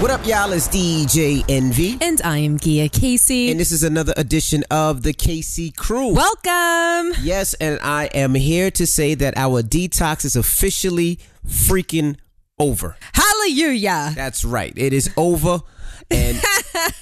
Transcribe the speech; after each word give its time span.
What 0.00 0.10
up, 0.10 0.26
y'all? 0.26 0.52
It's 0.52 0.68
DJ 0.68 1.42
Envy. 1.48 1.96
And 2.02 2.20
I 2.22 2.36
am 2.38 2.58
Gia 2.58 2.90
Casey. 2.90 3.50
And 3.50 3.58
this 3.58 3.72
is 3.72 3.82
another 3.82 4.12
edition 4.18 4.62
of 4.70 5.02
the 5.02 5.14
Casey 5.14 5.70
Crew. 5.70 6.12
Welcome. 6.12 7.14
Yes, 7.22 7.54
and 7.54 7.80
I 7.82 8.10
am 8.12 8.34
here 8.34 8.70
to 8.72 8.86
say 8.86 9.14
that 9.14 9.38
our 9.38 9.62
detox 9.62 10.26
is 10.26 10.36
officially 10.36 11.18
freaking 11.46 12.18
over. 12.58 12.96
Hallelujah. 13.14 14.12
That's 14.14 14.44
right. 14.44 14.74
It 14.76 14.92
is 14.92 15.10
over. 15.16 15.60
And 16.10 16.42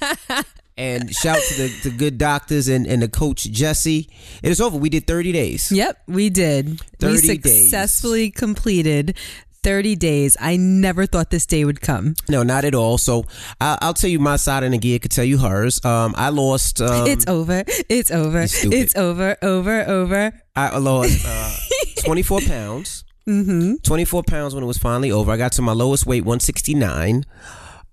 and 0.77 1.13
shout 1.13 1.39
to 1.49 1.55
the, 1.63 1.91
the 1.91 1.91
good 1.91 2.17
doctors 2.17 2.69
and, 2.69 2.87
and 2.87 3.03
the 3.03 3.09
coach 3.09 3.43
Jesse. 3.43 4.09
It 4.41 4.51
is 4.53 4.61
over. 4.61 4.79
We 4.79 4.89
did 4.89 5.09
30 5.09 5.33
days. 5.33 5.73
Yep, 5.73 5.99
we 6.07 6.31
did. 6.31 6.81
30 7.01 7.13
we 7.13 7.21
days. 7.21 7.27
successfully 7.27 8.31
completed 8.31 9.17
30 9.65 9.97
days. 9.97 10.37
I 10.39 10.57
never 10.57 11.07
thought 11.07 11.31
this 11.31 11.47
day 11.47 11.65
would 11.65 11.81
come. 11.81 12.15
No, 12.29 12.43
not 12.43 12.65
at 12.65 12.75
all. 12.75 12.99
So 12.99 13.25
I, 13.61 13.79
I'll 13.81 13.95
tell 13.95 14.11
you 14.11 14.21
my 14.21 14.37
side, 14.37 14.63
and 14.63 14.75
Agia 14.75 15.01
could 15.01 15.11
tell 15.11 15.25
you 15.25 15.39
hers. 15.39 15.85
Um, 15.85 16.15
I 16.17 16.29
lost. 16.29 16.81
Um, 16.81 17.07
it's 17.09 17.27
over. 17.27 17.65
It's 17.89 18.11
over. 18.11 18.43
It's 18.43 18.95
over. 18.95 19.37
Over. 19.43 19.83
Over. 19.89 20.33
I 20.55 20.79
lost 20.79 21.25
uh, 21.27 21.57
24 22.05 22.43
pounds. 22.43 23.05
Mm-hmm. 23.27 23.77
24 23.83 24.23
pounds 24.25 24.55
when 24.55 24.63
it 24.63 24.67
was 24.67 24.79
finally 24.79 25.11
over. 25.11 25.33
I 25.33 25.39
got 25.39 25.53
to 25.53 25.63
my 25.63 25.73
lowest 25.73 26.07
weight, 26.07 26.25
169. 26.25 27.25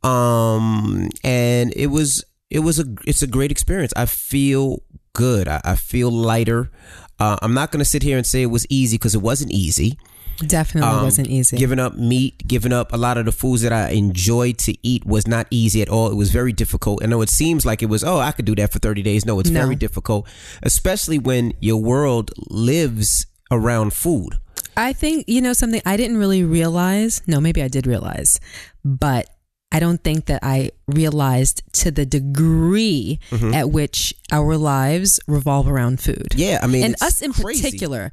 Um, 0.04 1.10
and 1.24 1.74
it 1.76 1.88
was 1.88 2.24
it 2.50 2.60
was 2.60 2.80
a 2.80 2.86
it's 3.06 3.22
a 3.22 3.28
great 3.28 3.50
experience. 3.50 3.94
I 3.96 4.06
feel 4.06 4.84
good. 5.14 5.48
I, 5.48 5.62
I 5.64 5.76
feel 5.76 6.12
lighter. 6.12 6.70
Uh, 7.18 7.38
I'm 7.42 7.54
not 7.54 7.72
gonna 7.72 7.86
sit 7.86 8.04
here 8.04 8.18
and 8.18 8.26
say 8.26 8.42
it 8.42 8.48
was 8.48 8.68
easy 8.70 8.98
because 8.98 9.16
it 9.16 9.22
wasn't 9.22 9.52
easy. 9.52 9.98
Definitely 10.48 10.90
Um, 10.90 11.04
wasn't 11.04 11.28
easy. 11.30 11.58
Giving 11.58 11.80
up 11.80 11.96
meat, 11.98 12.48
giving 12.48 12.74
up 12.74 12.92
a 12.94 12.98
lot 12.98 13.18
of 13.18 13.26
the 13.26 13.32
foods 13.32 13.62
that 13.62 13.72
I 13.74 13.90
enjoyed 13.90 14.58
to 14.60 14.76
eat 14.86 15.06
was 15.06 15.28
not 15.28 15.48
easy 15.52 15.82
at 15.82 15.90
all. 15.90 16.10
It 16.12 16.16
was 16.16 16.32
very 16.32 16.54
difficult. 16.54 17.04
I 17.04 17.08
know 17.08 17.22
it 17.22 17.30
seems 17.30 17.66
like 17.66 17.82
it 17.82 17.88
was, 17.88 18.04
oh, 18.04 18.20
I 18.20 18.32
could 18.32 18.46
do 18.46 18.56
that 18.56 18.72
for 18.72 18.80
30 18.80 19.02
days. 19.04 19.26
No, 19.26 19.40
it's 19.40 19.50
No. 19.50 19.62
very 19.62 19.76
difficult, 19.76 20.28
especially 20.64 21.20
when 21.20 21.54
your 21.60 21.78
world 21.82 22.32
lives 22.50 23.26
around 23.52 23.94
food. 23.94 24.38
I 24.78 24.94
think, 24.94 25.26
you 25.28 25.42
know, 25.42 25.54
something 25.54 25.82
I 25.86 25.98
didn't 25.98 26.18
really 26.18 26.44
realize. 26.44 27.22
No, 27.28 27.42
maybe 27.42 27.62
I 27.62 27.68
did 27.68 27.86
realize, 27.86 28.40
but 28.86 29.28
I 29.74 29.80
don't 29.80 30.04
think 30.04 30.26
that 30.26 30.40
I 30.44 30.72
realized 30.88 31.62
to 31.84 31.92
the 31.92 32.06
degree 32.06 33.20
Mm-hmm. 33.32 33.54
at 33.54 33.72
which 33.72 34.14
our 34.32 34.58
lives 34.58 35.20
revolve 35.28 35.68
around 35.68 36.00
food. 36.02 36.34
Yeah, 36.36 36.60
I 36.62 36.68
mean, 36.68 36.84
and 36.84 36.96
us 37.02 37.22
in 37.22 37.32
crazy. 37.34 37.64
particular. 37.64 38.12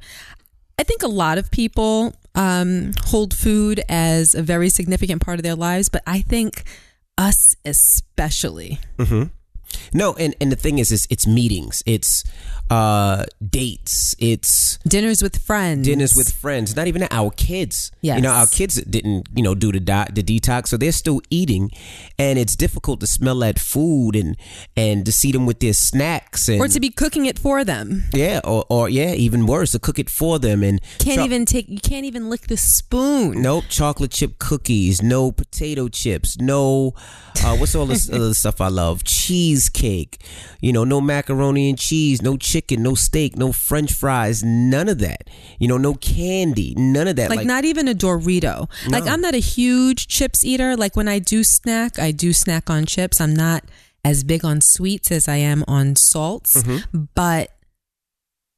I 0.79 0.83
think 0.83 1.03
a 1.03 1.07
lot 1.07 1.37
of 1.37 1.51
people 1.51 2.13
um, 2.35 2.93
hold 3.03 3.33
food 3.33 3.81
as 3.89 4.33
a 4.33 4.41
very 4.41 4.69
significant 4.69 5.21
part 5.21 5.37
of 5.37 5.43
their 5.43 5.55
lives, 5.55 5.89
but 5.89 6.01
I 6.07 6.21
think 6.21 6.63
us 7.17 7.53
especially. 7.65 8.79
No, 9.93 10.13
and, 10.15 10.35
and 10.39 10.51
the 10.51 10.55
thing 10.55 10.77
is, 10.79 10.91
is 10.91 11.07
it's 11.09 11.25
meetings, 11.27 11.81
it's 11.85 12.23
uh, 12.69 13.25
dates, 13.43 14.15
it's 14.19 14.77
Dinners 14.87 15.23
with 15.23 15.37
friends. 15.41 15.87
dinners 15.87 16.15
with 16.15 16.31
friends. 16.31 16.75
Not 16.75 16.85
even 16.87 17.07
our 17.09 17.31
kids. 17.31 17.91
Yes. 18.01 18.17
You 18.17 18.21
know, 18.21 18.31
our 18.31 18.45
kids 18.45 18.75
didn't, 18.83 19.27
you 19.35 19.41
know, 19.41 19.55
do 19.55 19.71
the 19.71 19.79
di- 19.79 20.09
the 20.13 20.21
detox, 20.21 20.67
so 20.67 20.77
they're 20.77 20.91
still 20.91 21.21
eating, 21.31 21.71
and 22.19 22.37
it's 22.37 22.55
difficult 22.55 22.99
to 22.99 23.07
smell 23.07 23.39
that 23.39 23.57
food 23.57 24.15
and 24.15 24.37
and 24.77 25.05
to 25.05 25.11
see 25.11 25.31
them 25.31 25.45
with 25.47 25.59
their 25.59 25.73
snacks 25.73 26.47
and 26.47 26.61
or 26.61 26.67
to 26.67 26.79
be 26.79 26.89
cooking 26.91 27.25
it 27.25 27.39
for 27.39 27.63
them. 27.63 28.03
yeah, 28.13 28.39
or, 28.43 28.65
or 28.69 28.87
yeah, 28.89 29.13
even 29.13 29.47
worse, 29.47 29.71
to 29.71 29.79
cook 29.79 29.97
it 29.97 30.09
for 30.09 30.37
them 30.37 30.61
and 30.63 30.79
Can't 30.99 31.17
cho- 31.19 31.25
even 31.25 31.45
take. 31.45 31.67
You 31.69 31.79
can't 31.79 32.05
even 32.05 32.29
lick 32.29 32.41
the 32.47 32.57
spoon. 32.57 33.41
Nope, 33.41 33.65
chocolate 33.69 34.11
chip 34.11 34.37
cookies, 34.37 35.01
no 35.01 35.31
potato 35.31 35.87
chips, 35.87 36.37
no 36.39 36.93
uh, 37.43 37.55
what's 37.57 37.73
all 37.73 37.87
this 37.87 38.07
other 38.13 38.33
stuff 38.35 38.61
I 38.61 38.67
love? 38.67 39.03
Cheesecake, 39.59 40.21
you 40.61 40.71
know, 40.71 40.83
no 40.85 41.01
macaroni 41.01 41.69
and 41.69 41.77
cheese, 41.77 42.21
no 42.21 42.37
chicken, 42.37 42.81
no 42.81 42.95
steak, 42.95 43.37
no 43.37 43.51
French 43.51 43.91
fries, 43.93 44.43
none 44.43 44.87
of 44.87 44.99
that. 44.99 45.29
You 45.59 45.67
know, 45.67 45.77
no 45.77 45.95
candy, 45.95 46.73
none 46.77 47.07
of 47.07 47.17
that. 47.17 47.29
Like, 47.29 47.45
not 47.45 47.65
even 47.65 47.87
a 47.87 47.93
Dorito. 47.93 48.69
Like 48.87 49.05
I'm 49.05 49.21
not 49.21 49.33
a 49.35 49.39
huge 49.39 50.07
chips 50.07 50.45
eater. 50.45 50.75
Like 50.77 50.95
when 50.95 51.07
I 51.07 51.19
do 51.19 51.43
snack, 51.43 51.99
I 51.99 52.11
do 52.11 52.31
snack 52.33 52.69
on 52.69 52.85
chips. 52.85 53.19
I'm 53.19 53.35
not 53.35 53.63
as 54.05 54.23
big 54.23 54.45
on 54.45 54.61
sweets 54.61 55.11
as 55.11 55.27
I 55.27 55.35
am 55.37 55.63
on 55.67 55.95
salts, 55.97 56.63
Mm-hmm. 56.63 57.03
but 57.15 57.51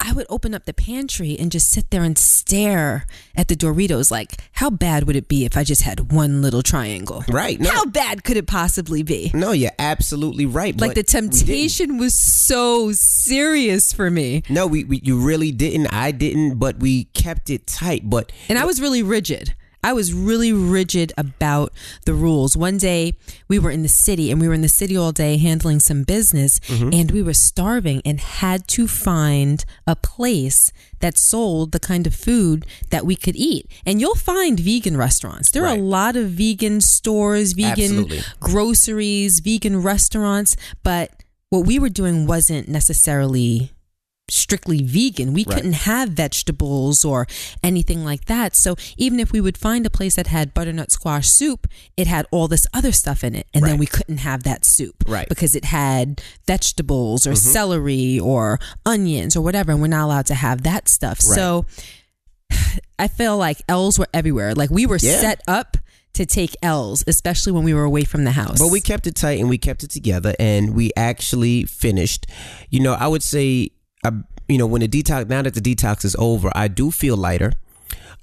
I 0.03 0.13
would 0.13 0.25
open 0.29 0.53
up 0.55 0.65
the 0.65 0.73
pantry 0.73 1.37
and 1.39 1.51
just 1.51 1.69
sit 1.71 1.91
there 1.91 2.03
and 2.03 2.17
stare 2.17 3.05
at 3.35 3.47
the 3.47 3.55
Doritos. 3.55 4.09
Like, 4.11 4.41
how 4.53 4.69
bad 4.71 5.05
would 5.05 5.15
it 5.15 5.27
be 5.27 5.45
if 5.45 5.55
I 5.55 5.63
just 5.63 5.83
had 5.83 6.11
one 6.11 6.41
little 6.41 6.63
triangle? 6.63 7.23
right. 7.29 7.59
No, 7.59 7.69
How 7.69 7.85
bad 7.85 8.23
could 8.23 8.35
it 8.37 8.47
possibly 8.47 9.03
be? 9.03 9.31
no, 9.33 9.51
you're 9.51 9.71
absolutely 9.77 10.45
right. 10.45 10.79
Like 10.79 10.95
the 10.95 11.03
temptation 11.03 11.97
was 11.97 12.15
so 12.15 12.91
serious 12.93 13.93
for 13.93 14.09
me. 14.09 14.43
No, 14.49 14.65
we, 14.67 14.83
we 14.83 14.99
you 15.03 15.19
really 15.19 15.51
didn't. 15.51 15.87
I 15.87 16.11
didn't, 16.11 16.57
but 16.57 16.79
we 16.79 17.05
kept 17.05 17.49
it 17.49 17.67
tight. 17.67 18.09
But 18.09 18.31
And 18.49 18.57
I 18.57 18.65
was 18.65 18.81
really 18.81 19.03
rigid. 19.03 19.55
I 19.83 19.93
was 19.93 20.13
really 20.13 20.53
rigid 20.53 21.11
about 21.17 21.73
the 22.05 22.13
rules. 22.13 22.55
One 22.55 22.77
day 22.77 23.13
we 23.47 23.57
were 23.59 23.71
in 23.71 23.81
the 23.81 23.89
city 23.89 24.31
and 24.31 24.39
we 24.39 24.47
were 24.47 24.53
in 24.53 24.61
the 24.61 24.69
city 24.69 24.95
all 24.95 25.11
day 25.11 25.37
handling 25.37 25.79
some 25.79 26.03
business 26.03 26.59
mm-hmm. 26.61 26.89
and 26.93 27.11
we 27.11 27.23
were 27.23 27.33
starving 27.33 28.01
and 28.05 28.19
had 28.19 28.67
to 28.69 28.87
find 28.87 29.65
a 29.87 29.95
place 29.95 30.71
that 30.99 31.17
sold 31.17 31.71
the 31.71 31.79
kind 31.79 32.05
of 32.05 32.13
food 32.13 32.65
that 32.91 33.05
we 33.05 33.15
could 33.15 33.35
eat. 33.35 33.69
And 33.85 33.99
you'll 33.99 34.15
find 34.15 34.59
vegan 34.59 34.97
restaurants. 34.97 35.51
There 35.51 35.65
are 35.65 35.75
a 35.75 35.81
lot 35.81 36.15
of 36.15 36.29
vegan 36.29 36.81
stores, 36.81 37.53
vegan 37.53 37.71
Absolutely. 37.71 38.21
groceries, 38.39 39.39
vegan 39.39 39.81
restaurants, 39.81 40.55
but 40.83 41.11
what 41.49 41.65
we 41.65 41.79
were 41.79 41.89
doing 41.89 42.27
wasn't 42.27 42.67
necessarily 42.67 43.73
strictly 44.31 44.81
vegan. 44.81 45.33
We 45.33 45.43
Right. 45.43 45.55
couldn't 45.55 45.73
have 45.73 46.09
vegetables 46.09 47.03
or 47.03 47.27
anything 47.61 48.03
like 48.03 48.25
that. 48.25 48.55
So 48.55 48.75
even 48.97 49.19
if 49.19 49.31
we 49.31 49.41
would 49.41 49.57
find 49.57 49.85
a 49.85 49.89
place 49.89 50.15
that 50.15 50.27
had 50.27 50.53
butternut 50.53 50.91
squash 50.91 51.29
soup, 51.29 51.67
it 51.97 52.07
had 52.07 52.25
all 52.31 52.47
this 52.47 52.65
other 52.73 52.91
stuff 52.91 53.23
in 53.23 53.35
it. 53.35 53.47
And 53.53 53.63
then 53.65 53.77
we 53.77 53.85
couldn't 53.85 54.17
have 54.19 54.43
that 54.43 54.65
soup. 54.65 55.03
Right. 55.07 55.27
Because 55.27 55.55
it 55.55 55.65
had 55.65 56.21
vegetables 56.47 57.27
or 57.27 57.31
mm-hmm. 57.31 57.49
celery 57.51 58.19
or 58.19 58.59
onions 58.85 59.35
or 59.35 59.41
whatever. 59.41 59.71
And 59.71 59.81
we're 59.81 59.87
not 59.87 60.05
allowed 60.05 60.25
to 60.27 60.35
have 60.35 60.63
that 60.63 60.87
stuff. 60.87 61.19
Right. 61.27 61.35
So 61.35 61.65
I 62.99 63.07
feel 63.07 63.37
like 63.37 63.61
L's 63.67 63.97
were 63.99 64.07
everywhere. 64.13 64.53
Like 64.55 64.69
we 64.69 64.85
were 64.85 64.97
Yeah. 65.01 65.19
set 65.19 65.41
up 65.47 65.77
to 66.13 66.25
take 66.25 66.55
L's, 66.61 67.03
especially 67.07 67.53
when 67.53 67.63
we 67.63 67.73
were 67.73 67.83
away 67.83 68.03
from 68.03 68.25
the 68.25 68.31
house. 68.31 68.59
But 68.59 68.67
we 68.67 68.81
kept 68.81 69.07
it 69.07 69.15
tight 69.15 69.39
and 69.39 69.49
we 69.49 69.57
kept 69.57 69.83
it 69.83 69.91
together 69.91 70.35
and 70.39 70.75
we 70.75 70.91
actually 70.97 71.63
finished. 71.65 72.27
You 72.69 72.81
know, 72.81 72.93
I 72.93 73.07
would 73.07 73.23
say, 73.23 73.71
uh, 74.03 74.11
you 74.47 74.57
know, 74.57 74.67
when 74.67 74.81
the 74.81 74.87
detox, 74.87 75.27
now 75.29 75.41
that 75.41 75.53
the 75.53 75.61
detox 75.61 76.03
is 76.05 76.15
over, 76.19 76.51
I 76.55 76.67
do 76.67 76.91
feel 76.91 77.17
lighter. 77.17 77.53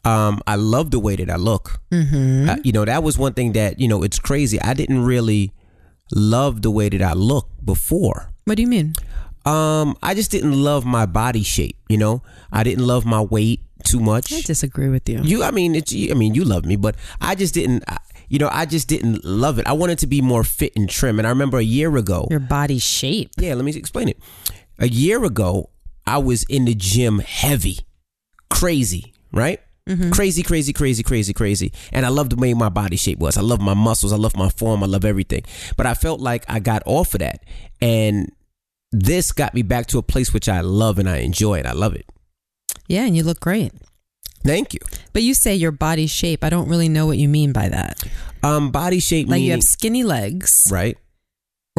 Um, 0.04 0.40
I 0.46 0.54
love 0.56 0.90
the 0.90 0.98
way 0.98 1.16
that 1.16 1.28
I 1.30 1.36
look. 1.36 1.80
Mm-hmm. 1.90 2.48
Uh, 2.50 2.56
you 2.64 2.72
know, 2.72 2.84
that 2.84 3.02
was 3.02 3.18
one 3.18 3.34
thing 3.34 3.52
that, 3.52 3.80
you 3.80 3.88
know, 3.88 4.02
it's 4.02 4.18
crazy. 4.18 4.60
I 4.60 4.74
didn't 4.74 5.04
really 5.04 5.52
love 6.14 6.62
the 6.62 6.70
way 6.70 6.88
that 6.88 7.02
I 7.02 7.12
look 7.12 7.48
before. 7.64 8.30
What 8.44 8.56
do 8.56 8.62
you 8.62 8.68
mean? 8.68 8.94
Um, 9.44 9.96
I 10.02 10.14
just 10.14 10.30
didn't 10.30 10.52
love 10.62 10.84
my 10.84 11.06
body 11.06 11.42
shape, 11.42 11.76
you 11.88 11.96
know? 11.96 12.22
I 12.52 12.62
didn't 12.64 12.86
love 12.86 13.04
my 13.06 13.20
weight 13.20 13.60
too 13.84 14.00
much. 14.00 14.32
I 14.32 14.40
disagree 14.42 14.88
with 14.88 15.08
you. 15.08 15.20
You, 15.22 15.42
I 15.42 15.50
mean, 15.50 15.74
it's, 15.74 15.92
I 15.94 16.14
mean, 16.14 16.34
you 16.34 16.44
love 16.44 16.64
me, 16.64 16.76
but 16.76 16.96
I 17.20 17.34
just 17.34 17.54
didn't, 17.54 17.84
I- 17.88 17.98
you 18.30 18.38
know, 18.38 18.50
I 18.52 18.66
just 18.66 18.88
didn't 18.88 19.24
love 19.24 19.58
it. 19.58 19.66
I 19.66 19.72
wanted 19.72 19.98
to 20.00 20.06
be 20.06 20.20
more 20.20 20.44
fit 20.44 20.74
and 20.76 20.86
trim. 20.88 21.18
And 21.18 21.26
I 21.26 21.30
remember 21.30 21.56
a 21.56 21.62
year 21.62 21.96
ago, 21.96 22.26
Your 22.30 22.40
body 22.40 22.78
shape. 22.78 23.30
yeah, 23.38 23.54
let 23.54 23.64
me 23.64 23.74
explain 23.74 24.10
it. 24.10 24.18
A 24.78 24.88
year 24.88 25.24
ago, 25.24 25.70
I 26.06 26.18
was 26.18 26.44
in 26.44 26.64
the 26.64 26.74
gym 26.74 27.18
heavy, 27.18 27.78
crazy, 28.50 29.12
right? 29.32 29.60
Crazy, 30.12 30.42
crazy, 30.42 30.74
crazy, 30.74 31.02
crazy, 31.02 31.32
crazy. 31.32 31.72
And 31.92 32.04
I 32.04 32.10
loved 32.10 32.32
the 32.32 32.36
way 32.36 32.52
my 32.52 32.68
body 32.68 32.96
shape 32.96 33.18
was. 33.18 33.38
I 33.38 33.40
love 33.40 33.60
my 33.60 33.72
muscles. 33.72 34.12
I 34.12 34.16
love 34.16 34.36
my 34.36 34.50
form. 34.50 34.82
I 34.82 34.86
love 34.86 35.04
everything. 35.04 35.44
But 35.78 35.86
I 35.86 35.94
felt 35.94 36.20
like 36.20 36.44
I 36.46 36.60
got 36.60 36.82
off 36.84 37.14
of 37.14 37.20
that. 37.20 37.42
And 37.80 38.30
this 38.92 39.32
got 39.32 39.54
me 39.54 39.62
back 39.62 39.86
to 39.86 39.98
a 39.98 40.02
place 40.02 40.34
which 40.34 40.46
I 40.46 40.60
love 40.60 40.98
and 40.98 41.08
I 41.08 41.18
enjoy 41.18 41.58
it. 41.58 41.64
I 41.66 41.72
love 41.72 41.94
it. 41.94 42.04
Yeah, 42.86 43.06
and 43.06 43.16
you 43.16 43.22
look 43.22 43.40
great. 43.40 43.72
Thank 44.44 44.74
you. 44.74 44.80
But 45.14 45.22
you 45.22 45.32
say 45.34 45.54
your 45.54 45.72
body 45.72 46.06
shape. 46.06 46.44
I 46.44 46.50
don't 46.50 46.68
really 46.68 46.88
know 46.88 47.06
what 47.06 47.16
you 47.18 47.28
mean 47.28 47.52
by 47.52 47.70
that. 47.70 48.02
Um, 48.42 48.70
body 48.70 49.00
shape 49.00 49.28
Like 49.28 49.40
you 49.42 49.50
have 49.52 49.62
skinny 49.62 50.04
legs 50.04 50.68
right? 50.70 50.96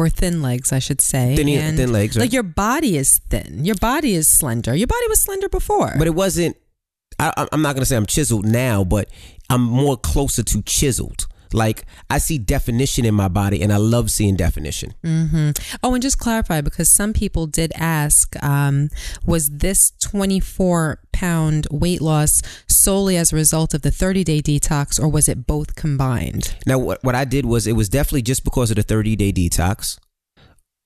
Or 0.00 0.08
thin 0.08 0.40
legs, 0.40 0.72
I 0.72 0.78
should 0.78 1.00
say. 1.00 1.36
Thin- 1.36 1.48
and 1.48 1.76
thin 1.76 1.92
legs, 1.92 2.16
right. 2.16 2.22
Like 2.24 2.32
your 2.32 2.42
body 2.42 2.96
is 2.96 3.18
thin. 3.28 3.64
Your 3.64 3.74
body 3.76 4.14
is 4.14 4.28
slender. 4.28 4.74
Your 4.74 4.86
body 4.86 5.06
was 5.08 5.20
slender 5.20 5.48
before. 5.48 5.94
But 5.98 6.06
it 6.06 6.14
wasn't. 6.14 6.56
I, 7.18 7.46
I'm 7.52 7.60
not 7.60 7.74
gonna 7.74 7.84
say 7.84 7.96
I'm 7.96 8.06
chiseled 8.06 8.46
now, 8.46 8.82
but 8.82 9.08
I'm 9.50 9.62
more 9.62 9.96
closer 9.96 10.42
to 10.42 10.62
chiseled. 10.62 11.26
Like 11.52 11.84
I 12.08 12.18
see 12.18 12.38
definition 12.38 13.04
in 13.04 13.14
my 13.14 13.28
body, 13.28 13.62
and 13.62 13.72
I 13.72 13.76
love 13.76 14.10
seeing 14.10 14.36
definition. 14.36 14.94
Oh, 15.82 15.94
and 15.94 16.02
just 16.02 16.18
clarify 16.18 16.60
because 16.60 16.88
some 16.88 17.12
people 17.12 17.46
did 17.46 17.72
ask, 17.74 18.34
um, 18.42 18.88
was 19.26 19.48
this 19.50 19.92
24 20.00 21.00
pound 21.12 21.66
weight 21.70 22.00
loss 22.00 22.42
solely 22.68 23.16
as 23.16 23.32
a 23.32 23.36
result 23.36 23.74
of 23.74 23.82
the 23.82 23.90
30 23.90 24.24
day 24.24 24.40
detox 24.40 25.00
or 25.00 25.08
was 25.08 25.28
it 25.28 25.46
both 25.46 25.74
combined? 25.74 26.54
Now, 26.66 26.78
what 26.78 27.02
what 27.02 27.14
I 27.14 27.24
did 27.24 27.46
was 27.46 27.66
it 27.66 27.72
was 27.72 27.88
definitely 27.88 28.22
just 28.22 28.44
because 28.44 28.70
of 28.70 28.76
the 28.76 28.82
thirty 28.82 29.16
day 29.16 29.32
detox. 29.32 29.98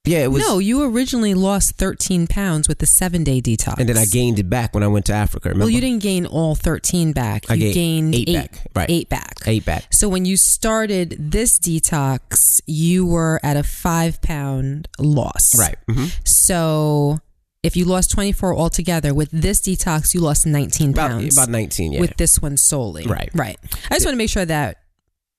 Yeah, 0.07 0.19
it 0.25 0.31
was. 0.31 0.43
no, 0.43 0.59
you 0.59 0.83
originally 0.85 1.33
lost 1.33 1.77
13 1.77 2.27
pounds 2.27 2.69
with 2.69 2.79
the 2.79 2.87
seven 2.87 3.25
day 3.25 3.41
detox. 3.41 3.79
and 3.79 3.89
then 3.89 3.97
I 3.97 4.05
gained 4.05 4.39
it 4.39 4.51
back 4.51 4.75
when 4.75 4.83
I 4.83 4.87
went 4.87 5.07
to 5.07 5.15
Africa. 5.15 5.49
Remember? 5.49 5.65
Well, 5.65 5.71
you 5.71 5.81
didn't 5.81 6.03
gain 6.03 6.27
all 6.27 6.55
13 6.55 7.13
back. 7.13 7.51
I 7.51 7.55
You 7.55 7.73
gained 7.73 8.13
gained 8.13 8.29
eight 8.29 8.35
back, 8.35 8.67
right. 8.77 8.91
Eight 8.91 9.09
back. 9.09 9.35
Eight 9.47 9.65
back. 9.65 9.85
So 9.93 10.09
when 10.09 10.25
you 10.27 10.37
started 10.37 11.17
this 11.19 11.59
detox, 11.59 12.61
you 12.67 13.07
were 13.07 13.41
at 13.43 13.57
a 13.57 13.63
five 13.63 14.21
pound 14.21 14.89
loss. 14.99 15.59
Right. 15.59 15.77
hmm 15.89 16.07
So 16.25 17.19
if 17.63 17.75
you 17.75 17.87
lost 17.87 18.11
24 18.11 18.55
altogether, 18.55 19.15
with 19.15 19.31
this 19.31 19.63
detox, 19.63 20.13
you 20.13 20.21
lost 20.21 20.45
19 20.47 20.93
pounds. 20.93 21.35
about 21.35 21.49
nineteen. 21.49 21.93
Yeah. 21.93 22.01
With 22.01 22.17
this 22.19 22.43
one 22.43 22.59
solely. 22.59 23.07
Right. 23.07 23.31
Right. 23.33 23.57
I 23.91 23.95
just 23.95 24.05
want 24.05 24.13
to 24.15 24.19
make 24.19 24.29
sure 24.29 24.45
that 24.45 24.83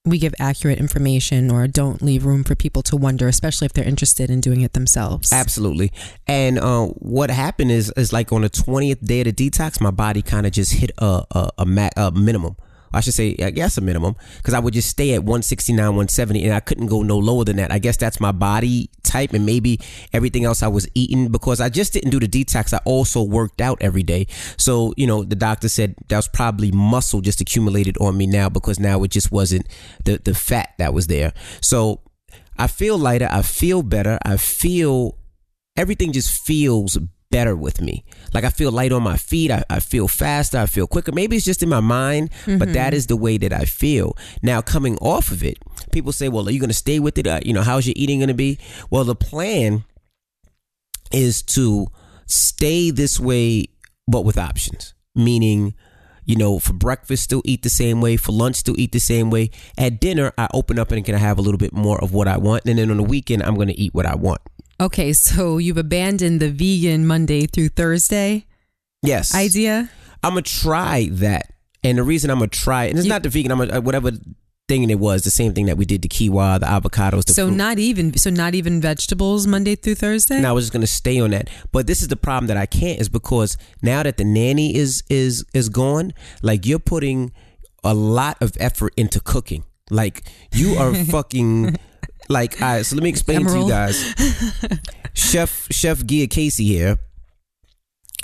we 0.05 0.19
give 0.19 0.33
accurate 0.39 0.79
information 0.79 1.51
or 1.51 1.67
don't 1.67 2.01
leave 2.01 2.25
room 2.25 2.43
for 2.43 2.55
people 2.55 2.83
to 2.83 2.95
wonder, 2.95 3.27
especially 3.27 3.65
if 3.65 3.73
they're 3.73 3.87
interested 3.87 4.29
in 4.29 4.39
doing 4.39 4.61
it 4.61 4.73
themselves. 4.73 5.33
Absolutely. 5.33 5.91
And 6.27 6.59
uh, 6.59 6.85
what 6.85 7.29
happened 7.31 7.71
is, 7.71 7.91
is 7.97 8.13
like 8.13 8.31
on 8.31 8.41
the 8.41 8.49
twentieth 8.49 9.05
day 9.05 9.21
of 9.21 9.25
the 9.25 9.33
detox, 9.33 9.81
my 9.81 9.91
body 9.91 10.21
kind 10.21 10.45
of 10.45 10.51
just 10.51 10.73
hit 10.73 10.91
a 10.99 11.23
a, 11.31 11.49
a, 11.57 11.65
ma- 11.65 11.89
a 11.97 12.11
minimum. 12.11 12.55
I 12.95 13.01
should 13.01 13.13
say, 13.13 13.35
I 13.39 13.51
guess 13.51 13.77
a 13.77 13.81
minimum, 13.81 14.15
because 14.37 14.53
I 14.53 14.59
would 14.59 14.73
just 14.73 14.89
stay 14.89 15.13
at 15.13 15.23
169, 15.23 15.77
170, 15.77 16.43
and 16.43 16.53
I 16.53 16.59
couldn't 16.59 16.87
go 16.87 17.03
no 17.03 17.17
lower 17.17 17.43
than 17.43 17.57
that. 17.57 17.71
I 17.71 17.79
guess 17.79 17.97
that's 17.97 18.19
my 18.19 18.31
body 18.31 18.89
type, 19.03 19.33
and 19.33 19.45
maybe 19.45 19.79
everything 20.13 20.45
else 20.45 20.63
I 20.63 20.67
was 20.67 20.87
eating 20.95 21.29
because 21.29 21.61
I 21.61 21.69
just 21.69 21.93
didn't 21.93 22.11
do 22.11 22.19
the 22.19 22.27
detox. 22.27 22.73
I 22.73 22.79
also 22.85 23.21
worked 23.21 23.61
out 23.61 23.77
every 23.81 24.03
day. 24.03 24.27
So, 24.57 24.93
you 24.97 25.07
know, 25.07 25.23
the 25.23 25.35
doctor 25.35 25.69
said 25.69 25.95
that 26.07 26.15
was 26.15 26.27
probably 26.27 26.71
muscle 26.71 27.21
just 27.21 27.41
accumulated 27.41 27.97
on 27.99 28.17
me 28.17 28.27
now 28.27 28.49
because 28.49 28.79
now 28.79 29.03
it 29.03 29.11
just 29.11 29.31
wasn't 29.31 29.67
the, 30.05 30.19
the 30.23 30.33
fat 30.33 30.73
that 30.77 30.93
was 30.93 31.07
there. 31.07 31.33
So 31.61 32.01
I 32.57 32.67
feel 32.67 32.97
lighter. 32.97 33.27
I 33.31 33.41
feel 33.41 33.83
better. 33.83 34.17
I 34.23 34.37
feel 34.37 35.17
everything 35.75 36.11
just 36.13 36.45
feels 36.45 36.97
better 37.35 37.53
with 37.53 37.81
me. 37.81 38.05
Like 38.33 38.45
I 38.45 38.49
feel 38.49 38.71
light 38.71 38.93
on 38.93 39.03
my 39.03 39.17
feet. 39.17 39.51
I, 39.51 39.61
I 39.69 39.81
feel 39.81 40.07
faster. 40.07 40.57
I 40.57 40.67
feel 40.67 40.87
quicker. 40.87 41.11
Maybe 41.11 41.35
it's 41.35 41.43
just 41.43 41.61
in 41.61 41.67
my 41.67 41.81
mind, 41.81 42.29
but 42.59 42.71
that 42.71 42.93
is 42.93 43.07
the 43.07 43.17
way 43.17 43.37
that 43.37 43.51
I 43.51 43.65
feel. 43.65 44.15
Now, 44.41 44.61
coming 44.61 44.97
off 44.99 45.31
of 45.31 45.43
it, 45.43 45.57
people 45.91 46.13
say, 46.13 46.29
well, 46.29 46.47
are 46.47 46.51
you 46.51 46.61
going 46.61 46.69
to 46.69 46.83
stay 46.87 46.97
with 46.97 47.17
it? 47.17 47.27
Uh, 47.27 47.41
you 47.43 47.51
know, 47.51 47.61
how's 47.61 47.85
your 47.87 47.93
eating 47.97 48.19
going 48.19 48.29
to 48.29 48.33
be? 48.33 48.57
Well, 48.89 49.03
the 49.03 49.15
plan 49.15 49.83
is 51.11 51.41
to 51.57 51.87
stay 52.25 52.89
this 52.89 53.19
way, 53.19 53.65
but 54.07 54.23
with 54.23 54.37
options, 54.37 54.93
meaning, 55.13 55.73
you 56.23 56.37
know, 56.37 56.57
for 56.57 56.71
breakfast, 56.71 57.23
still 57.23 57.41
eat 57.43 57.63
the 57.63 57.69
same 57.69 57.99
way. 57.99 58.15
For 58.15 58.31
lunch, 58.31 58.55
still 58.55 58.79
eat 58.79 58.93
the 58.93 58.99
same 58.99 59.29
way. 59.29 59.51
At 59.77 59.99
dinner, 59.99 60.31
I 60.37 60.47
open 60.53 60.79
up 60.79 60.91
and 60.91 61.03
can 61.03 61.15
have 61.15 61.37
a 61.37 61.41
little 61.41 61.57
bit 61.57 61.73
more 61.73 62.01
of 62.01 62.13
what 62.13 62.29
I 62.29 62.37
want. 62.37 62.63
And 62.65 62.79
then 62.79 62.89
on 62.91 62.97
the 62.97 63.03
weekend, 63.03 63.43
I'm 63.43 63.55
going 63.55 63.67
to 63.67 63.79
eat 63.79 63.93
what 63.93 64.05
I 64.05 64.15
want. 64.15 64.39
Okay, 64.79 65.13
so 65.13 65.57
you've 65.57 65.77
abandoned 65.77 66.39
the 66.41 66.49
vegan 66.49 67.07
Monday 67.07 67.45
through 67.47 67.69
Thursday 67.69 68.45
Yes. 69.01 69.33
idea. 69.33 69.89
I'm 70.23 70.31
gonna 70.31 70.41
try 70.41 71.07
that, 71.13 71.53
and 71.83 71.97
the 71.97 72.03
reason 72.03 72.29
I'm 72.29 72.39
gonna 72.39 72.47
try 72.49 72.85
it, 72.85 72.89
and 72.89 72.99
it's 72.99 73.05
You- 73.05 73.09
not 73.09 73.23
the 73.23 73.29
vegan. 73.29 73.51
I'm 73.51 73.59
gonna, 73.59 73.77
uh, 73.77 73.81
whatever 73.81 74.11
thing 74.67 74.89
it 74.89 74.99
was, 74.99 75.21
the 75.21 75.29
same 75.31 75.53
thing 75.53 75.67
that 75.67 75.77
we 75.77 75.85
did 75.85 76.01
the 76.01 76.07
kiwi, 76.07 76.57
the 76.59 76.65
avocados, 76.65 77.25
the 77.25 77.33
So 77.33 77.47
fruit. 77.47 77.55
not 77.55 77.77
even 77.79 78.17
so 78.17 78.31
not 78.31 78.55
even 78.55 78.81
vegetables 78.81 79.45
Monday 79.47 79.75
through 79.75 79.95
Thursday. 79.95 80.37
and 80.37 80.47
I 80.47 80.51
was 80.51 80.65
just 80.65 80.73
gonna 80.73 80.87
stay 80.87 81.19
on 81.19 81.29
that. 81.31 81.49
But 81.71 81.85
this 81.87 82.01
is 82.01 82.07
the 82.09 82.15
problem 82.17 82.47
that 82.47 82.57
I 82.57 82.65
can't 82.65 82.99
is 82.99 83.07
because 83.07 83.57
now 83.83 84.01
that 84.03 84.17
the 84.17 84.25
nanny 84.25 84.75
is 84.75 85.03
is 85.09 85.45
is 85.53 85.69
gone, 85.69 86.13
like 86.41 86.65
you're 86.65 86.79
putting 86.79 87.31
a 87.83 87.93
lot 87.93 88.37
of 88.41 88.57
effort 88.59 88.91
into 88.97 89.19
cooking. 89.19 89.63
Like 89.91 90.23
you 90.51 90.75
are 90.77 90.93
fucking 91.05 91.75
like 92.29 92.61
all 92.61 92.67
right, 92.75 92.85
so 92.85 92.95
let 92.95 93.03
me 93.03 93.09
explain 93.09 93.45
to 93.45 93.57
you 93.59 93.69
guys. 93.69 94.03
Chef 95.13 95.67
Chef 95.71 96.05
Gia 96.05 96.27
Casey 96.27 96.65
here. 96.65 96.97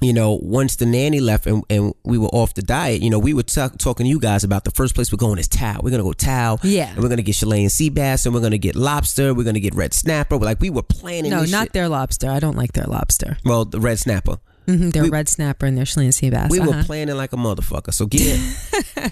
You 0.04 0.14
know, 0.14 0.40
once 0.42 0.78
the 0.78 0.88
nanny 0.88 1.20
left 1.20 1.46
and, 1.46 1.64
and 1.70 1.94
we 2.04 2.18
were 2.18 2.30
off 2.30 2.56
the 2.56 2.64
diet, 2.64 3.04
you 3.04 3.12
know, 3.12 3.20
we 3.20 3.36
were 3.36 3.44
talk, 3.44 3.78
talking 3.78 4.06
to 4.06 4.10
you 4.10 4.20
guys 4.20 4.44
about 4.44 4.64
the 4.64 4.72
first 4.72 4.96
place 4.96 5.12
we're 5.12 5.18
going 5.18 5.38
is 5.38 5.48
Tao. 5.48 5.80
We're 5.84 5.92
gonna 5.92 6.02
go 6.02 6.12
Tao, 6.14 6.58
Yeah. 6.64 6.90
and 6.90 7.04
we're 7.04 7.10
gonna 7.10 7.22
get 7.22 7.36
Chilean 7.36 7.70
sea 7.70 7.90
bass, 7.90 8.26
and 8.26 8.34
we're 8.34 8.42
gonna 8.42 8.58
get 8.58 8.76
lobster. 8.76 9.32
We're 9.36 9.44
gonna 9.44 9.60
get 9.60 9.76
red 9.76 9.94
snapper. 9.94 10.38
Like 10.38 10.60
we 10.60 10.72
were 10.72 10.82
planning. 10.82 11.30
no, 11.30 11.44
not 11.46 11.66
shit. 11.66 11.74
their 11.74 11.88
lobster. 11.88 12.30
I 12.32 12.40
don't 12.40 12.58
like 12.58 12.74
their 12.74 12.86
lobster. 12.88 13.38
Well, 13.46 13.64
the 13.66 13.80
red 13.80 14.00
snapper. 14.00 14.38
hmm 14.66 14.90
their 14.90 15.04
We- 15.04 15.10
red 15.12 15.30
snapper 15.30 15.68
and 15.68 15.78
their 15.78 15.86
Chilean 15.86 16.12
sea 16.14 16.32
bass. 16.32 16.50
We 16.50 16.60
were 16.60 16.70
Uh-huh. 16.70 16.84
planning 16.84 17.16
like 17.16 17.32
a 17.34 17.38
motherfucker. 17.38 17.94
So 17.94 18.08
Gia, 18.08 18.40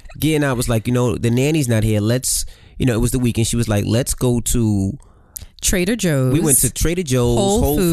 Gia 0.18 0.36
and 0.38 0.46
I 0.46 0.54
was 0.54 0.68
like, 0.68 0.88
you 0.88 0.94
know, 0.94 1.18
the 1.20 1.30
nanny's 1.30 1.68
not 1.68 1.84
here. 1.84 2.02
Let's, 2.02 2.48
you 2.80 2.86
know, 2.88 2.94
it 2.96 3.00
was 3.02 3.12
the 3.12 3.20
weekend. 3.20 3.46
She 3.46 3.56
was 3.56 3.68
like, 3.70 3.86
let's 3.86 4.16
go 4.16 4.40
to. 4.40 4.98
Trader 5.62 5.98
Joe's. 5.98 6.32
We 6.32 6.40
went 6.40 6.58
to 6.60 6.72
Trader 6.72 7.04
Joe's, 7.04 7.38
Whole 7.38 7.60
Whole, 7.60 7.78
Foods, 7.78 7.92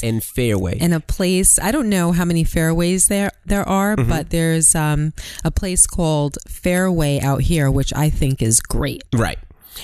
Foods, 0.00 0.02
and 0.02 0.22
Fairway. 0.22 0.78
and 0.80 0.92
a 0.92 0.98
place. 0.98 1.60
I 1.60 1.70
don't 1.70 1.88
know 1.88 2.10
how 2.10 2.24
many 2.24 2.42
fairways 2.42 3.06
there 3.06 3.30
there 3.46 3.66
are, 3.68 3.94
Mm-hmm. 3.94 4.08
but 4.08 4.30
there's 4.30 4.74
um, 4.74 5.12
a 5.44 5.52
place 5.52 5.86
called 5.86 6.38
Fairway 6.48 7.20
out 7.20 7.42
here, 7.42 7.70
which 7.70 7.92
I 7.94 8.10
think 8.10 8.42
is 8.42 8.58
great. 8.60 9.04
right. 9.14 9.38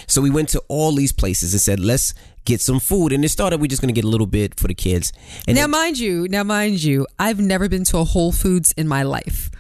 So 0.09 0.21
we 0.21 0.31
went 0.31 0.49
to 0.51 0.63
all 0.69 0.93
these 0.93 1.13
places 1.13 1.53
and 1.53 1.61
said, 1.61 1.79
let's 1.79 2.15
get 2.45 2.61
some 2.61 2.81
food. 2.81 3.13
And 3.13 3.25
it 3.25 3.29
started, 3.29 3.61
we're 3.61 3.67
just 3.69 3.83
going 3.83 3.93
to 3.95 3.99
get 4.01 4.05
a 4.05 4.09
little 4.09 4.27
bit 4.27 4.59
for 4.59 4.67
the 4.69 4.75
kids. 4.75 5.13
And 5.47 5.55
now, 5.57 5.63
then- 5.63 5.71
mind 5.71 5.99
you, 6.01 6.27
now 6.29 6.43
mind 6.43 6.83
you, 6.83 7.07
I've 7.19 7.39
never 7.41 7.69
been 7.69 7.85
to 7.85 7.99
a 7.99 8.05
Whole 8.05 8.33
Foods 8.33 8.73
in 8.77 8.89
my 8.89 9.03
life. 9.05 9.51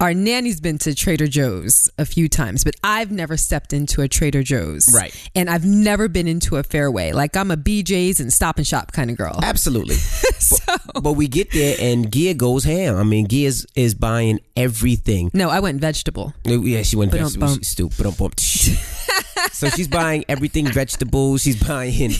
Our 0.00 0.14
nanny's 0.14 0.60
been 0.60 0.78
to 0.78 0.94
Trader 0.94 1.26
Joe's 1.26 1.90
a 1.98 2.04
few 2.04 2.28
times, 2.28 2.64
but 2.64 2.74
I've 2.82 3.10
never 3.10 3.36
stepped 3.36 3.72
into 3.72 4.02
a 4.02 4.08
Trader 4.08 4.42
Joe's. 4.42 4.92
Right. 4.94 5.14
And 5.34 5.48
I've 5.48 5.64
never 5.64 6.08
been 6.08 6.28
into 6.28 6.56
a 6.56 6.62
Fairway. 6.62 7.12
Like 7.12 7.36
I'm 7.36 7.50
a 7.50 7.56
BJ's 7.56 8.20
and 8.20 8.32
Stop 8.32 8.58
and 8.58 8.66
Shop 8.66 8.92
kind 8.92 9.10
of 9.10 9.16
girl. 9.16 9.38
Absolutely. 9.42 9.96
but, 10.66 11.02
but 11.02 11.12
we 11.12 11.28
get 11.28 11.52
there 11.52 11.76
and 11.80 12.12
Gia 12.12 12.34
goes 12.34 12.64
ham. 12.64 12.96
I 12.96 13.02
mean, 13.02 13.28
Gia 13.28 13.46
is, 13.46 13.66
is 13.74 13.94
buying 13.94 14.40
everything. 14.56 15.30
No, 15.32 15.50
I 15.50 15.60
went 15.60 15.80
vegetable. 15.80 16.34
Yeah, 16.44 16.82
she 16.82 16.96
went 16.96 17.10
Ba-dum 17.10 17.30
vegetable. 17.32 17.90
stupid. 17.90 18.04
So 19.52 19.68
she's 19.68 19.88
buying 19.88 20.24
everything 20.28 20.66
vegetables. 20.66 21.42
She's 21.42 21.62
buying 21.62 22.12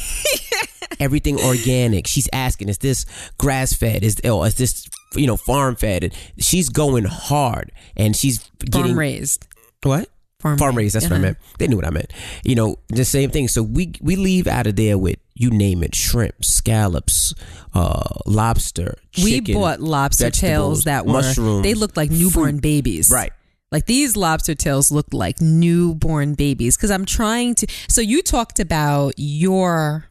everything 1.01 1.39
organic. 1.41 2.07
She's 2.07 2.29
asking, 2.33 2.69
is 2.69 2.79
this 2.79 3.07
grass 3.39 3.73
fed? 3.73 4.05
Is 4.05 4.21
oh, 4.25 4.45
is 4.45 4.55
this 4.55 4.89
you 5.17 5.27
know 5.27 5.37
farm 5.37 5.77
fed? 5.77 6.05
And 6.05 6.13
she's 6.39 6.69
going 6.69 7.05
hard, 7.05 7.73
and 7.97 8.15
she's 8.17 8.39
Farm 8.39 8.53
getting 8.71 8.97
raised. 8.97 9.47
what 9.83 10.09
Farm, 10.41 10.59
farm 10.59 10.77
raised. 10.77 10.95
That's 10.95 11.07
what 11.07 11.13
I 11.13 11.17
Uh-huh. 11.17 11.23
meant. 11.23 11.39
They 11.59 11.69
knew 11.69 11.77
what 11.77 11.87
I 11.87 11.91
meant. 11.91 12.13
You 12.45 12.55
know, 12.55 12.77
the 12.89 13.05
same 13.07 13.31
thing. 13.31 13.49
So 13.49 13.63
we 13.63 13.93
we 14.03 14.17
leave 14.17 14.47
out 14.47 14.67
of 14.67 14.77
there 14.77 14.99
with 14.99 15.17
you 15.35 15.51
name 15.51 15.83
it: 15.83 15.95
shrimp, 15.95 16.45
scallops, 16.45 17.33
uh, 17.73 18.03
lobster. 18.27 18.99
We 19.23 19.41
bought 19.41 19.81
lobster 19.81 20.31
tails 20.31 20.85
that 20.85 21.07
were 21.07 21.13
mushrooms, 21.15 21.63
they 21.63 21.73
looked 21.75 21.97
like 21.97 22.11
newborn 22.11 22.53
fruit. 22.57 22.63
babies. 22.63 23.11
Right. 23.11 23.33
Like 23.73 23.87
these 23.87 24.17
lobster 24.17 24.55
tails 24.55 24.93
looked 24.93 25.15
like 25.15 25.41
newborn 25.41 26.35
babies 26.35 26.77
because 26.77 26.91
I'm 26.91 27.05
trying 27.07 27.55
to. 27.57 27.67
So 27.89 28.01
you 28.03 28.23
talked 28.23 28.61
about 28.61 29.15
your 29.17 30.05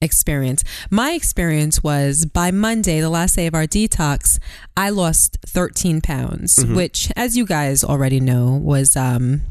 experience. 0.00 0.64
My 0.90 1.12
experience 1.12 1.82
was 1.82 2.24
by 2.26 2.50
Monday, 2.50 3.00
the 3.00 3.10
last 3.10 3.36
day 3.36 3.46
of 3.46 3.54
our 3.54 3.66
detox, 3.66 4.38
I 4.76 4.90
lost 4.90 5.38
13 5.46 6.00
pounds, 6.00 6.56
Mm-hmm. 6.56 6.74
which, 6.74 7.12
as 7.16 7.36
you 7.36 7.44
guys 7.46 7.84
already 7.84 8.18
know, 8.20 8.50
was 8.62 8.96
um, 8.96 9.42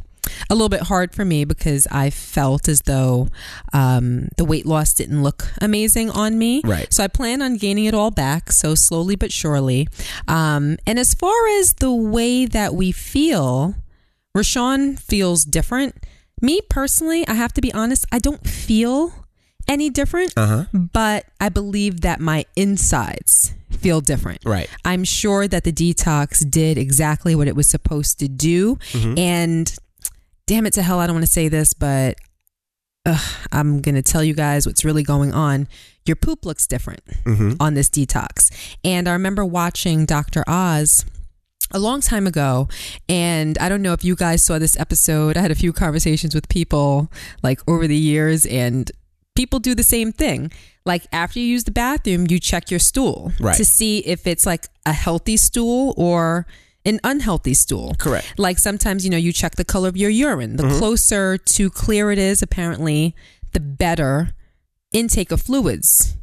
a 0.50 0.56
little 0.56 0.70
bit 0.70 0.82
hard 0.84 1.14
for 1.14 1.24
me 1.26 1.46
because 1.46 1.88
I 1.92 2.10
felt 2.10 2.68
as 2.68 2.82
though 2.82 3.28
um, 3.74 4.30
the 4.38 4.46
weight 4.46 4.66
loss 4.66 4.94
didn't 4.94 5.22
look 5.24 5.52
amazing 5.62 6.10
on 6.10 6.38
me. 6.38 6.62
Right. 6.66 6.92
So 6.94 7.04
I 7.04 7.08
plan 7.08 7.42
on 7.42 7.58
gaining 7.58 7.86
it 7.86 7.94
all 7.94 8.12
back, 8.12 8.52
so 8.52 8.76
slowly 8.76 9.16
but 9.16 9.32
surely. 9.32 9.88
Um, 10.28 10.78
and 10.88 10.98
as 11.00 11.14
far 11.14 11.48
as 11.60 11.74
the 11.76 11.94
way 11.94 12.46
that 12.46 12.74
we 12.74 12.92
feel, 12.92 13.76
RaShaun 14.36 15.00
feels 15.00 15.44
different. 15.46 15.96
Me 16.42 16.62
personally, 16.70 17.28
I 17.28 17.34
have 17.34 17.54
to 17.54 17.62
be 17.62 17.74
honest, 17.74 18.06
I 18.12 18.20
don't 18.20 18.48
feel 18.48 19.19
any 19.70 19.90
different, 19.90 20.34
Uh 20.36 20.48
huh. 20.48 20.66
but 20.74 21.26
I 21.40 21.48
believe 21.50 22.02
that 22.02 22.20
my 22.20 22.46
insides 22.58 23.54
feel 23.72 24.02
different. 24.02 24.42
Right. 24.46 24.68
I'm 24.84 25.04
sure 25.04 25.48
that 25.48 25.64
the 25.64 25.72
detox 25.72 26.50
did 26.50 26.78
exactly 26.78 27.36
what 27.36 27.48
it 27.48 27.56
was 27.56 27.68
supposed 27.68 28.20
to 28.20 28.28
do. 28.28 28.76
Mm-hmm. 28.92 29.18
And 29.18 29.76
damn 30.48 30.66
it 30.66 30.74
to 30.74 30.82
hell, 30.82 31.00
I 31.00 31.08
don't 31.08 31.16
want 31.16 31.26
to 31.26 31.32
say 31.32 31.48
this, 31.48 31.74
but 31.74 32.18
ugh, 33.06 33.22
I'm 33.52 33.80
going 33.82 33.96
to 33.96 34.02
tell 34.02 34.24
you 34.24 34.34
guys 34.34 34.66
what's 34.66 34.84
really 34.84 35.04
going 35.04 35.34
on. 35.34 35.68
Your 36.06 36.16
poop 36.16 36.46
looks 36.46 36.66
different 36.68 37.02
Mm-hmm. 37.26 37.54
on 37.60 37.76
this 37.76 37.90
detox. 37.90 38.52
And 38.84 39.08
I 39.08 39.14
remember 39.14 39.46
watching 39.46 40.06
Dr. 40.06 40.44
Oz 40.48 41.06
a 41.72 41.78
long 41.78 42.02
time 42.02 42.26
ago 42.26 42.68
and 43.08 43.56
i 43.60 43.70
don't 43.70 43.84
know 43.84 43.94
if 43.94 44.04
you 44.04 44.16
guys 44.16 44.44
saw 44.44 44.58
this 44.58 44.76
episode 44.80 45.38
i 45.38 45.42
had 45.42 45.52
a 45.52 45.56
few 45.56 45.72
conversations 45.72 46.34
with 46.34 46.50
people 46.50 47.12
like 47.44 47.62
over 47.70 47.86
the 47.86 47.96
years 47.96 48.44
and 48.48 48.92
people 49.40 49.60
do 49.70 49.74
the 49.82 49.88
same 49.98 50.12
thing 50.24 50.52
like 50.92 51.04
after 51.24 51.38
you 51.40 51.46
use 51.56 51.64
the 51.70 51.72
bathroom 51.86 52.22
you 52.30 52.38
check 52.52 52.64
your 52.74 52.80
stool 52.92 53.18
Right. 53.40 53.56
to 53.56 53.64
see 53.78 53.94
if 54.14 54.28
it's 54.32 54.46
like 54.54 54.64
a 54.86 54.94
healthy 55.06 55.38
stool 55.38 55.94
or 56.08 56.46
an 56.86 57.00
unhealthy 57.12 57.54
stool 57.54 57.96
Correct. 58.06 58.26
like 58.38 58.58
sometimes 58.60 59.00
you 59.06 59.12
know 59.14 59.22
you 59.28 59.32
check 59.42 59.54
the 59.56 59.66
color 59.74 59.88
of 59.94 59.98
your 60.04 60.10
urine 60.28 60.56
the 60.58 60.64
mm-hmm. 60.64 60.78
closer 60.80 61.38
to 61.56 61.70
clear 61.70 62.12
it 62.12 62.20
is 62.20 62.42
apparently 62.48 63.16
the 63.56 63.60
better 63.86 64.14
intake 64.92 65.32
of 65.32 65.40
fluids 65.42 66.16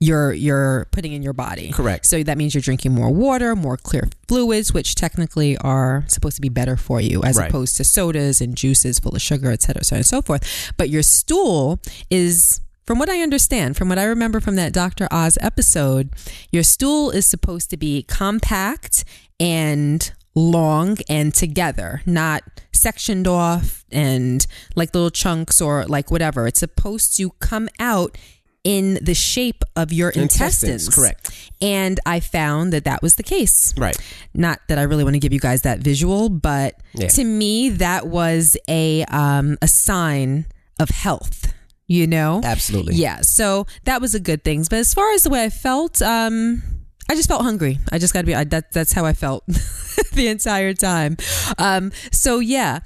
you're 0.00 0.32
you're 0.46 0.86
putting 0.90 1.12
in 1.12 1.22
your 1.22 1.32
body 1.46 1.70
Correct. 1.70 2.04
so 2.06 2.22
that 2.22 2.36
means 2.36 2.54
you're 2.54 2.60
drinking 2.70 2.92
more 2.92 3.10
water 3.26 3.54
more 3.54 3.76
clear 3.76 4.08
fluids 4.28 4.68
which 4.76 4.94
technically 4.94 5.56
are 5.58 6.04
supposed 6.08 6.36
to 6.36 6.42
be 6.42 6.48
better 6.60 6.76
for 6.76 7.00
you 7.00 7.22
as 7.22 7.36
Right. 7.36 7.48
opposed 7.48 7.76
to 7.78 7.84
sodas 7.84 8.40
and 8.40 8.56
juices 8.56 8.98
full 8.98 9.14
of 9.14 9.22
sugar 9.22 9.50
et 9.52 9.62
cetera, 9.62 9.80
et 9.80 9.86
cetera 9.86 9.98
and 9.98 10.06
so 10.06 10.20
forth 10.22 10.72
but 10.76 10.90
your 10.90 11.02
stool 11.02 11.78
is 12.10 12.60
from 12.86 12.98
what 12.98 13.08
I 13.08 13.20
understand, 13.20 13.76
from 13.76 13.88
what 13.88 13.98
I 13.98 14.04
remember 14.04 14.40
from 14.40 14.56
that 14.56 14.72
Dr. 14.72 15.08
Oz 15.10 15.38
episode, 15.40 16.10
your 16.52 16.62
stool 16.62 17.10
is 17.10 17.26
supposed 17.26 17.70
to 17.70 17.76
be 17.76 18.02
compact 18.02 19.04
and 19.40 20.12
long 20.34 20.98
and 21.08 21.32
together, 21.34 22.02
not 22.06 22.42
sectioned 22.72 23.26
off 23.26 23.84
and 23.90 24.46
like 24.74 24.94
little 24.94 25.10
chunks 25.10 25.60
or 25.60 25.84
like 25.86 26.10
whatever. 26.10 26.46
It's 26.46 26.60
supposed 26.60 27.16
to 27.16 27.30
come 27.40 27.68
out 27.78 28.18
in 28.64 28.98
the 29.02 29.14
shape 29.14 29.62
of 29.76 29.92
your 29.92 30.08
intestines. 30.10 30.88
Correct. 30.88 31.30
And 31.60 32.00
I 32.06 32.20
found 32.20 32.72
that 32.72 32.84
that 32.84 33.02
was 33.02 33.16
the 33.16 33.22
case. 33.22 33.74
Right. 33.76 33.96
Not 34.32 34.60
that 34.68 34.78
I 34.78 34.82
really 34.82 35.04
want 35.04 35.14
to 35.14 35.20
give 35.20 35.32
you 35.34 35.40
guys 35.40 35.62
that 35.62 35.80
visual, 35.80 36.28
but 36.30 36.74
Yeah. 36.94 37.08
to 37.08 37.24
me, 37.24 37.68
that 37.70 38.06
was 38.06 38.56
a 38.68 39.04
um, 39.04 39.58
a 39.62 39.68
sign 39.68 40.46
of 40.80 40.88
health. 40.88 41.52
You 41.86 42.06
know, 42.06 42.40
Absolutely. 42.42 42.94
yeah. 42.94 43.20
So 43.20 43.66
that 43.84 44.00
was 44.00 44.14
a 44.14 44.20
good 44.20 44.42
thing. 44.42 44.62
But 44.70 44.78
as 44.78 44.94
far 44.94 45.12
as 45.12 45.22
the 45.22 45.30
way 45.30 45.44
I 45.44 45.50
felt, 45.50 46.00
um, 46.00 46.62
I 47.10 47.14
just 47.14 47.28
felt 47.28 47.42
hungry. 47.42 47.78
I 47.92 47.98
just 47.98 48.14
got 48.14 48.20
to 48.20 48.26
be. 48.26 48.34
I, 48.34 48.44
that, 48.44 48.72
that's 48.72 48.92
how 48.92 49.04
I 49.04 49.12
felt 49.12 49.44
the 50.14 50.28
entire 50.28 50.72
time. 50.72 51.16
Um, 51.58 51.92
so 52.10 52.38
yeah. 52.38 52.80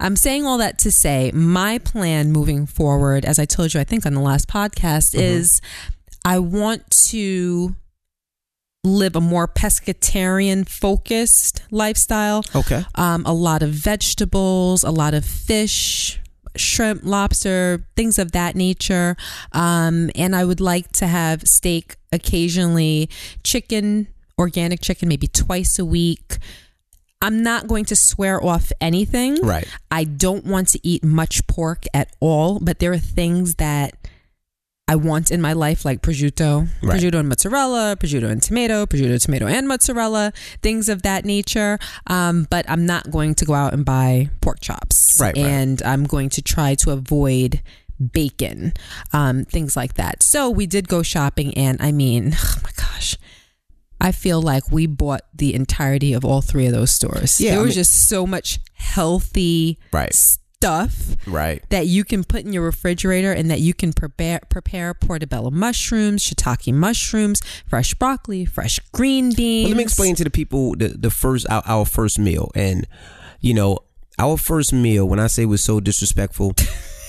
I'm 0.00 0.14
saying 0.14 0.46
all 0.46 0.58
that 0.58 0.78
to 0.78 0.92
say 0.92 1.32
my 1.34 1.78
plan 1.78 2.30
moving 2.30 2.66
forward, 2.66 3.24
as 3.24 3.38
I 3.40 3.44
told 3.44 3.74
you, 3.74 3.80
I 3.80 3.84
think 3.84 4.06
on 4.06 4.14
the 4.14 4.20
last 4.20 4.46
podcast, 4.48 5.14
is 5.18 5.60
I 6.24 6.38
want 6.38 6.88
to 7.08 7.74
live 8.84 9.16
a 9.16 9.20
more 9.20 9.48
pescatarian 9.48 10.68
focused 10.68 11.62
lifestyle 11.72 12.44
Okay. 12.54 12.84
um, 12.94 13.24
a 13.26 13.32
lot 13.34 13.62
of 13.62 13.70
vegetables, 13.70 14.84
a 14.84 14.90
lot 14.92 15.14
of 15.14 15.24
fish, 15.24 16.20
shrimp, 16.58 17.02
lobster, 17.04 17.86
things 17.96 18.18
of 18.18 18.32
that 18.32 18.56
nature. 18.56 19.16
Um, 19.52 20.10
and 20.14 20.34
I 20.34 20.44
would 20.44 20.60
like 20.60 20.92
to 20.92 21.06
have 21.06 21.42
steak 21.42 21.96
occasionally, 22.12 23.08
chicken, 23.42 24.08
organic 24.38 24.80
chicken, 24.80 25.08
maybe 25.08 25.26
twice 25.26 25.78
a 25.78 25.84
week. 25.84 26.38
I'm 27.20 27.42
not 27.42 27.66
going 27.66 27.84
to 27.86 27.96
swear 27.96 28.42
off 28.42 28.70
anything. 28.80 29.40
Right. 29.42 29.66
I 29.90 30.04
don't 30.04 30.44
want 30.44 30.68
to 30.68 30.80
eat 30.86 31.02
much 31.02 31.46
pork 31.48 31.84
at 31.92 32.14
all, 32.20 32.60
but 32.60 32.78
there 32.78 32.92
are 32.92 32.98
things 32.98 33.56
that 33.56 34.07
I 34.88 34.96
want 34.96 35.30
in 35.30 35.40
my 35.42 35.52
life, 35.52 35.84
like 35.84 36.00
prosciutto, 36.02 36.66
Right. 36.82 36.98
prosciutto 37.00 37.18
and 37.20 37.28
mozzarella, 37.28 37.96
prosciutto 38.00 38.28
and 38.30 38.42
tomato, 38.42 38.86
prosciutto, 38.86 39.22
tomato 39.22 39.46
and 39.46 39.68
mozzarella, 39.68 40.32
things 40.62 40.88
of 40.88 41.02
that 41.02 41.24
nature. 41.26 41.78
Um, 42.06 42.46
but 42.50 42.64
I'm 42.68 42.86
not 42.86 43.10
going 43.10 43.34
to 43.36 43.44
go 43.44 43.52
out 43.54 43.74
and 43.74 43.84
buy 43.84 44.30
pork 44.40 44.60
chops, 44.60 45.18
Right, 45.20 45.36
right. 45.36 45.44
and 45.44 45.82
I'm 45.82 46.04
going 46.04 46.30
to 46.30 46.42
try 46.42 46.74
to 46.76 46.90
avoid 46.90 47.60
bacon, 48.12 48.72
um, 49.12 49.44
things 49.44 49.76
like 49.76 49.94
that. 49.94 50.22
So 50.22 50.48
we 50.48 50.66
did 50.66 50.88
go 50.88 51.02
shopping, 51.02 51.52
and 51.54 51.76
I 51.82 51.92
mean, 51.92 52.34
oh 52.42 52.56
my 52.64 52.70
gosh. 52.76 53.16
I 54.00 54.12
feel 54.12 54.40
like 54.40 54.70
we 54.70 54.86
bought 54.86 55.22
the 55.34 55.54
entirety 55.54 56.12
of 56.12 56.24
all 56.24 56.40
three 56.40 56.66
of 56.66 56.72
those 56.72 56.92
stores. 56.92 57.40
Yeah, 57.40 57.50
there 57.50 57.58
I 57.58 57.62
was 57.62 57.70
mean- 57.70 57.80
just 57.82 58.08
so 58.08 58.26
much 58.28 58.60
healthy 58.74 59.78
Right. 59.92 60.14
Stuff 60.58 61.16
Right. 61.26 61.62
that 61.70 61.86
you 61.86 62.04
can 62.04 62.24
put 62.24 62.44
in 62.44 62.52
your 62.52 62.64
refrigerator 62.64 63.32
and 63.32 63.48
that 63.50 63.60
you 63.60 63.74
can 63.74 63.92
prepare 63.92 64.40
prepare 64.48 64.92
portobello 64.92 65.50
mushrooms, 65.50 66.24
shiitake 66.24 66.74
mushrooms, 66.74 67.40
fresh 67.68 67.94
broccoli, 67.94 68.44
fresh 68.44 68.80
green 68.92 69.32
beans. 69.34 69.66
Well, 69.66 69.70
let 69.70 69.76
me 69.76 69.82
explain 69.84 70.16
to 70.16 70.24
the 70.24 70.30
people 70.30 70.74
the, 70.74 70.88
the 70.88 71.10
first 71.10 71.46
our, 71.48 71.62
our 71.64 71.84
first 71.84 72.18
meal, 72.18 72.50
and 72.56 72.86
you 73.40 73.54
know 73.54 73.78
our 74.18 74.36
first 74.36 74.72
meal. 74.72 75.08
When 75.08 75.20
I 75.20 75.28
say 75.28 75.46
was 75.46 75.62
so 75.62 75.78
disrespectful, 75.78 76.54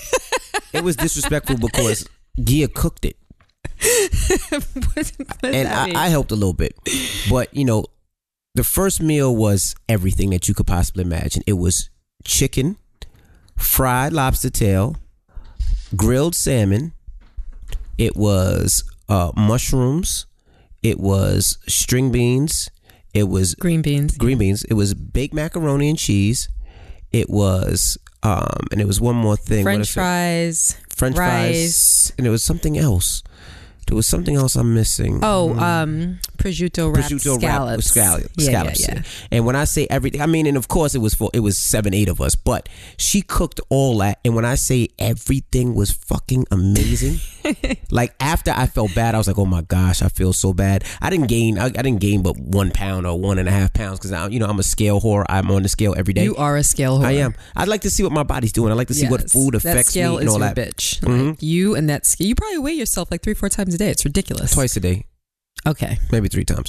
it 0.72 0.84
was 0.84 0.94
disrespectful 0.96 1.56
because 1.58 2.06
Gia 2.40 2.68
cooked 2.68 3.04
it, 3.04 3.16
what, 4.94 5.12
what 5.16 5.54
and? 5.54 5.68
I, 5.68 6.06
I 6.06 6.08
helped 6.08 6.30
a 6.30 6.36
little 6.36 6.54
bit. 6.54 6.78
But 7.28 7.52
you 7.52 7.64
know, 7.64 7.86
the 8.54 8.64
first 8.64 9.02
meal 9.02 9.34
was 9.34 9.74
everything 9.88 10.30
that 10.30 10.46
you 10.46 10.54
could 10.54 10.68
possibly 10.68 11.02
imagine. 11.02 11.42
It 11.48 11.54
was 11.54 11.90
chicken, 12.24 12.76
fried 13.60 14.12
lobster 14.12 14.50
tail, 14.50 14.96
grilled 15.94 16.34
salmon. 16.34 16.92
It 17.98 18.16
was 18.16 18.84
uh, 19.08 19.32
mushrooms. 19.36 20.26
It 20.82 20.98
was 20.98 21.58
string 21.68 22.10
beans. 22.10 22.70
It 23.12 23.24
was 23.24 23.54
green 23.54 23.82
beans. 23.82 24.16
green 24.16 24.38
beans. 24.38 24.64
It 24.64 24.74
was 24.74 24.94
baked 24.94 25.34
macaroni 25.34 25.90
and 25.90 25.98
cheese. 25.98 26.48
It 27.12 27.28
was 27.28 27.98
um 28.22 28.66
and 28.70 28.80
it 28.80 28.86
was 28.86 29.00
one 29.00 29.16
more 29.16 29.36
thing. 29.36 29.64
French 29.64 29.90
it? 29.90 29.92
fries. 29.92 30.76
French 30.88 31.16
rice. 31.16 31.28
fries. 31.28 32.12
And 32.16 32.26
it 32.26 32.30
was 32.30 32.44
something 32.44 32.78
else. 32.78 33.22
There 33.86 33.96
was 33.96 34.06
something 34.06 34.36
else 34.36 34.54
I'm 34.54 34.72
missing. 34.72 35.18
Oh, 35.22 35.58
um, 35.58 36.20
prosciutto 36.40 36.94
wrapped 36.94 37.08
prosciutto 37.10 37.32
wrapped 37.42 37.42
scallops. 37.42 37.86
scallops. 37.86 38.34
Yeah, 38.38 38.44
scallops. 38.50 38.80
yeah, 38.88 38.94
yeah. 38.96 39.02
And 39.30 39.46
when 39.46 39.56
I 39.56 39.64
say 39.64 39.86
everything, 39.90 40.20
I 40.20 40.26
mean, 40.26 40.46
and 40.46 40.56
of 40.56 40.68
course 40.68 40.94
it 40.94 40.98
was 40.98 41.14
for 41.14 41.30
it 41.34 41.40
was 41.40 41.56
seven, 41.58 41.94
eight 41.94 42.08
of 42.08 42.20
us, 42.20 42.34
but 42.36 42.68
she 42.96 43.22
cooked 43.22 43.60
all 43.68 43.98
that. 43.98 44.18
And 44.24 44.34
when 44.34 44.44
I 44.44 44.54
say 44.54 44.88
everything 44.98 45.74
was 45.74 45.90
fucking 45.92 46.46
amazing, 46.50 47.18
like 47.90 48.14
after 48.20 48.52
I 48.54 48.66
felt 48.66 48.94
bad, 48.94 49.14
I 49.14 49.18
was 49.18 49.26
like, 49.28 49.38
oh 49.38 49.46
my 49.46 49.62
gosh, 49.62 50.02
I 50.02 50.08
feel 50.08 50.32
so 50.32 50.52
bad. 50.52 50.84
I 51.00 51.10
didn't 51.10 51.26
gain, 51.28 51.58
I, 51.58 51.66
I 51.66 51.68
didn't 51.70 52.00
gain 52.00 52.22
but 52.22 52.36
one 52.38 52.70
pound 52.70 53.06
or 53.06 53.18
one 53.18 53.38
and 53.38 53.48
a 53.48 53.52
half 53.52 53.72
pounds 53.72 53.98
because 53.98 54.12
I, 54.12 54.26
you 54.28 54.38
know, 54.38 54.46
I'm 54.46 54.58
a 54.58 54.62
scale 54.62 55.00
whore. 55.00 55.24
I'm 55.28 55.50
on 55.50 55.62
the 55.62 55.68
scale 55.68 55.94
every 55.96 56.14
day. 56.14 56.24
You 56.24 56.36
are 56.36 56.56
a 56.56 56.62
scale 56.62 56.98
whore. 56.98 57.04
I 57.06 57.12
am. 57.12 57.34
I'd 57.56 57.68
like 57.68 57.82
to 57.82 57.90
see 57.90 58.02
what 58.02 58.12
my 58.12 58.22
body's 58.22 58.52
doing. 58.52 58.72
I'd 58.72 58.76
like 58.76 58.88
to 58.88 58.94
see 58.94 59.08
what 59.08 59.20
Yes. 59.22 59.32
food 59.32 59.54
that 59.54 59.64
affects 59.64 59.94
me 59.94 60.02
and 60.02 60.28
all 60.28 60.38
that. 60.38 60.56
bitch. 60.56 61.00
Mhm. 61.00 61.30
Like 61.30 61.42
you 61.42 61.74
and 61.74 61.88
that 61.90 62.06
scale. 62.06 62.26
You 62.28 62.34
probably 62.34 62.58
weigh 62.58 62.72
yourself 62.72 63.10
like 63.10 63.22
three, 63.22 63.34
four 63.34 63.48
times 63.48 63.74
a 63.74 63.78
day. 63.78 63.90
It's 63.90 64.04
ridiculous. 64.04 64.52
Twice 64.52 64.76
a 64.76 64.80
day, 64.80 65.04
Okay. 65.66 65.98
maybe 66.10 66.28
three 66.28 66.44
times. 66.44 66.68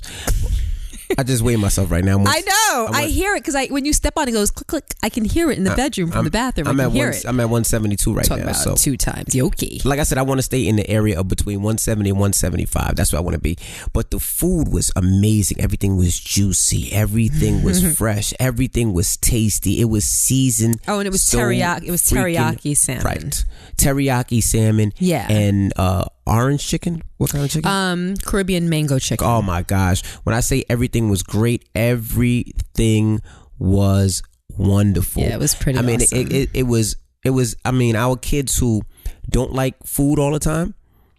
I 1.18 1.24
just 1.24 1.42
weigh 1.42 1.58
myself 1.58 1.92
right 1.92 2.06
now. 2.06 2.18
I'm 2.20 2.26
I 2.26 2.40
know. 2.40 2.88
I'm 2.88 2.96
I 2.96 3.04
hear 3.08 3.36
it 3.36 3.42
because 3.42 3.54
I 3.54 3.66
when 3.68 3.84
you 3.84 3.92
step 3.92 4.14
on 4.18 4.30
it, 4.30 4.32
goes 4.32 4.50
click 4.50 4.68
click. 4.68 4.86
I 5.04 5.10
can 5.10 5.26
hear 5.26 5.52
it 5.52 5.58
in 5.58 5.66
the 5.66 5.76
bedroom 5.76 6.08
from 6.10 6.20
I'm- 6.20 6.24
the 6.24 6.32
bathroom. 6.32 6.68
I'm 6.70 6.80
I 6.80 6.84
at 6.84 6.88
can 6.88 6.96
hear 6.96 7.08
one, 7.08 7.16
it. 7.18 7.26
I'm 7.26 7.40
at 7.42 7.50
172 7.50 8.14
right 8.14 8.26
Talk 8.26 8.38
now. 8.38 8.44
about 8.44 8.56
So 8.56 8.76
two 8.76 8.96
times. 8.96 9.34
Yoki. 9.34 9.84
like 9.84 10.00
I 10.00 10.04
said, 10.04 10.18
I 10.18 10.22
want 10.22 10.38
to 10.40 10.42
stay 10.44 10.66
in 10.66 10.78
the 10.78 10.90
area 10.90 11.20
of 11.20 11.28
between 11.28 11.58
170 11.64 12.12
and 12.12 12.18
175. 12.18 12.96
That's 12.96 13.12
where 13.12 13.20
I 13.20 13.24
want 13.24 13.34
to 13.36 13.42
be. 13.42 13.58
But 13.92 14.12
the 14.12 14.22
food 14.22 14.72
was 14.72 14.90
amazing. 14.96 15.60
Everything 15.60 15.98
was 15.98 16.18
juicy. 16.18 16.94
Everything 16.94 17.62
was 17.62 17.84
fresh. 17.98 18.34
Everything 18.40 18.94
was 18.94 19.18
tasty. 19.18 19.82
It 19.82 19.86
was 19.90 20.06
seasoned. 20.06 20.80
Oh, 20.88 21.00
and 21.00 21.08
it 21.08 21.12
was 21.12 21.22
so 21.24 21.40
teriyaki. 21.40 21.88
It 21.88 21.92
was 21.92 22.04
teriyaki 22.04 22.78
salmon. 22.78 23.04
Right. 23.04 23.46
Teriyaki 23.76 24.42
salmon. 24.42 24.94
Yeah. 24.98 25.30
And 25.30 25.74
uh, 25.76 26.06
orange 26.28 26.66
chicken. 26.68 27.04
What 27.18 27.32
kind 27.32 27.44
of 27.44 27.51
chicken? 27.51 27.70
Um, 27.70 28.16
Caribbean 28.18 28.70
mango 28.70 29.00
chicken. 29.00 29.25
Oh 29.28 29.42
my 29.42 29.62
gosh. 29.63 30.04
When 30.24 30.36
I 30.36 30.40
say 30.42 30.63
everything 30.70 31.10
was 31.10 31.24
great, 31.24 31.68
everything 31.75 33.22
was 33.60 34.22
wonderful. 34.58 35.24
Yeah, 35.24 35.36
it 35.36 35.40
was 35.40 35.56
pretty 35.56 35.80
I 35.80 35.82
mean, 35.82 36.01
awesome. 36.01 36.18
it, 36.20 36.32
it, 36.34 36.50
it 36.54 36.63
was, 36.63 36.96
it 37.24 37.32
was, 37.32 37.56
I 37.66 37.72
mean, 37.72 37.96
our 37.96 38.16
kids 38.18 38.58
who 38.58 38.82
don't 39.30 39.54
like 39.54 39.75
food 39.86 40.20
all 40.20 40.32
the 40.32 40.40
time, 40.40 40.75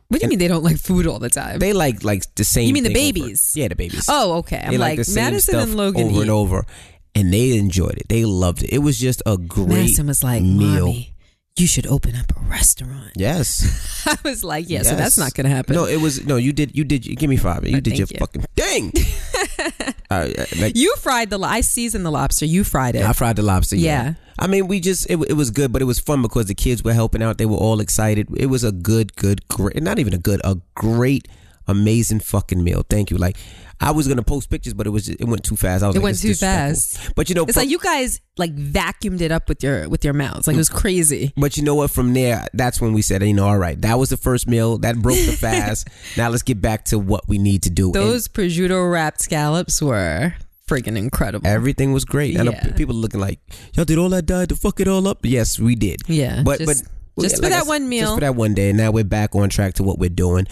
what 0.08 0.20
do 0.20 0.26
you 0.26 0.28
mean 0.28 0.38
they 0.38 0.48
don't 0.48 0.62
like 0.64 0.76
food 0.78 1.06
all 1.06 1.18
the 1.18 1.30
time? 1.30 1.58
they 1.58 1.72
like 1.72 2.04
like 2.04 2.22
the 2.34 2.44
same 2.44 2.66
You 2.66 2.74
mean 2.74 2.82
the 2.84 2.92
thing 2.92 3.04
over- 3.04 3.12
babies? 3.26 3.52
Yeah, 3.56 3.68
the 3.68 3.76
babies. 3.76 4.04
oh, 4.10 4.34
okay. 4.38 4.60
I'm 4.62 4.72
they 4.72 4.78
like, 4.78 4.98
the 4.98 5.04
same 5.04 5.24
Madison 5.24 5.58
and 5.58 5.74
Logan 5.74 6.08
over 6.08 6.16
eat. 6.16 6.20
and 6.22 6.30
over. 6.30 6.66
And 7.14 7.32
they 7.32 7.56
enjoyed 7.56 7.96
it. 7.98 8.08
They 8.08 8.24
loved 8.26 8.62
it. 8.62 8.72
It 8.74 8.78
was 8.78 8.98
just 8.98 9.22
a 9.26 9.36
great 9.38 9.68
Madison 9.68 10.06
was 10.08 10.22
like, 10.22 10.42
meal. 10.42 10.86
"Mommy, 10.86 11.11
you 11.56 11.66
should 11.66 11.86
open 11.86 12.14
up 12.16 12.32
a 12.36 12.40
restaurant." 12.48 13.12
Yes. 13.16 14.04
I 14.06 14.16
was 14.24 14.42
like, 14.44 14.68
"Yeah, 14.68 14.82
so 14.82 14.90
Yes. 14.90 14.98
that's 14.98 15.18
not 15.18 15.34
going 15.34 15.44
to 15.44 15.50
happen." 15.54 15.74
No, 15.76 15.86
it 15.86 16.00
was 16.00 16.24
no. 16.26 16.36
You 16.36 16.52
did. 16.52 16.76
You 16.76 16.84
did. 16.84 17.00
Give 17.18 17.28
me 17.30 17.36
five. 17.36 17.66
You 17.66 17.76
Oh, 17.76 17.80
did 17.80 17.98
your 17.98 18.08
you. 18.10 18.18
fucking 18.18 18.44
thing. 18.56 18.92
uh, 20.10 20.28
like, 20.58 20.76
you 20.76 20.94
fried 20.96 21.30
the. 21.30 21.38
I 21.40 21.60
seasoned 21.60 22.04
the 22.06 22.10
lobster. 22.10 22.46
You 22.46 22.64
fried 22.64 22.94
it. 22.96 23.02
I 23.04 23.12
fried 23.12 23.36
the 23.36 23.42
lobster. 23.42 23.76
Yeah. 23.76 24.04
Yeah. 24.04 24.14
I 24.38 24.46
mean, 24.46 24.66
we 24.66 24.80
just 24.80 25.08
it, 25.10 25.18
it 25.28 25.34
was 25.34 25.50
good, 25.50 25.72
but 25.72 25.82
it 25.82 25.84
was 25.84 25.98
fun 25.98 26.22
because 26.22 26.46
the 26.46 26.54
kids 26.54 26.82
were 26.82 26.94
helping 26.94 27.22
out. 27.22 27.38
They 27.38 27.46
were 27.46 27.56
all 27.56 27.80
excited. 27.80 28.28
It 28.36 28.46
was 28.46 28.64
a 28.64 28.72
good, 28.72 29.14
good, 29.16 29.46
great. 29.48 29.80
Not 29.82 29.98
even 29.98 30.14
a 30.14 30.18
good, 30.18 30.40
a 30.42 30.56
great 30.74 31.28
amazing 31.66 32.20
fucking 32.20 32.62
meal. 32.62 32.84
Thank 32.88 33.10
you. 33.10 33.18
Like 33.18 33.36
I 33.80 33.90
was 33.90 34.06
gonna 34.06 34.22
post 34.22 34.48
pictures, 34.48 34.74
but 34.74 34.86
it 34.86 34.90
was 34.90 35.08
it 35.08 35.24
went 35.24 35.42
too 35.44 35.56
fast. 35.56 35.82
I 35.82 35.88
was 35.88 35.96
It 35.96 35.98
like, 35.98 36.04
went 36.04 36.20
too 36.20 36.34
fast. 36.34 37.14
But 37.16 37.28
you 37.28 37.34
know, 37.34 37.44
It's 37.44 37.56
like 37.56 37.68
you 37.68 37.78
guys 37.78 38.20
like 38.38 38.54
vacuumed 38.54 39.20
it 39.20 39.32
up 39.32 39.48
with 39.48 39.62
your 39.62 39.88
with 39.88 40.04
your 40.04 40.14
mouths. 40.14 40.46
Like 40.46 40.54
it 40.54 40.58
was 40.58 40.70
mm. 40.70 40.76
crazy. 40.76 41.32
But 41.36 41.56
you 41.56 41.64
know 41.64 41.74
what? 41.74 41.90
From 41.90 42.14
there, 42.14 42.46
that's 42.54 42.80
when 42.80 42.92
we 42.92 43.02
said, 43.02 43.22
you 43.22 43.34
know, 43.34 43.46
all 43.46 43.58
right, 43.58 43.80
that 43.82 43.98
was 43.98 44.10
the 44.10 44.16
first 44.16 44.46
meal 44.46 44.78
that 44.78 44.96
broke 45.02 45.16
the 45.16 45.32
fast. 45.40 45.88
now 46.16 46.28
let's 46.28 46.42
get 46.42 46.60
back 46.60 46.84
to 46.86 46.98
what 46.98 47.28
we 47.28 47.38
need 47.38 47.64
to 47.64 47.70
do. 47.70 47.86
And 47.86 47.94
Those 47.94 48.28
prosciutto 48.28 48.90
wrapped 48.90 49.20
scallops 49.20 49.82
were 49.82 50.34
freaking 50.68 50.96
incredible. 50.96 51.46
everything 51.46 51.92
was 51.92 52.04
great. 52.04 52.34
Yeah. 52.34 52.72
people 52.76 52.94
looking 52.94 53.20
like 53.20 53.40
y'all 53.74 53.84
did 53.84 53.98
all 53.98 54.08
that 54.10 54.26
diet 54.26 54.50
to 54.50 54.56
fuck 54.56 54.80
it 54.80 54.88
all 54.88 55.08
up. 55.08 55.18
Yes, 55.22 55.58
we 55.58 55.74
did. 55.74 56.02
yeah, 56.06 56.42
but 56.44 56.58
just, 56.58 56.84
but 56.84 56.92
just 57.20 57.36
for 57.36 57.42
like 57.42 57.52
I 57.52 57.56
that 57.56 57.62
said, 57.64 57.68
one 57.68 57.88
meal. 57.88 58.00
just 58.02 58.14
for 58.14 58.20
that 58.20 58.34
one 58.36 58.54
day, 58.54 58.70
and 58.70 58.78
now 58.78 58.90
we're 58.90 59.04
back 59.04 59.34
on 59.34 59.48
track 59.48 59.74
to 59.74 59.82
what 59.82 59.98
we're 59.98 60.08
doing. 60.10 60.46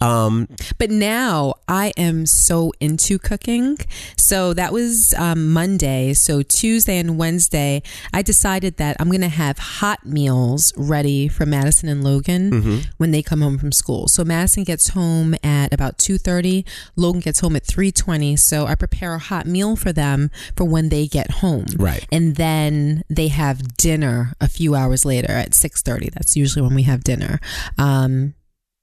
Um, 0.00 0.48
But 0.78 0.90
now 0.90 1.54
I 1.68 1.92
am 1.96 2.26
so 2.26 2.72
into 2.80 3.18
cooking. 3.18 3.78
So 4.18 4.52
that 4.52 4.70
was 4.72 5.14
um, 5.16 5.52
Monday. 5.52 6.12
So 6.12 6.42
Tuesday 6.42 6.98
and 6.98 7.16
Wednesday, 7.16 7.82
I 8.12 8.20
decided 8.20 8.76
that 8.76 8.96
I'm 9.00 9.08
going 9.08 9.22
to 9.22 9.28
have 9.28 9.56
hot 9.58 10.04
meals 10.04 10.72
ready 10.76 11.28
for 11.28 11.46
Madison 11.46 11.88
and 11.88 12.04
Logan 12.04 12.84
when 12.98 13.10
they 13.10 13.22
come 13.22 13.40
home 13.40 13.56
from 13.58 13.72
school. 13.72 14.06
So 14.08 14.22
Madison 14.24 14.64
gets 14.64 14.88
home 14.88 15.34
at 15.42 15.72
about 15.72 15.96
2:30. 15.98 16.64
Logan 16.96 17.20
gets 17.20 17.40
home 17.40 17.56
at 17.56 17.64
3:20. 17.64 18.36
So 18.38 18.66
I 18.66 18.74
prepare 18.74 19.14
a 19.14 19.18
hot 19.18 19.46
meal 19.46 19.76
for 19.76 19.92
them 19.92 20.30
for 20.56 20.64
when 20.64 20.90
they 20.90 21.06
get 21.06 21.30
home. 21.42 21.66
Right. 21.76 22.06
And 22.12 22.36
then 22.36 23.02
they 23.08 23.28
have 23.28 23.76
dinner 23.78 24.32
a 24.42 24.48
few 24.48 24.74
hours 24.74 25.04
later 25.06 25.32
at 25.32 25.52
6:30. 25.54 26.05
That's 26.14 26.36
usually 26.36 26.62
when 26.62 26.74
we 26.74 26.82
have 26.84 27.04
dinner. 27.04 27.40
Um, 27.78 28.34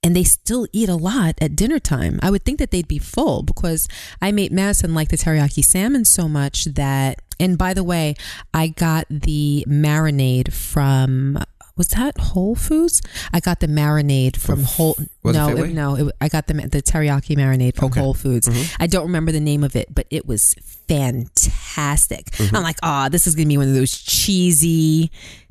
and 0.04 0.14
they 0.14 0.22
still 0.22 0.66
eat 0.72 0.90
a 0.90 0.96
lot 0.96 1.34
at 1.40 1.56
dinner 1.56 1.78
time. 1.78 2.20
I 2.22 2.30
would 2.30 2.44
think 2.44 2.58
that 2.58 2.70
they'd 2.70 2.86
be 2.86 2.98
full 2.98 3.42
because 3.42 3.88
I 4.20 4.32
made 4.32 4.52
Madison 4.52 4.94
like 4.94 5.08
the 5.08 5.16
teriyaki 5.16 5.64
salmon 5.64 6.04
so 6.04 6.28
much 6.28 6.66
that. 6.66 7.22
And 7.40 7.56
by 7.58 7.72
the 7.74 7.82
way, 7.82 8.14
I 8.52 8.68
got 8.68 9.06
the 9.08 9.64
marinade 9.66 10.52
from. 10.52 11.38
Was 11.76 11.88
that 11.88 12.16
Whole 12.20 12.54
Foods? 12.54 13.02
I 13.32 13.40
got 13.40 13.58
the 13.58 13.66
marinade 13.66 14.36
from 14.36 14.62
Whole. 14.62 14.96
was 15.24 15.34
no, 15.34 15.46
Fairway? 15.48 15.72
no, 15.72 15.96
it, 15.96 16.14
I 16.20 16.28
got 16.28 16.46
the 16.46 16.54
the 16.54 16.82
teriyaki 16.82 17.34
marinade 17.36 17.74
from 17.74 17.86
Okay. 17.86 17.98
Whole 18.00 18.14
Foods. 18.14 18.46
Mm-hmm. 18.48 18.82
I 18.82 18.86
don't 18.86 19.06
remember 19.06 19.32
the 19.32 19.40
name 19.40 19.64
of 19.64 19.74
it, 19.74 19.92
but 19.92 20.06
it 20.10 20.24
was 20.26 20.54
fantastic. 20.86 22.26
Mm-hmm. 22.26 22.54
I'm 22.54 22.62
like, 22.62 22.78
oh, 22.82 23.08
this 23.08 23.26
is 23.26 23.34
gonna 23.34 23.48
be 23.48 23.56
one 23.56 23.68
of 23.68 23.74
those 23.74 23.90
cheesy 23.90 25.10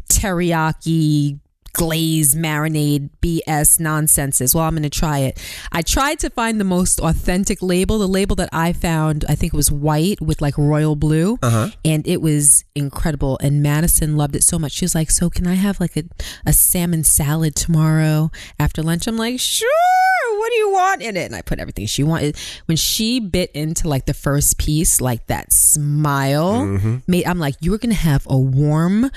teriyaki 0.10 1.39
glaze 1.74 2.36
marinade 2.36 3.10
BS 3.22 3.80
nonsenses. 3.80 4.53
Well, 4.56 4.63
I'm 4.63 4.74
going 4.74 4.84
to 4.84 4.89
try 4.89 5.20
it. 5.20 5.39
I 5.72 5.82
tried 5.82 6.20
to 6.20 6.30
find 6.30 6.60
the 6.60 6.63
most 6.65 7.00
authentic 7.00 7.62
label. 7.62 7.98
The 8.00 8.08
label 8.08 8.36
that 8.38 8.50
I 8.53 8.74
found, 8.74 9.25
I 9.27 9.36
think 9.36 9.53
it 9.53 9.58
was 9.58 9.72
white 9.72 10.22
with 10.22 10.42
like 10.42 10.58
royal 10.58 10.96
blue, 10.96 11.38
Uh-huh. 11.42 11.70
and 11.84 12.08
it 12.08 12.22
was 12.22 12.63
incredible. 12.75 13.38
And 13.42 13.62
Madison 13.63 14.15
loved 14.18 14.36
it 14.36 14.44
so 14.44 14.60
much. 14.60 14.74
She 14.74 14.86
was 14.86 14.96
like, 14.96 15.10
"So 15.12 15.30
can 15.30 15.48
I 15.48 15.56
have 15.56 15.80
like 15.80 15.98
a, 15.98 16.03
a 16.46 16.53
salmon 16.53 17.03
salad 17.03 17.56
tomorrow 17.56 18.32
after 18.60 18.82
lunch?" 18.84 19.08
I'm 19.08 19.18
like, 19.18 19.39
"Sure. 19.39 19.70
What 20.38 20.50
do 20.51 20.56
you 20.58 20.72
want 20.72 21.01
in 21.01 21.15
it?" 21.18 21.25
And 21.25 21.36
I 21.36 21.42
put 21.42 21.60
everything 21.60 21.86
she 21.88 22.03
wanted. 22.03 22.38
When 22.65 22.77
she 22.77 23.20
bit 23.20 23.51
into 23.53 23.88
like 23.88 24.06
the 24.06 24.13
first 24.13 24.58
piece, 24.58 25.00
like 25.01 25.27
that 25.27 25.51
smile 25.53 26.65
made, 27.08 27.25
I'm 27.25 27.39
like, 27.39 27.56
"You 27.62 27.74
are 27.74 27.77
going 27.77 27.96
to 27.96 28.01
have 28.01 28.25
a 28.30 28.38
warm." 28.38 29.10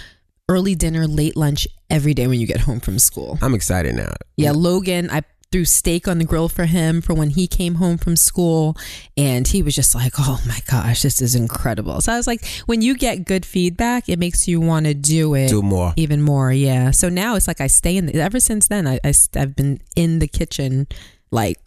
Early 0.49 0.77
dinner, 0.77 1.09
late 1.09 1.37
lunch 1.37 1.67
every 1.91 2.15
day 2.15 2.29
when 2.29 2.39
you 2.39 2.47
get 2.47 2.61
home 2.61 2.79
from 2.79 3.01
school. 3.01 3.37
I'm 3.43 3.53
excited 3.53 3.97
now. 3.97 4.13
Yeah, 4.37 4.51
mm. 4.51 4.63
Logan, 4.63 5.11
I 5.11 5.23
threw 5.51 5.65
steak 5.65 6.07
on 6.07 6.19
the 6.19 6.25
grill 6.25 6.49
for 6.49 6.67
him 6.67 7.01
for 7.01 7.15
when 7.15 7.31
he 7.31 7.49
came 7.49 7.77
home 7.77 7.99
from 7.99 8.15
school. 8.15 8.77
And 9.17 9.49
he 9.49 9.61
was 9.61 9.75
just 9.75 9.93
like, 9.93 10.13
oh 10.21 10.41
my 10.47 10.61
gosh, 10.71 11.03
this 11.03 11.21
is 11.21 11.35
incredible. 11.35 12.01
So 12.01 12.13
I 12.13 12.17
was 12.17 12.29
like, 12.29 12.47
when 12.67 12.81
you 12.81 12.97
get 12.97 13.25
good 13.25 13.45
feedback, 13.45 14.09
it 14.09 14.21
makes 14.21 14.47
you 14.47 14.61
want 14.61 14.87
to 14.87 14.95
do 14.95 15.35
it 15.35 15.49
Do 15.49 15.63
more. 15.63 15.93
even 15.97 16.23
more. 16.23 16.53
Yeah. 16.53 16.93
So 16.93 17.09
now 17.09 17.35
it's 17.35 17.49
like 17.49 17.61
I 17.61 17.67
stay 17.67 17.97
in, 17.97 18.07
the, 18.07 18.15
ever 18.21 18.39
since 18.39 18.69
then, 18.69 18.87
I, 18.87 19.01
I, 19.03 19.13
have 19.35 19.57
been 19.57 19.81
in 19.97 20.21
the 20.21 20.29
kitchen 20.29 20.87
like 21.33 21.59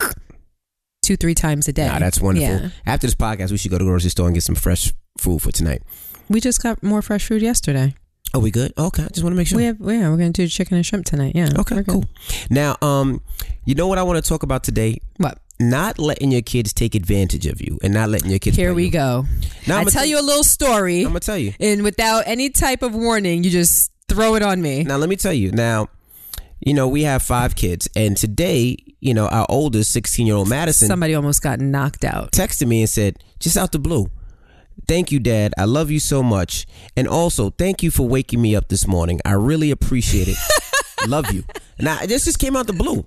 two, 1.02 1.18
three 1.18 1.36
times 1.36 1.68
a 1.68 1.74
day. 1.74 1.88
Nah, 1.88 2.00
that's 2.00 2.22
wonderful. 2.22 2.48
Yeah. 2.48 2.70
After 2.86 3.08
this 3.08 3.16
podcast, 3.16 3.52
we 3.52 3.58
should 3.58 3.72
go 3.72 3.78
to 3.78 3.84
the 3.84 3.90
grocery 3.90 4.10
store 4.10 4.28
and 4.28 4.36
get 4.36 4.44
some 4.44 4.56
fresh 4.56 4.94
food 5.18 5.42
for 5.42 5.52
tonight. 5.52 5.82
We 6.30 6.40
just 6.40 6.64
got 6.64 6.82
more 6.82 7.02
fresh 7.02 7.28
food 7.28 7.42
yesterday. 7.42 7.94
Oh, 8.34 8.40
we 8.40 8.52
good? 8.52 8.74
Okay, 8.78 9.04
I 9.04 9.08
just 9.08 9.24
want 9.24 9.34
to 9.34 9.38
make 9.38 9.48
sure. 9.48 9.58
We 9.58 9.64
have, 9.66 9.78
yeah, 9.80 10.10
we're 10.10 10.18
going 10.18 10.34
to 10.34 10.44
do 10.44 10.48
chicken 10.48 10.78
and 10.78 10.86
shrimp 10.86 11.06
tonight. 11.06 11.34
Yeah. 11.36 11.50
okay, 11.58 11.84
cool. 11.84 12.06
Now, 12.52 12.78
um, 12.82 13.22
you 13.66 13.74
know 13.74 13.88
what 13.88 13.98
I 13.98 14.04
want 14.04 14.24
to 14.24 14.28
talk 14.28 14.44
about 14.44 14.64
today? 14.64 15.00
What? 15.18 15.40
Not 15.60 15.98
letting 15.98 16.32
your 16.32 16.44
kids 16.44 16.72
take 16.72 16.94
advantage 16.96 17.46
of 17.48 17.60
you, 17.60 17.80
and 17.84 17.94
not 17.94 18.10
letting 18.10 18.30
your 18.30 18.40
kids. 18.40 18.56
Here 18.56 18.74
we 18.74 18.86
you. 18.86 18.92
go. 18.92 19.26
Now, 19.68 19.78
I 19.78 19.82
I'ma 19.82 19.90
tell 19.90 20.06
you 20.06 20.20
a 20.20 20.22
little 20.22 20.44
story. 20.44 21.02
I'm 21.02 21.08
gonna 21.10 21.20
tell 21.22 21.38
you. 21.38 21.54
and 21.60 21.84
without 21.84 22.24
any 22.28 22.50
type 22.50 22.82
of 22.84 22.94
warning, 22.96 23.44
you 23.44 23.50
just 23.50 23.92
throw 24.08 24.36
it 24.36 24.42
on 24.44 24.62
me. 24.62 24.84
Now, 24.84 24.98
let 24.98 25.10
me 25.10 25.16
tell 25.18 25.34
you. 25.34 25.52
Now, 25.52 25.88
you 26.62 26.74
know 26.74 26.88
we 26.88 27.04
have 27.04 27.24
five 27.24 27.56
kids, 27.56 27.90
and 27.96 28.16
today, 28.16 28.78
you 29.02 29.14
know, 29.14 29.28
our 29.28 29.46
oldest, 29.50 29.92
16 29.92 30.28
year 30.28 30.36
old 30.36 30.48
Madison, 30.50 30.88
Somebody 30.88 31.16
almost 31.16 31.42
got 31.42 31.60
knocked 31.60 32.06
out. 32.06 32.32
texted 32.32 32.68
me 32.68 32.82
and 32.82 32.90
said, 32.90 33.18
just 33.40 33.58
out 33.58 33.72
the 33.72 33.80
blue, 33.80 34.10
thank 34.88 35.12
you, 35.12 35.20
Dad. 35.20 35.54
I 35.58 35.66
love 35.66 35.92
you 35.92 36.00
so 36.00 36.22
much. 36.24 36.66
And 36.96 37.08
also, 37.08 37.50
thank 37.52 37.84
you 37.84 37.92
for 37.92 38.08
waking 38.08 38.42
me 38.42 38.56
up 38.56 38.68
this 38.70 38.88
morning. 38.88 39.20
I 39.26 39.34
really 39.34 39.72
appreciate 39.72 40.28
it. 40.28 40.38
love 41.08 41.32
you. 41.32 41.44
Now, 41.80 42.00
this 42.06 42.26
just 42.26 42.40
came 42.40 42.56
out 42.56 42.68
the 42.68 42.74
blue. 42.74 43.06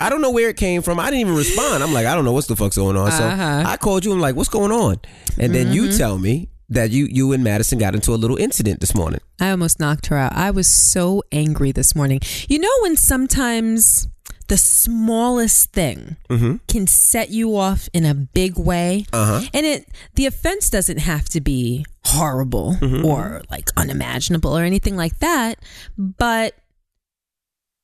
I 0.00 0.08
don't 0.08 0.20
know 0.22 0.30
where 0.30 0.48
it 0.48 0.56
came 0.56 0.80
from. 0.82 0.98
I 1.00 1.06
didn't 1.10 1.20
even 1.20 1.34
respond. 1.34 1.82
I'm 1.82 1.92
like, 1.92 2.06
I 2.06 2.14
don't 2.14 2.24
know 2.24 2.32
what's 2.32 2.46
the 2.46 2.56
fuck's 2.56 2.76
going 2.76 2.96
on. 2.96 3.10
So 3.12 3.24
Uh-huh. 3.24 3.64
I 3.66 3.76
called 3.76 4.04
you. 4.04 4.12
I'm 4.12 4.20
like, 4.20 4.36
what's 4.36 4.48
going 4.48 4.72
on? 4.72 4.96
And 5.38 5.54
then 5.54 5.72
you 5.72 5.92
tell 5.92 6.18
me 6.18 6.48
that 6.70 6.90
you 6.90 7.06
you 7.10 7.32
and 7.32 7.44
Madison 7.44 7.78
got 7.78 7.94
into 7.94 8.12
a 8.14 8.16
little 8.16 8.36
incident 8.38 8.80
this 8.80 8.94
morning. 8.94 9.20
I 9.40 9.50
almost 9.50 9.78
knocked 9.80 10.06
her 10.06 10.16
out. 10.16 10.32
I 10.34 10.50
was 10.50 10.66
so 10.66 11.22
angry 11.30 11.72
this 11.72 11.94
morning. 11.94 12.20
You 12.48 12.58
know 12.58 12.70
when 12.82 12.96
sometimes 12.96 14.08
the 14.54 14.58
smallest 14.58 15.72
thing 15.72 16.14
mm-hmm. 16.30 16.58
can 16.68 16.86
set 16.86 17.30
you 17.30 17.56
off 17.56 17.88
in 17.92 18.04
a 18.04 18.14
big 18.14 18.56
way, 18.56 19.04
Uh-huh. 19.12 19.40
and 19.52 19.66
it 19.66 19.88
the 20.14 20.26
offense 20.26 20.70
doesn't 20.70 20.98
have 20.98 21.28
to 21.30 21.40
be 21.40 21.84
horrible 22.04 22.76
mm-hmm. 22.78 23.04
or 23.04 23.42
like 23.50 23.70
unimaginable 23.76 24.56
or 24.56 24.62
anything 24.62 24.94
like 24.96 25.18
that, 25.18 25.58
but 25.98 26.54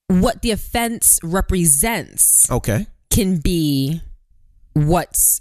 what 0.06 0.42
the 0.42 0.52
offense 0.52 1.18
represents 1.24 2.48
Okay. 2.48 2.87
can 3.11 3.38
be 3.38 4.00
what's 4.74 5.40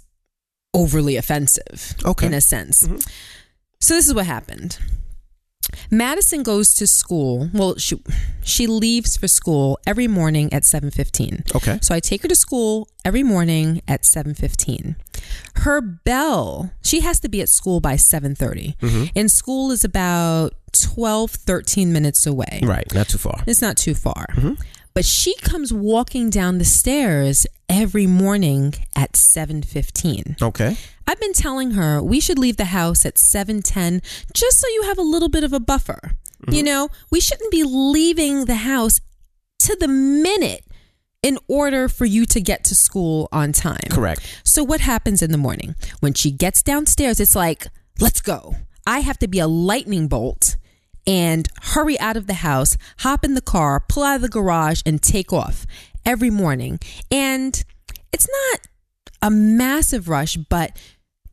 overly 0.74 1.14
offensive 1.16 1.94
Okay. 2.04 2.26
in 2.26 2.34
a 2.34 2.40
sense. 2.40 2.82
Mm-hmm. 2.82 2.96
So 3.80 3.94
this 3.94 4.08
is 4.08 4.14
what 4.14 4.26
happened. 4.26 4.78
Madison 5.90 6.42
goes 6.42 6.74
to 6.74 6.86
school. 6.86 7.50
Well, 7.52 7.76
she 7.76 8.02
she 8.42 8.66
leaves 8.66 9.16
for 9.16 9.28
school 9.28 9.78
every 9.86 10.08
morning 10.08 10.52
at 10.52 10.62
7:15. 10.64 11.54
Okay. 11.54 11.78
So 11.82 11.94
I 11.94 12.00
take 12.00 12.22
her 12.22 12.28
to 12.28 12.36
school 12.36 12.88
every 13.04 13.22
morning 13.22 13.82
at 13.88 14.02
7:15. 14.02 14.96
Her 15.56 15.80
bell, 15.80 16.72
she 16.82 17.00
has 17.00 17.20
to 17.20 17.28
be 17.28 17.40
at 17.40 17.48
school 17.48 17.80
by 17.80 17.94
7:30. 17.94 18.76
Mm-hmm. 18.78 19.04
And 19.16 19.30
school 19.30 19.70
is 19.70 19.84
about 19.84 20.54
12 20.72 21.30
13 21.32 21.92
minutes 21.92 22.26
away. 22.26 22.60
Right. 22.62 22.92
Not 22.94 23.08
too 23.08 23.18
far. 23.18 23.42
It's 23.46 23.62
not 23.62 23.76
too 23.76 23.94
far. 23.94 24.26
Mm-hmm. 24.36 24.54
But 24.94 25.04
she 25.04 25.36
comes 25.36 25.72
walking 25.72 26.30
down 26.30 26.58
the 26.58 26.64
stairs 26.64 27.46
every 27.68 28.06
morning 28.06 28.74
at 28.96 29.12
7:15. 29.12 30.42
Okay. 30.42 30.76
I've 31.10 31.18
been 31.18 31.32
telling 31.32 31.72
her 31.72 32.00
we 32.00 32.20
should 32.20 32.38
leave 32.38 32.56
the 32.56 32.66
house 32.66 33.04
at 33.04 33.18
7:10 33.18 34.00
just 34.32 34.60
so 34.60 34.68
you 34.68 34.82
have 34.84 34.96
a 34.96 35.02
little 35.02 35.28
bit 35.28 35.42
of 35.42 35.52
a 35.52 35.58
buffer. 35.58 36.12
You 36.46 36.58
mm-hmm. 36.58 36.66
know, 36.66 36.88
we 37.10 37.18
shouldn't 37.18 37.50
be 37.50 37.64
leaving 37.64 38.44
the 38.44 38.54
house 38.54 39.00
to 39.66 39.76
the 39.80 39.88
minute 39.88 40.64
in 41.20 41.36
order 41.48 41.88
for 41.88 42.04
you 42.04 42.26
to 42.26 42.40
get 42.40 42.62
to 42.62 42.76
school 42.76 43.28
on 43.32 43.50
time. 43.50 43.90
Correct. 43.90 44.40
So 44.44 44.62
what 44.62 44.80
happens 44.82 45.20
in 45.20 45.32
the 45.32 45.36
morning? 45.36 45.74
When 45.98 46.14
she 46.14 46.30
gets 46.30 46.62
downstairs, 46.62 47.18
it's 47.18 47.34
like, 47.34 47.66
"Let's 47.98 48.20
go." 48.20 48.54
I 48.86 49.00
have 49.00 49.18
to 49.18 49.26
be 49.26 49.40
a 49.40 49.48
lightning 49.48 50.06
bolt 50.06 50.56
and 51.08 51.48
hurry 51.72 51.98
out 51.98 52.16
of 52.16 52.28
the 52.28 52.34
house, 52.34 52.76
hop 52.98 53.24
in 53.24 53.34
the 53.34 53.40
car, 53.40 53.80
pull 53.80 54.04
out 54.04 54.14
of 54.14 54.22
the 54.22 54.28
garage 54.28 54.80
and 54.86 55.02
take 55.02 55.32
off 55.32 55.66
every 56.06 56.30
morning. 56.30 56.78
And 57.10 57.64
it's 58.12 58.28
not 58.28 58.60
a 59.20 59.30
massive 59.30 60.08
rush, 60.08 60.36
but 60.36 60.76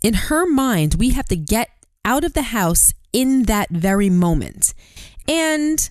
in 0.01 0.13
her 0.13 0.45
mind, 0.45 0.95
we 0.95 1.09
have 1.11 1.27
to 1.27 1.35
get 1.35 1.69
out 2.05 2.23
of 2.23 2.33
the 2.33 2.43
house 2.43 2.93
in 3.13 3.43
that 3.43 3.69
very 3.69 4.09
moment. 4.09 4.73
And 5.27 5.89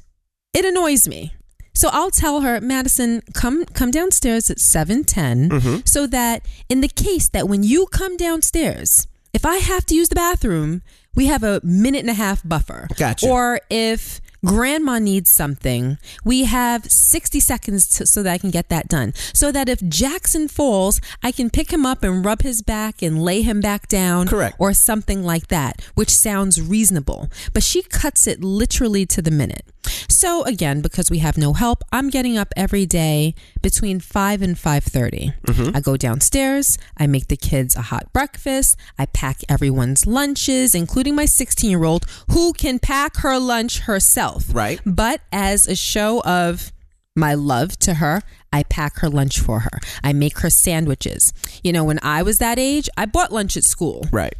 it 0.54 0.64
annoys 0.64 1.06
me. 1.06 1.34
So 1.74 1.90
I'll 1.92 2.10
tell 2.10 2.40
her, 2.40 2.58
Madison, 2.60 3.22
come 3.34 3.66
come 3.66 3.90
downstairs 3.90 4.50
at 4.50 4.56
7:10 4.56 5.50
mm-hmm. 5.50 5.76
so 5.84 6.06
that 6.06 6.46
in 6.70 6.80
the 6.80 6.88
case 6.88 7.28
that 7.28 7.48
when 7.48 7.62
you 7.62 7.86
come 7.86 8.16
downstairs, 8.16 9.06
if 9.34 9.44
I 9.44 9.56
have 9.56 9.84
to 9.86 9.94
use 9.94 10.08
the 10.08 10.14
bathroom, 10.14 10.80
we 11.14 11.26
have 11.26 11.42
a 11.42 11.60
minute 11.62 12.00
and 12.00 12.10
a 12.10 12.14
half 12.14 12.46
buffer. 12.48 12.88
Gotcha. 12.96 13.28
Or 13.28 13.60
if 13.68 14.22
Grandma 14.46 15.00
needs 15.00 15.28
something. 15.28 15.98
We 16.24 16.44
have 16.44 16.84
60 16.90 17.40
seconds 17.40 17.88
to, 17.96 18.06
so 18.06 18.22
that 18.22 18.32
I 18.32 18.38
can 18.38 18.50
get 18.50 18.68
that 18.68 18.86
done. 18.86 19.12
So 19.34 19.50
that 19.50 19.68
if 19.68 19.82
Jackson 19.88 20.46
falls, 20.46 21.00
I 21.22 21.32
can 21.32 21.50
pick 21.50 21.72
him 21.72 21.84
up 21.84 22.04
and 22.04 22.24
rub 22.24 22.42
his 22.42 22.62
back 22.62 23.02
and 23.02 23.22
lay 23.22 23.42
him 23.42 23.60
back 23.60 23.88
down. 23.88 24.28
Correct. 24.28 24.56
Or 24.58 24.72
something 24.72 25.24
like 25.24 25.48
that, 25.48 25.82
which 25.94 26.10
sounds 26.10 26.62
reasonable. 26.62 27.28
But 27.52 27.64
she 27.64 27.82
cuts 27.82 28.26
it 28.26 28.42
literally 28.42 29.04
to 29.06 29.20
the 29.20 29.32
minute. 29.32 29.64
So 30.08 30.44
again, 30.44 30.80
because 30.80 31.10
we 31.10 31.18
have 31.18 31.36
no 31.36 31.52
help, 31.52 31.82
I'm 31.92 32.10
getting 32.10 32.36
up 32.36 32.52
every 32.56 32.86
day 32.86 33.34
between 33.62 34.00
5 34.00 34.42
and 34.42 34.56
5:30. 34.56 35.34
Mm-hmm. 35.42 35.76
I 35.76 35.80
go 35.80 35.96
downstairs, 35.96 36.78
I 36.96 37.06
make 37.06 37.28
the 37.28 37.36
kids 37.36 37.76
a 37.76 37.82
hot 37.82 38.12
breakfast, 38.12 38.76
I 38.98 39.06
pack 39.06 39.40
everyone's 39.48 40.06
lunches, 40.06 40.74
including 40.74 41.14
my 41.14 41.24
16-year-old 41.24 42.04
who 42.30 42.52
can 42.52 42.78
pack 42.78 43.16
her 43.18 43.38
lunch 43.38 43.80
herself. 43.80 44.46
Right. 44.52 44.80
But 44.84 45.20
as 45.32 45.66
a 45.66 45.76
show 45.76 46.22
of 46.22 46.72
my 47.14 47.34
love 47.34 47.78
to 47.80 47.94
her, 47.94 48.22
I 48.52 48.62
pack 48.62 48.98
her 49.00 49.08
lunch 49.08 49.40
for 49.40 49.60
her. 49.60 49.80
I 50.04 50.12
make 50.12 50.38
her 50.40 50.50
sandwiches. 50.50 51.32
You 51.62 51.72
know, 51.72 51.84
when 51.84 51.98
I 52.02 52.22
was 52.22 52.38
that 52.38 52.58
age, 52.58 52.88
I 52.96 53.06
bought 53.06 53.32
lunch 53.32 53.56
at 53.56 53.64
school 53.64 54.06
Right. 54.12 54.34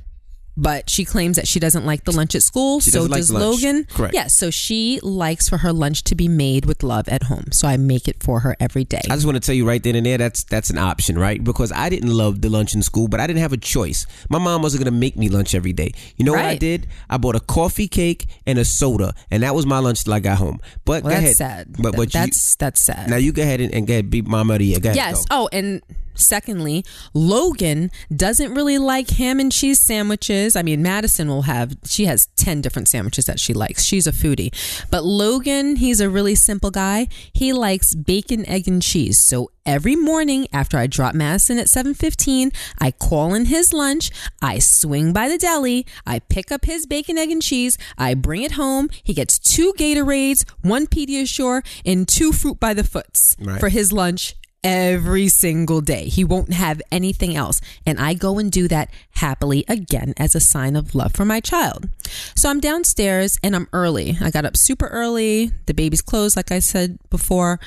But 0.56 0.88
she 0.88 1.04
claims 1.04 1.36
that 1.36 1.46
she 1.46 1.60
doesn't 1.60 1.84
like 1.84 2.04
the 2.04 2.12
lunch 2.12 2.34
at 2.34 2.42
school. 2.42 2.80
She 2.80 2.90
so 2.90 3.02
like 3.02 3.18
does 3.18 3.30
lunch. 3.30 3.62
Logan. 3.62 3.84
Correct. 3.90 4.14
Yeah, 4.14 4.26
so 4.26 4.50
she 4.50 4.98
likes 5.02 5.48
for 5.48 5.58
her 5.58 5.72
lunch 5.72 6.02
to 6.04 6.14
be 6.14 6.28
made 6.28 6.64
with 6.64 6.82
love 6.82 7.08
at 7.08 7.24
home. 7.24 7.52
So 7.52 7.68
I 7.68 7.76
make 7.76 8.08
it 8.08 8.22
for 8.22 8.40
her 8.40 8.56
every 8.58 8.84
day. 8.84 9.00
I 9.10 9.14
just 9.14 9.26
want 9.26 9.36
to 9.36 9.40
tell 9.40 9.54
you 9.54 9.66
right 9.66 9.82
then 9.82 9.94
and 9.94 10.06
there 10.06 10.18
that's 10.18 10.44
that's 10.44 10.70
an 10.70 10.78
option, 10.78 11.18
right? 11.18 11.42
Because 11.42 11.72
I 11.72 11.88
didn't 11.88 12.10
love 12.12 12.40
the 12.40 12.48
lunch 12.48 12.74
in 12.74 12.82
school, 12.82 13.08
but 13.08 13.20
I 13.20 13.26
didn't 13.26 13.40
have 13.40 13.52
a 13.52 13.56
choice. 13.58 14.06
My 14.30 14.38
mom 14.38 14.62
wasn't 14.62 14.84
gonna 14.84 14.96
make 14.96 15.16
me 15.16 15.28
lunch 15.28 15.54
every 15.54 15.72
day. 15.72 15.92
You 16.16 16.24
know 16.24 16.32
what 16.32 16.44
I 16.44 16.56
did? 16.56 16.86
I 17.10 17.18
bought 17.18 17.36
a 17.36 17.40
coffee 17.40 17.88
cake 17.88 18.26
and 18.46 18.58
a 18.58 18.64
soda, 18.64 19.14
and 19.30 19.42
that 19.42 19.54
was 19.54 19.66
my 19.66 19.78
lunch 19.78 20.04
till 20.04 20.14
I 20.14 20.20
got 20.20 20.38
home. 20.38 20.60
But 20.84 21.02
well, 21.04 21.12
that's 21.12 21.24
ahead. 21.24 21.36
sad. 21.36 21.76
But 21.78 21.96
but 21.96 22.14
you- 22.14 22.20
that's 22.20 22.56
that's 22.56 22.80
sad. 22.80 23.10
now 23.10 23.16
you 23.16 23.32
go 23.32 23.42
ahead 23.42 23.60
and, 23.60 23.74
and 23.74 23.86
go 23.86 23.92
ahead 23.92 24.10
beat 24.10 24.26
Mama 24.26 24.54
of. 24.54 24.58
Go 24.60 24.64
ahead, 24.64 24.96
Yes. 24.96 25.26
go. 25.26 25.42
Oh, 25.42 25.48
and 25.52 25.82
secondly, 26.16 26.84
Logan 27.14 27.90
doesn't 28.14 28.54
really 28.54 28.78
like 28.78 29.10
ham 29.10 29.40
and 29.40 29.50
cheese 29.52 29.80
sandwiches. 29.80 30.56
I 30.56 30.62
mean, 30.62 30.82
Madison 30.82 31.28
will 31.28 31.42
have, 31.42 31.76
she 31.84 32.06
has 32.06 32.26
10 32.36 32.60
different 32.60 32.88
sandwiches 32.88 33.26
that 33.26 33.40
she 33.40 33.52
likes. 33.52 33.84
She's 33.84 34.06
a 34.06 34.12
foodie. 34.12 34.52
But 34.90 35.04
Logan, 35.04 35.76
he's 35.76 36.00
a 36.00 36.08
really 36.10 36.34
simple 36.34 36.70
guy. 36.70 37.08
He 37.32 37.52
likes 37.52 37.94
bacon, 37.94 38.46
egg, 38.48 38.68
and 38.68 38.82
cheese. 38.82 39.18
So 39.18 39.50
every 39.64 39.96
morning 39.96 40.46
after 40.52 40.78
I 40.78 40.86
drop 40.86 41.14
Madison 41.14 41.58
at 41.58 41.66
7.15, 41.66 42.54
I 42.78 42.90
call 42.92 43.34
in 43.34 43.46
his 43.46 43.72
lunch. 43.72 44.10
I 44.40 44.58
swing 44.58 45.12
by 45.12 45.28
the 45.28 45.38
deli. 45.38 45.86
I 46.06 46.20
pick 46.20 46.52
up 46.52 46.64
his 46.64 46.86
bacon, 46.86 47.18
egg, 47.18 47.30
and 47.30 47.42
cheese. 47.42 47.76
I 47.98 48.14
bring 48.14 48.42
it 48.42 48.52
home. 48.52 48.88
He 49.02 49.14
gets 49.14 49.38
two 49.38 49.72
Gatorades, 49.78 50.44
one 50.62 50.86
Pediasure, 50.86 51.64
and 51.84 52.06
two 52.06 52.32
Fruit 52.32 52.60
by 52.60 52.74
the 52.74 52.84
Foots 52.84 53.36
Right. 53.40 53.58
for 53.60 53.68
his 53.68 53.92
lunch 53.92 54.34
every 54.66 55.28
single 55.28 55.80
day. 55.80 56.06
He 56.08 56.24
won't 56.24 56.52
have 56.52 56.82
anything 56.90 57.36
else. 57.36 57.60
And 57.86 58.00
I 58.00 58.14
go 58.14 58.38
and 58.38 58.50
do 58.50 58.66
that 58.68 58.90
happily 59.12 59.64
again 59.68 60.12
as 60.16 60.34
a 60.34 60.40
sign 60.40 60.74
of 60.74 60.94
love 60.94 61.12
for 61.14 61.24
my 61.24 61.38
child. 61.40 61.88
So 62.34 62.50
I'm 62.50 62.58
downstairs 62.58 63.38
and 63.44 63.54
I'm 63.54 63.68
early. 63.72 64.18
I 64.20 64.30
got 64.30 64.44
up 64.44 64.56
super 64.56 64.88
early. 64.88 65.52
The 65.66 65.74
baby's 65.74 66.02
clothes, 66.02 66.36
like 66.36 66.50
I 66.50 66.58
said 66.58 66.98
before. 67.10 67.60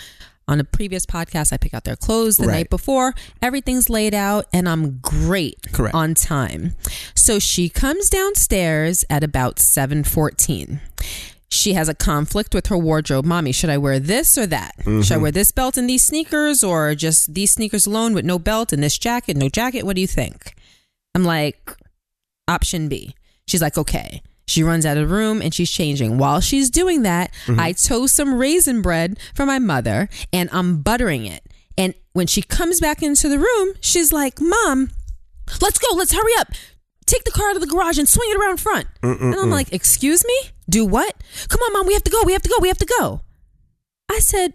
On 0.49 0.59
a 0.59 0.63
previous 0.63 1.05
podcast, 1.05 1.53
I 1.53 1.57
pick 1.57 1.73
out 1.75 1.83
their 1.83 1.95
clothes 1.95 2.37
the 2.37 2.47
Right. 2.47 2.53
night 2.55 2.69
before. 2.71 3.13
Everything's 3.41 3.87
laid 3.89 4.13
out 4.15 4.47
and 4.51 4.67
I'm 4.67 4.97
great 4.97 5.71
Correct. 5.71 5.93
on 5.95 6.15
time. 6.15 6.75
So 7.15 7.37
she 7.39 7.69
comes 7.69 8.09
downstairs 8.09 9.05
at 9.09 9.23
about 9.23 9.59
7:14 9.59 10.81
she 11.49 11.73
has 11.73 11.89
a 11.89 11.95
conflict 11.95 12.53
with 12.53 12.67
her 12.67 12.77
wardrobe. 12.77 13.25
Mommy, 13.25 13.51
should 13.51 13.69
I 13.69 13.77
wear 13.77 13.99
this 13.99 14.37
or 14.37 14.45
that? 14.47 14.75
Should 14.79 14.87
I 14.87 14.91
mm-hmm. 14.91 15.21
wear 15.21 15.31
this 15.31 15.51
belt 15.51 15.77
and 15.77 15.89
these 15.89 16.03
sneakers 16.03 16.63
or 16.63 16.93
just 16.93 17.33
these 17.33 17.51
sneakers 17.51 17.87
alone 17.87 18.13
with 18.13 18.23
no 18.25 18.37
belt 18.37 18.71
and 18.71 18.83
this 18.83 18.97
jacket, 18.97 19.35
no 19.35 19.49
jacket? 19.49 19.83
What 19.83 19.95
do 19.95 20.01
you 20.01 20.07
think? 20.07 20.55
I'm 21.15 21.23
like, 21.23 21.75
option 22.47 22.87
B. 22.87 23.15
She's 23.47 23.61
like, 23.61 23.77
okay. 23.77 24.21
She 24.47 24.63
runs 24.63 24.85
out 24.85 24.97
of 24.97 25.07
the 25.07 25.13
room 25.13 25.41
and 25.41 25.53
she's 25.53 25.71
changing. 25.71 26.17
While 26.17 26.39
she's 26.39 26.69
doing 26.69 27.03
that, 27.03 27.31
mm-hmm. 27.45 27.59
I 27.59 27.71
toast 27.71 28.15
some 28.15 28.35
raisin 28.35 28.81
bread 28.81 29.19
for 29.35 29.45
my 29.45 29.59
mother 29.59 30.09
and 30.31 30.49
I'm 30.51 30.81
buttering 30.81 31.25
it. 31.25 31.43
And 31.77 31.93
when 32.13 32.27
she 32.27 32.41
comes 32.41 32.79
back 32.79 33.01
into 33.01 33.29
the 33.29 33.39
room, 33.39 33.73
she's 33.79 34.11
like, 34.11 34.39
Mom, 34.39 34.89
let's 35.61 35.79
go, 35.79 35.95
let's 35.95 36.13
hurry 36.13 36.33
up. 36.39 36.49
Take 37.05 37.23
the 37.23 37.31
car 37.31 37.53
to 37.53 37.59
the 37.59 37.67
garage 37.67 37.97
and 37.97 38.07
swing 38.07 38.29
it 38.31 38.37
around 38.37 38.59
front. 38.59 38.87
And 39.01 39.35
I'm 39.35 39.49
like, 39.49 39.73
Excuse 39.73 40.23
me? 40.25 40.39
Do 40.69 40.85
what? 40.85 41.15
Come 41.47 41.61
on, 41.61 41.73
Mom, 41.73 41.87
we 41.87 41.93
have 41.93 42.03
to 42.03 42.11
go, 42.11 42.21
we 42.25 42.33
have 42.33 42.43
to 42.43 42.49
go, 42.49 42.55
we 42.61 42.67
have 42.67 42.77
to 42.77 42.85
go. 42.85 43.21
I 44.09 44.19
said, 44.19 44.53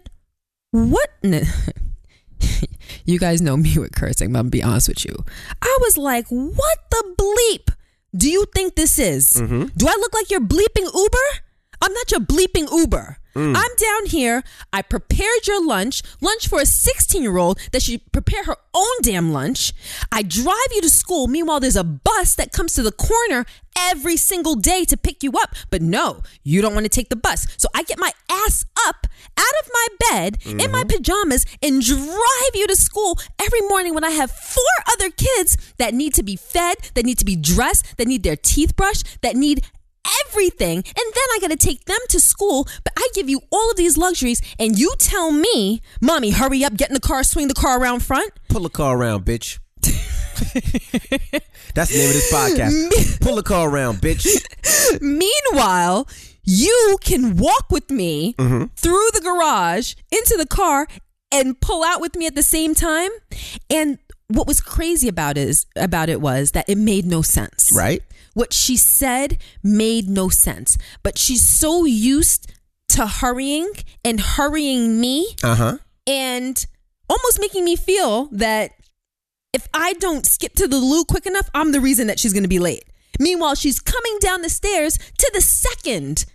What? 0.71 1.09
you 3.05 3.19
guys 3.19 3.41
know 3.41 3.57
me 3.57 3.77
with 3.77 3.93
cursing, 3.93 4.31
but 4.31 4.39
I'm 4.39 4.49
be 4.49 4.63
honest 4.63 4.87
with 4.87 5.05
you. 5.05 5.15
I 5.61 5.77
was 5.81 5.97
like, 5.97 6.27
What 6.29 6.77
the 6.89 7.15
bleep 7.17 7.75
do 8.15 8.29
you 8.29 8.45
think 8.53 8.75
this 8.75 8.97
is? 8.97 9.33
Mm-hmm. 9.33 9.65
Do 9.75 9.87
I 9.87 9.95
look 9.99 10.13
like 10.13 10.31
you're 10.31 10.39
bleeping 10.39 10.93
Uber? 10.93 11.44
I'm 11.81 11.93
not 11.93 12.11
your 12.11 12.21
bleeping 12.21 12.71
Uber. 12.71 13.17
Mm. 13.35 13.53
I'm 13.55 13.75
down 13.75 14.05
here. 14.05 14.43
I 14.71 14.81
prepared 14.81 15.45
your 15.45 15.65
lunch, 15.65 16.01
lunch 16.21 16.47
for 16.47 16.61
a 16.61 16.65
16 16.65 17.21
year 17.21 17.37
old 17.37 17.59
that 17.73 17.81
should 17.81 18.09
prepare 18.13 18.45
her 18.45 18.55
own 18.73 18.95
damn 19.01 19.33
lunch. 19.33 19.73
I 20.11 20.23
drive 20.23 20.71
you 20.73 20.81
to 20.81 20.89
school. 20.89 21.27
Meanwhile, 21.27 21.59
there's 21.59 21.75
a 21.75 21.83
bus 21.83 22.35
that 22.35 22.53
comes 22.53 22.73
to 22.75 22.83
the 22.83 22.93
corner 22.93 23.45
every 23.77 24.15
single 24.15 24.55
day 24.55 24.85
to 24.85 24.95
pick 24.95 25.21
you 25.21 25.33
up. 25.33 25.53
But 25.69 25.81
no, 25.81 26.21
you 26.43 26.61
don't 26.61 26.73
want 26.73 26.85
to 26.85 26.89
take 26.89 27.09
the 27.09 27.17
bus. 27.17 27.45
So 27.57 27.67
I 27.75 27.83
get 27.83 27.99
my 27.99 28.11
ass 28.29 28.65
up 28.87 29.05
out 29.37 29.63
of 29.63 29.69
my 29.73 29.87
bed 30.11 30.37
in 30.45 30.57
my 30.71 30.83
mm-hmm. 30.83 30.87
pajamas 30.87 31.45
and 31.61 31.81
drive 31.81 32.53
you 32.53 32.67
to 32.67 32.75
school 32.75 33.19
every 33.39 33.61
morning 33.61 33.93
when 33.93 34.05
I 34.05 34.11
have 34.11 34.31
four 34.31 34.63
other 34.93 35.09
kids 35.09 35.57
that 35.77 35.93
need 35.93 36.13
to 36.13 36.23
be 36.23 36.37
fed, 36.37 36.77
that 36.93 37.05
need 37.05 37.17
to 37.17 37.25
be 37.25 37.35
dressed, 37.35 37.97
that 37.97 38.07
need 38.07 38.23
their 38.23 38.37
teeth 38.37 38.75
brushed, 38.77 39.21
that 39.21 39.35
need 39.35 39.65
everything. 40.27 40.77
And 40.77 40.85
then 40.95 41.27
I 41.33 41.37
got 41.41 41.51
to 41.51 41.57
take 41.57 41.85
them 41.85 41.97
to 42.09 42.19
school. 42.19 42.67
But 42.83 42.93
I 42.97 43.07
give 43.13 43.29
you 43.29 43.41
all 43.51 43.71
of 43.71 43.77
these 43.77 43.97
luxuries 43.97 44.41
and 44.59 44.77
you 44.77 44.93
tell 44.99 45.31
me, 45.31 45.81
Mommy, 46.01 46.31
hurry 46.31 46.63
up, 46.63 46.75
get 46.75 46.89
in 46.89 46.93
the 46.93 46.99
car, 46.99 47.23
swing 47.23 47.47
the 47.47 47.53
car 47.53 47.79
around 47.79 48.01
front. 48.01 48.31
Pull 48.49 48.63
the 48.63 48.69
car 48.69 48.97
around, 48.97 49.25
bitch. 49.25 49.59
That's 51.75 51.91
the 51.91 51.97
name 51.97 52.07
of 52.07 52.13
this 52.13 52.33
podcast. 52.33 53.21
Pull 53.21 53.35
the 53.35 53.43
car 53.43 53.69
around, 53.69 53.97
bitch. 53.97 54.25
Meanwhile, 55.01 56.07
you 56.43 56.97
can 57.01 57.37
walk 57.37 57.71
with 57.71 57.89
me 57.89 58.33
mm-hmm. 58.33 58.65
through 58.75 59.09
the 59.13 59.21
garage 59.21 59.95
into 60.11 60.35
the 60.37 60.45
car 60.45 60.87
and 61.31 61.59
pull 61.59 61.83
out 61.83 62.01
with 62.01 62.15
me 62.15 62.27
at 62.27 62.35
the 62.35 62.43
same 62.43 62.75
time. 62.75 63.09
And 63.69 63.97
what 64.27 64.47
was 64.47 64.61
crazy 64.61 65.07
about 65.07 65.37
it 65.37 65.47
is 65.47 65.65
about 65.75 66.09
it 66.09 66.21
was 66.21 66.51
that 66.51 66.67
it 66.67 66.77
made 66.77 67.05
no 67.05 67.21
sense. 67.21 67.71
Right? 67.75 68.01
What 68.35 68.53
she 68.53 68.77
said 68.77 69.37
made 69.63 70.07
no 70.07 70.29
sense. 70.29 70.77
But 71.01 71.17
she's 71.17 71.43
so 71.43 71.85
used 71.85 72.53
to 72.89 73.07
hurrying 73.07 73.71
and 74.03 74.19
hurrying 74.19 75.01
me 75.01 75.35
Uh 75.43 75.55
huh. 75.55 75.77
and 76.05 76.63
almost 77.09 77.39
making 77.41 77.65
me 77.65 77.75
feel 77.75 78.25
that 78.31 78.71
if 79.53 79.67
I 79.73 79.93
don't 79.93 80.25
skip 80.25 80.53
to 80.55 80.67
the 80.67 80.77
loo 80.77 81.03
quick 81.05 81.25
enough, 81.25 81.49
I'm 81.55 81.71
the 81.71 81.81
reason 81.81 82.07
that 82.07 82.19
she's 82.19 82.33
going 82.33 82.43
to 82.43 82.49
be 82.49 82.59
late. 82.59 82.83
Meanwhile, 83.19 83.55
she's 83.55 83.79
coming 83.79 84.17
down 84.19 84.41
the 84.41 84.49
stairs 84.49 84.97
to 85.17 85.31
the 85.33 85.41
second 85.41 86.25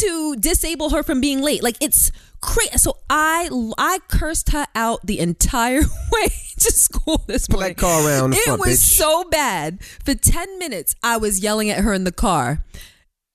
to 0.00 0.36
disable 0.36 0.90
her 0.90 1.02
from 1.02 1.20
being 1.20 1.40
late. 1.40 1.62
Like 1.62 1.76
it's 1.80 2.10
crazy. 2.40 2.76
So 2.78 2.96
I 3.10 3.48
I 3.78 3.98
cursed 4.08 4.50
her 4.50 4.66
out 4.74 5.04
the 5.06 5.18
entire 5.18 5.80
way 6.12 6.28
to 6.60 6.72
school 6.72 7.22
this 7.26 7.46
Pull 7.46 7.60
morning. 7.60 7.74
that 7.76 7.80
car 7.80 8.06
around 8.06 8.34
It 8.34 8.40
front, 8.44 8.60
was 8.60 8.78
bitch. 8.80 8.96
so 8.98 9.24
bad. 9.24 9.82
For 10.04 10.14
10 10.14 10.58
minutes, 10.58 10.94
I 11.02 11.16
was 11.16 11.40
yelling 11.42 11.70
at 11.70 11.84
her 11.84 11.92
in 11.92 12.04
the 12.04 12.12
car. 12.12 12.64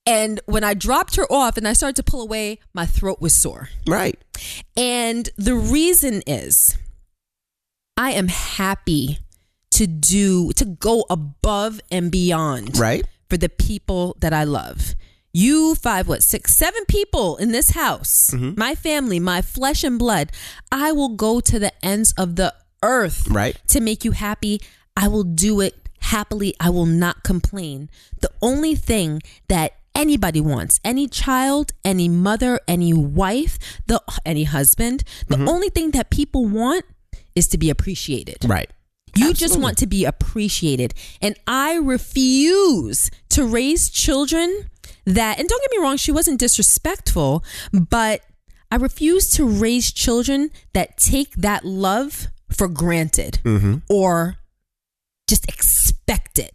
And 0.05 0.41
when 0.45 0.65
I 0.65 0.73
dropped 0.73 1.15
her 1.15 1.25
off 1.31 1.55
and 1.55 1.65
I 1.65 1.71
started 1.73 1.95
to 1.95 2.03
pull 2.03 2.21
away, 2.21 2.59
my 2.73 2.85
throat 2.85 3.21
was 3.21 3.33
sore. 3.33 3.69
Right. 3.87 4.19
And 4.75 5.29
the 5.37 5.55
reason 5.55 6.21
is 6.27 6.77
I 7.95 8.11
am 8.11 8.27
happy 8.27 9.19
to 9.71 9.87
do, 9.87 10.51
to 10.53 10.65
go 10.65 11.05
above 11.09 11.79
and 11.89 12.11
beyond 12.11 12.77
Right. 12.77 13.05
for 13.29 13.37
the 13.37 13.47
people 13.49 14.17
that 14.19 14.33
I 14.33 14.43
love. 14.43 14.93
You 15.33 15.73
five, 15.73 16.07
what, 16.07 16.21
six, 16.21 16.55
seven 16.55 16.85
people 16.87 17.37
in 17.37 17.51
this 17.51 17.71
house, 17.71 18.29
mm-hmm. 18.33 18.51
my 18.55 18.75
family, 18.75 19.19
my 19.19 19.41
flesh 19.41 19.83
and 19.83 19.97
blood. 19.97 20.31
I 20.71 20.91
will 20.91 21.09
go 21.09 21.39
to 21.39 21.57
the 21.57 21.73
ends 21.83 22.13
of 22.17 22.35
the 22.35 22.53
earth 22.83 23.27
Right. 23.27 23.59
to 23.69 23.79
make 23.81 24.05
you 24.05 24.11
happy. 24.11 24.61
I 24.95 25.07
will 25.07 25.23
do 25.23 25.59
it 25.59 25.89
happily. 26.01 26.53
I 26.59 26.69
will 26.69 26.85
not 26.85 27.23
complain. 27.23 27.89
The 28.21 28.29
only 28.43 28.75
thing 28.75 29.23
that 29.47 29.73
anybody 29.95 30.39
wants, 30.39 30.79
any 30.83 31.07
child, 31.07 31.71
any 31.83 32.07
mother, 32.07 32.59
any 32.67 32.93
wife, 32.93 33.57
the 33.87 34.03
any 34.25 34.43
husband, 34.43 35.03
the 35.29 35.37
mm-hmm. 35.37 35.49
only 35.49 35.69
thing 35.69 35.91
that 35.91 36.11
people 36.11 36.45
want 36.45 36.85
is 37.35 37.47
to 37.47 37.57
be 37.57 37.71
appreciated. 37.71 38.37
Right. 38.45 38.69
You 39.15 39.33
just 39.33 39.59
want 39.59 39.77
to 39.77 39.87
be 39.87 40.05
appreciated. 40.05 40.93
And 41.21 41.35
I 41.45 41.75
refuse 41.75 43.11
to 43.29 43.45
raise 43.45 43.89
children 43.89 44.69
that, 45.05 45.39
and 45.39 45.47
don't 45.47 45.61
get 45.61 45.71
me 45.71 45.83
wrong, 45.83 45.97
she 45.97 46.11
wasn't 46.11 46.39
disrespectful, 46.39 47.43
but 47.71 48.21
I 48.71 48.77
refuse 48.77 49.29
to 49.31 49.47
raise 49.47 49.91
children 49.91 50.49
that 50.73 50.97
take 50.97 51.35
that 51.35 51.63
love 51.65 52.27
for 52.51 52.67
granted 52.67 53.39
mm-hmm. 53.43 53.77
or 53.89 54.37
just 55.27 55.47
expect 55.47 56.39
it. 56.39 56.53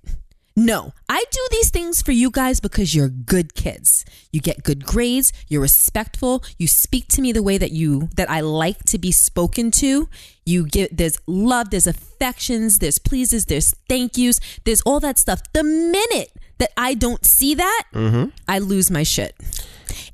No, 0.57 0.93
I 1.09 1.25
do 1.31 1.41
these 1.53 1.71
things 1.71 2.03
for 2.03 2.11
you 2.11 2.33
guys 2.33 2.59
because 2.59 2.93
you're 2.93 3.09
good 3.09 3.55
kids. 3.55 4.05
You 4.33 4.41
get 4.41 4.65
good 4.65 4.85
grades, 4.85 5.33
you're 5.47 5.63
respectful, 5.63 6.43
you 6.59 6.67
speak 6.67 7.07
to 7.11 7.23
me 7.23 7.31
the 7.31 7.45
way 7.45 7.59
that 7.59 7.71
you 7.71 8.09
that 8.17 8.29
I 8.29 8.41
like 8.41 8.83
to 8.87 8.99
be 8.99 9.13
spoken 9.13 9.71
to. 9.83 10.09
You 10.45 10.67
get 10.67 10.97
there's 10.97 11.17
love, 11.29 11.71
there's 11.71 11.87
affections, 11.87 12.81
there's 12.81 12.99
pleases, 12.99 13.45
there's 13.45 13.73
thank 13.89 14.19
yous, 14.19 14.41
there's 14.65 14.81
all 14.81 14.99
that 14.99 15.17
stuff. 15.17 15.41
The 15.53 15.63
minute 15.63 16.33
that 16.59 16.71
I 16.77 16.95
don't 16.95 17.25
see 17.25 17.55
that, 17.55 17.85
mm-hmm. 17.95 18.31
I 18.47 18.59
lose 18.59 18.91
my 18.91 19.03
shit. 19.03 19.35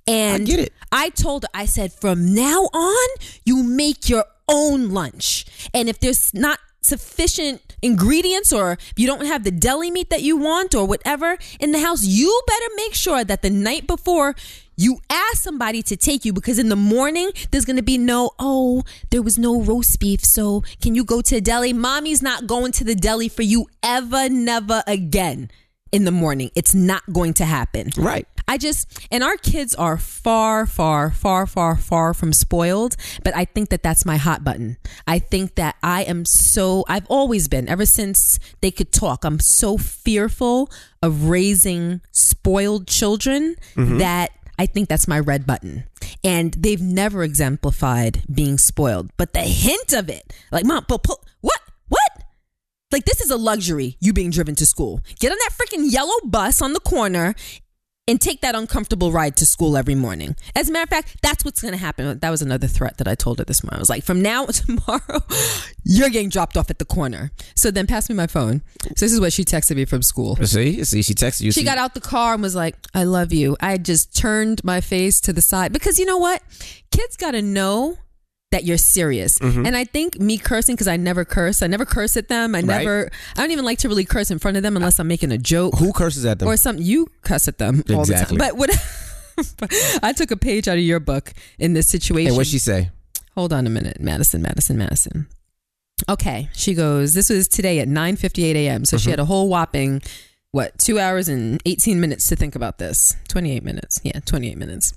And 0.07 0.43
I 0.43 0.47
get 0.47 0.61
it. 0.61 0.73
I 0.93 1.11
told 1.11 1.45
her, 1.45 1.49
I 1.55 1.67
said, 1.67 1.93
from 1.93 2.35
now 2.35 2.69
on, 2.73 3.09
you 3.45 3.63
make 3.63 4.09
your 4.09 4.25
own 4.49 4.91
lunch. 4.91 5.47
And 5.73 5.89
if 5.89 5.99
there's 6.01 6.33
not 6.35 6.59
sufficient 6.83 7.63
ingredients 7.81 8.53
or 8.53 8.77
you 8.97 9.07
don't 9.07 9.25
have 9.25 9.43
the 9.43 9.51
deli 9.51 9.91
meat 9.91 10.11
that 10.11 10.23
you 10.23 10.37
want 10.37 10.75
or 10.75 10.87
whatever 10.87 11.39
in 11.59 11.73
the 11.73 11.81
house, 11.81 12.05
you 12.05 12.43
better 12.47 12.67
make 12.77 12.95
sure 12.95 13.25
that 13.25 13.43
the 13.43 13.51
night 13.51 13.87
before 13.87 14.35
you 14.77 14.99
ask 15.09 15.37
somebody 15.37 15.83
to 15.83 15.97
take 15.97 16.25
you 16.25 16.33
because 16.33 16.59
in 16.59 16.69
the 16.69 16.77
morning 16.77 17.31
there's 17.51 17.65
going 17.65 17.77
to 17.77 17.83
be 17.83 17.97
no, 17.97 18.33
oh, 18.39 18.83
there 19.11 19.23
was 19.23 19.39
no 19.39 19.63
roast 19.63 19.99
beef. 20.01 20.25
So 20.25 20.63
can 20.83 20.95
you 20.95 21.05
go 21.05 21.23
to 21.23 21.37
a 21.37 21.41
deli? 21.41 21.73
Mommy's 21.73 22.23
not 22.23 22.47
going 22.47 22.73
to 22.73 22.85
the 22.85 22.95
deli 22.95 23.29
for 23.29 23.43
you 23.43 23.67
ever, 23.83 24.29
never 24.29 24.83
again 24.87 25.51
in 25.95 26.05
the 26.05 26.11
morning. 26.11 26.51
It's 26.57 26.75
not 26.75 27.05
going 27.13 27.35
to 27.35 27.45
happen. 27.45 27.91
Right. 27.97 28.27
I 28.49 28.59
just, 28.59 29.07
and 29.13 29.23
our 29.23 29.37
kids 29.37 29.77
are 29.77 29.97
far, 29.97 30.67
far, 30.67 31.13
far, 31.13 31.47
far, 31.47 31.77
far 31.77 32.13
from 32.13 32.33
spoiled, 32.33 32.97
but 33.23 33.35
I 33.35 33.45
think 33.45 33.71
that 33.71 33.85
that's 33.85 34.05
my 34.05 34.17
hot 34.17 34.43
button. 34.43 34.77
I 35.07 35.21
think 35.21 35.55
that 35.55 35.77
I 35.85 36.03
am 36.03 36.25
so, 36.25 36.85
I've 36.89 37.07
always 37.07 37.47
been, 37.47 37.69
ever 37.69 37.87
since 37.87 38.41
they 38.61 38.73
could 38.73 38.91
talk, 38.91 39.25
I'm 39.25 39.39
so 39.39 39.79
fearful 39.79 40.69
of 41.01 41.29
raising 41.29 42.01
spoiled 42.11 42.89
children 42.89 43.55
mm-hmm. 43.77 43.99
that 43.99 44.33
I 44.59 44.67
think 44.67 44.89
that's 44.89 45.07
my 45.07 45.21
red 45.21 45.47
button. 45.47 45.85
And 46.23 46.55
they've 46.55 46.83
never 46.83 47.23
exemplified 47.23 48.25
being 48.33 48.59
spoiled, 48.59 49.11
but 49.17 49.33
the 49.33 49.43
hint 49.43 49.93
of 49.93 50.09
it, 50.09 50.33
like, 50.51 50.65
mom, 50.65 50.85
what? 50.89 51.07
What? 51.07 51.24
Like 52.95 53.07
this 53.07 53.21
is 53.21 53.33
a 53.33 53.37
luxury, 53.37 53.97
you 53.99 54.13
being 54.13 54.31
driven 54.31 54.55
to 54.55 54.65
school. 54.65 55.01
Get 55.19 55.33
on 55.33 55.39
that 55.39 55.51
freaking 55.53 55.91
yellow 55.91 56.15
bus 56.23 56.63
on 56.63 56.75
the 56.75 56.79
corner 56.79 57.35
and 58.07 58.21
take 58.21 58.41
that 58.43 58.55
uncomfortable 58.55 59.11
ride 59.11 59.37
to 59.39 59.47
school 59.47 59.77
every 59.77 59.97
morning. 59.97 60.37
As 60.55 60.69
a 60.69 60.73
matter 60.73 60.85
of 60.85 60.91
fact, 60.91 61.17
that's 61.21 61.45
what's 61.45 61.61
going 61.61 61.73
to 61.73 61.79
happen. 61.79 62.21
That 62.21 62.31
was 62.31 62.41
another 62.41 62.69
threat 62.69 62.99
that 62.99 63.09
I 63.09 63.17
told 63.17 63.41
her 63.41 63.45
this 63.45 63.65
morning. 63.65 63.79
I 63.79 63.81
was 63.81 63.89
like, 63.89 64.05
from 64.05 64.23
now 64.23 64.47
tomorrow, 64.47 65.25
you're 65.83 66.09
getting 66.09 66.29
dropped 66.29 66.57
off 66.57 66.71
at 66.71 66.79
the 66.79 66.85
corner. 66.85 67.33
So 67.57 67.73
then 67.73 67.89
pass 67.89 68.09
me 68.09 68.15
my 68.15 68.29
phone. 68.29 68.63
So 68.83 69.07
this 69.07 69.13
is 69.13 69.19
what 69.21 69.33
she 69.33 69.43
texted 69.43 69.75
me 69.75 69.87
from 69.87 70.03
school. 70.03 70.37
See, 70.37 70.85
see, 70.85 71.03
she 71.03 71.15
texted 71.15 71.41
you. 71.41 71.51
She 71.51 71.63
see- 71.63 71.67
got 71.67 71.79
out 71.79 71.95
the 71.95 72.01
car 72.01 72.35
and 72.35 72.43
was 72.45 72.55
like, 72.55 72.77
I 72.95 73.03
love 73.03 73.33
you. 73.33 73.57
I 73.59 73.77
just 73.77 74.17
turned 74.17 74.63
my 74.63 74.81
face 74.81 75.21
to 75.23 75.33
the 75.33 75.43
side 75.43 75.73
because 75.73 75.99
you 75.99 76.07
know 76.07 76.19
what? 76.19 76.45
Kids 76.93 77.17
got 77.17 77.33
to 77.33 77.43
know 77.43 77.99
that 78.55 78.65
you're 78.65 78.79
serious. 78.79 79.37
Mm-hmm. 79.41 79.67
And 79.67 79.77
I 79.77 79.85
think 79.85 80.21
me 80.21 80.39
cursing, 80.39 80.77
because 80.77 80.87
I 80.87 80.97
never 80.97 81.25
curse, 81.25 81.61
I 81.61 81.67
never 81.67 81.85
curse 81.85 82.17
at 82.17 82.29
them. 82.29 82.55
I 82.55 82.61
never, 82.61 83.11
I 83.37 83.41
don't 83.41 83.51
even 83.51 83.65
like 83.65 83.79
to 83.79 83.89
really 83.89 84.05
curse 84.05 84.31
in 84.31 84.39
front 84.39 84.57
of 84.57 84.63
them 84.63 84.77
unless 84.77 85.01
I'm 85.01 85.09
making 85.09 85.33
a 85.33 85.39
joke 85.39 85.77
Who 85.79 85.93
curses 85.93 86.25
at 86.25 86.39
them? 86.39 86.49
or 86.49 86.57
something. 86.57 86.85
You 86.85 87.09
cuss 87.23 87.49
at 87.49 87.59
them 87.59 87.83
all 87.91 88.05
the 88.05 88.15
time. 88.15 88.39
But 88.39 88.57
what? 88.57 88.71
I 90.05 90.13
took 90.13 90.31
a 90.31 90.37
page 90.37 90.69
out 90.69 90.79
of 90.79 90.85
your 90.85 91.01
book 91.01 91.33
in 91.59 91.73
this 91.73 91.89
situation. 91.89 92.29
and 92.29 92.37
what 92.37 92.47
she 92.47 92.61
say? 92.61 92.91
Hold 93.35 93.53
on 93.53 93.67
a 93.67 93.71
minute, 93.71 94.01
Madison, 94.01 94.41
Madison, 94.41 94.79
Madison. 94.79 95.27
Okay, 96.09 96.49
she 96.53 96.75
goes. 96.75 97.15
This 97.15 97.31
was 97.31 97.49
today 97.49 97.81
at 97.81 97.89
9:58 97.89 98.55
a.m. 98.55 98.85
So 98.85 98.99
she 98.99 99.11
had 99.11 99.19
a 99.19 99.25
whole 99.25 99.49
whopping 99.49 100.03
what 100.53 100.79
two 100.79 101.01
hours 101.01 101.29
and 101.29 101.61
18 101.67 102.01
minutes 102.01 102.29
to 102.29 102.37
think 102.37 102.55
about 102.55 102.79
this. 102.79 103.17
28 103.29 103.65
minutes, 103.65 104.01
yeah, 104.05 104.21
28 104.25 104.57
minutes. 104.57 104.95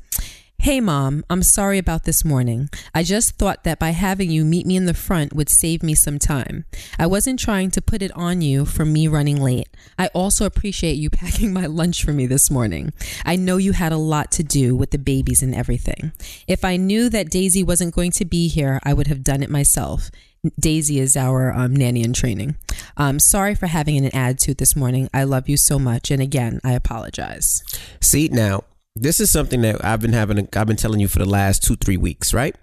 Hey 0.59 0.81
mom, 0.81 1.23
I'm 1.29 1.43
sorry 1.43 1.77
about 1.77 2.03
this 2.03 2.25
morning. 2.25 2.69
I 2.93 3.03
just 3.03 3.37
thought 3.37 3.63
that 3.63 3.79
by 3.79 3.91
having 3.91 4.29
you 4.29 4.43
meet 4.43 4.65
me 4.65 4.75
in 4.75 4.85
the 4.85 4.93
front 4.93 5.31
would 5.33 5.49
save 5.49 5.81
me 5.81 5.95
some 5.95 6.19
time. 6.19 6.65
I 6.99 7.07
wasn't 7.07 7.39
trying 7.39 7.71
to 7.71 7.81
put 7.81 8.01
it 8.01 8.11
on 8.17 8.41
you 8.41 8.65
for 8.65 8.83
me 8.83 9.07
running 9.07 9.41
late. 9.41 9.69
I 9.97 10.07
also 10.07 10.45
appreciate 10.45 10.95
you 10.95 11.09
packing 11.11 11.53
my 11.53 11.67
lunch 11.67 12.03
for 12.03 12.11
me 12.11 12.25
this 12.25 12.51
morning. 12.51 12.91
I 13.23 13.37
know 13.37 13.55
you 13.55 13.71
had 13.71 13.93
a 13.93 13.97
lot 13.97 14.29
to 14.31 14.43
do 14.43 14.75
with 14.75 14.91
the 14.91 14.97
babies 14.97 15.41
and 15.41 15.55
everything. 15.55 16.11
If 16.47 16.65
I 16.65 16.75
knew 16.75 17.07
that 17.11 17.29
Daisy 17.29 17.63
wasn't 17.63 17.95
going 17.95 18.11
to 18.11 18.25
be 18.25 18.49
here, 18.49 18.81
I 18.83 18.93
would 18.93 19.07
have 19.07 19.23
done 19.23 19.43
it 19.43 19.49
myself. 19.49 20.11
Daisy 20.59 20.99
is 20.99 21.15
our 21.15 21.53
um, 21.53 21.75
nanny 21.75 22.03
in 22.03 22.11
training. 22.11 22.57
Um, 22.97 23.19
sorry 23.19 23.55
for 23.55 23.67
having 23.67 23.97
an 24.03 24.13
attitude 24.13 24.57
this 24.57 24.75
morning. 24.75 25.09
I 25.13 25.23
love 25.23 25.47
you 25.47 25.55
so 25.55 25.79
much, 25.79 26.11
and 26.11 26.21
again, 26.21 26.59
I 26.63 26.73
apologize. 26.73 27.63
See 28.01 28.27
now, 28.27 28.63
this 29.01 29.19
is 29.19 29.31
something 29.31 29.61
that 29.61 29.83
I've 29.83 30.01
been 30.01 30.13
having. 30.13 30.47
I've 30.55 30.67
been 30.67 30.77
telling 30.77 30.99
you 30.99 31.07
for 31.07 31.19
the 31.19 31.29
last 31.29 31.63
two, 31.63 31.75
three 31.75 31.97
weeks, 31.97 32.33
right? 32.33 32.55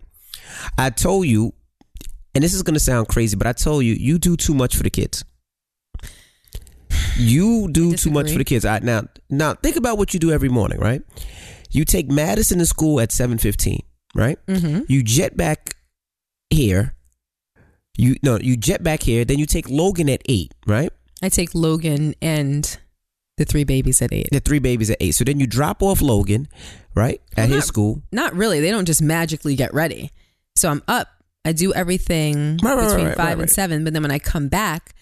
I 0.79 0.90
told 0.90 1.27
you, 1.27 1.55
and 2.35 2.42
this 2.42 2.55
is 2.55 2.62
going 2.62 2.75
to 2.75 2.81
sound 2.81 3.09
crazy, 3.09 3.37
but 3.37 3.47
I 3.47 3.53
told 3.53 3.85
you, 3.85 3.94
you 3.94 4.18
do 4.18 4.37
too 4.37 4.55
much 4.55 4.77
for 4.77 4.83
the 4.83 4.90
kids. 4.90 5.25
You 7.16 7.68
do 7.70 7.94
too 7.94 8.11
much 8.11 8.33
for 8.33 8.38
the 8.38 8.44
kids. 8.44 8.64
I, 8.64 8.81
now, 8.81 9.05
now 9.31 9.55
think 9.55 9.77
about 9.77 9.99
what 9.99 10.14
you 10.14 10.20
do 10.20 10.33
every 10.33 10.49
morning, 10.49 10.79
right? 10.79 11.03
You 11.70 11.85
take 11.85 12.11
Madison 12.11 12.59
to 12.59 12.66
school 12.66 13.01
at 13.01 13.12
seven 13.12 13.38
fifteen, 13.38 13.83
right? 14.14 14.38
Mm-hmm. 14.47 14.83
You 14.88 15.03
jet 15.03 15.37
back 15.37 15.77
here. 16.51 16.94
You 17.97 18.16
no, 18.23 18.38
you 18.38 18.57
jet 18.57 18.83
back 18.83 19.03
here. 19.03 19.25
Then 19.25 19.38
you 19.38 19.47
take 19.47 19.68
Logan 19.68 20.09
at 20.09 20.23
eight, 20.29 20.53
right? 20.66 20.92
I 21.23 21.29
take 21.29 21.55
Logan 21.55 22.14
and 22.20 22.79
the 23.37 23.44
three 23.44 23.64
babies 23.64 24.01
at 24.03 24.12
eight. 24.12 24.29
The 24.31 24.40
three 24.40 24.59
babies 24.59 24.90
at 24.90 24.99
eight. 25.01 25.12
So 25.12 25.25
then 25.25 25.40
you 25.40 25.47
drop 25.47 25.83
off 25.83 26.01
Logan, 26.01 26.49
right, 26.94 27.20
at 27.37 27.49
Well, 27.49 27.57
his 27.57 27.64
school. 27.64 28.03
Not 28.12 28.35
really. 28.35 28.61
They 28.61 28.70
don't 28.70 28.85
just 28.85 29.03
magically 29.03 29.57
get 29.57 29.75
ready. 29.75 30.11
So 30.57 30.68
I'm 30.70 30.83
up. 30.87 31.09
I 31.44 31.53
do 31.53 31.75
everything 31.75 32.59
Right, 32.62 32.77
right, 32.77 32.88
between 32.88 33.07
right, 33.07 33.16
five 33.16 33.38
and 33.40 33.51
seven. 33.51 33.85
But 33.85 33.92
then 33.92 34.03
when 34.03 34.11
I 34.11 34.18
come 34.18 34.49
back, 34.49 34.94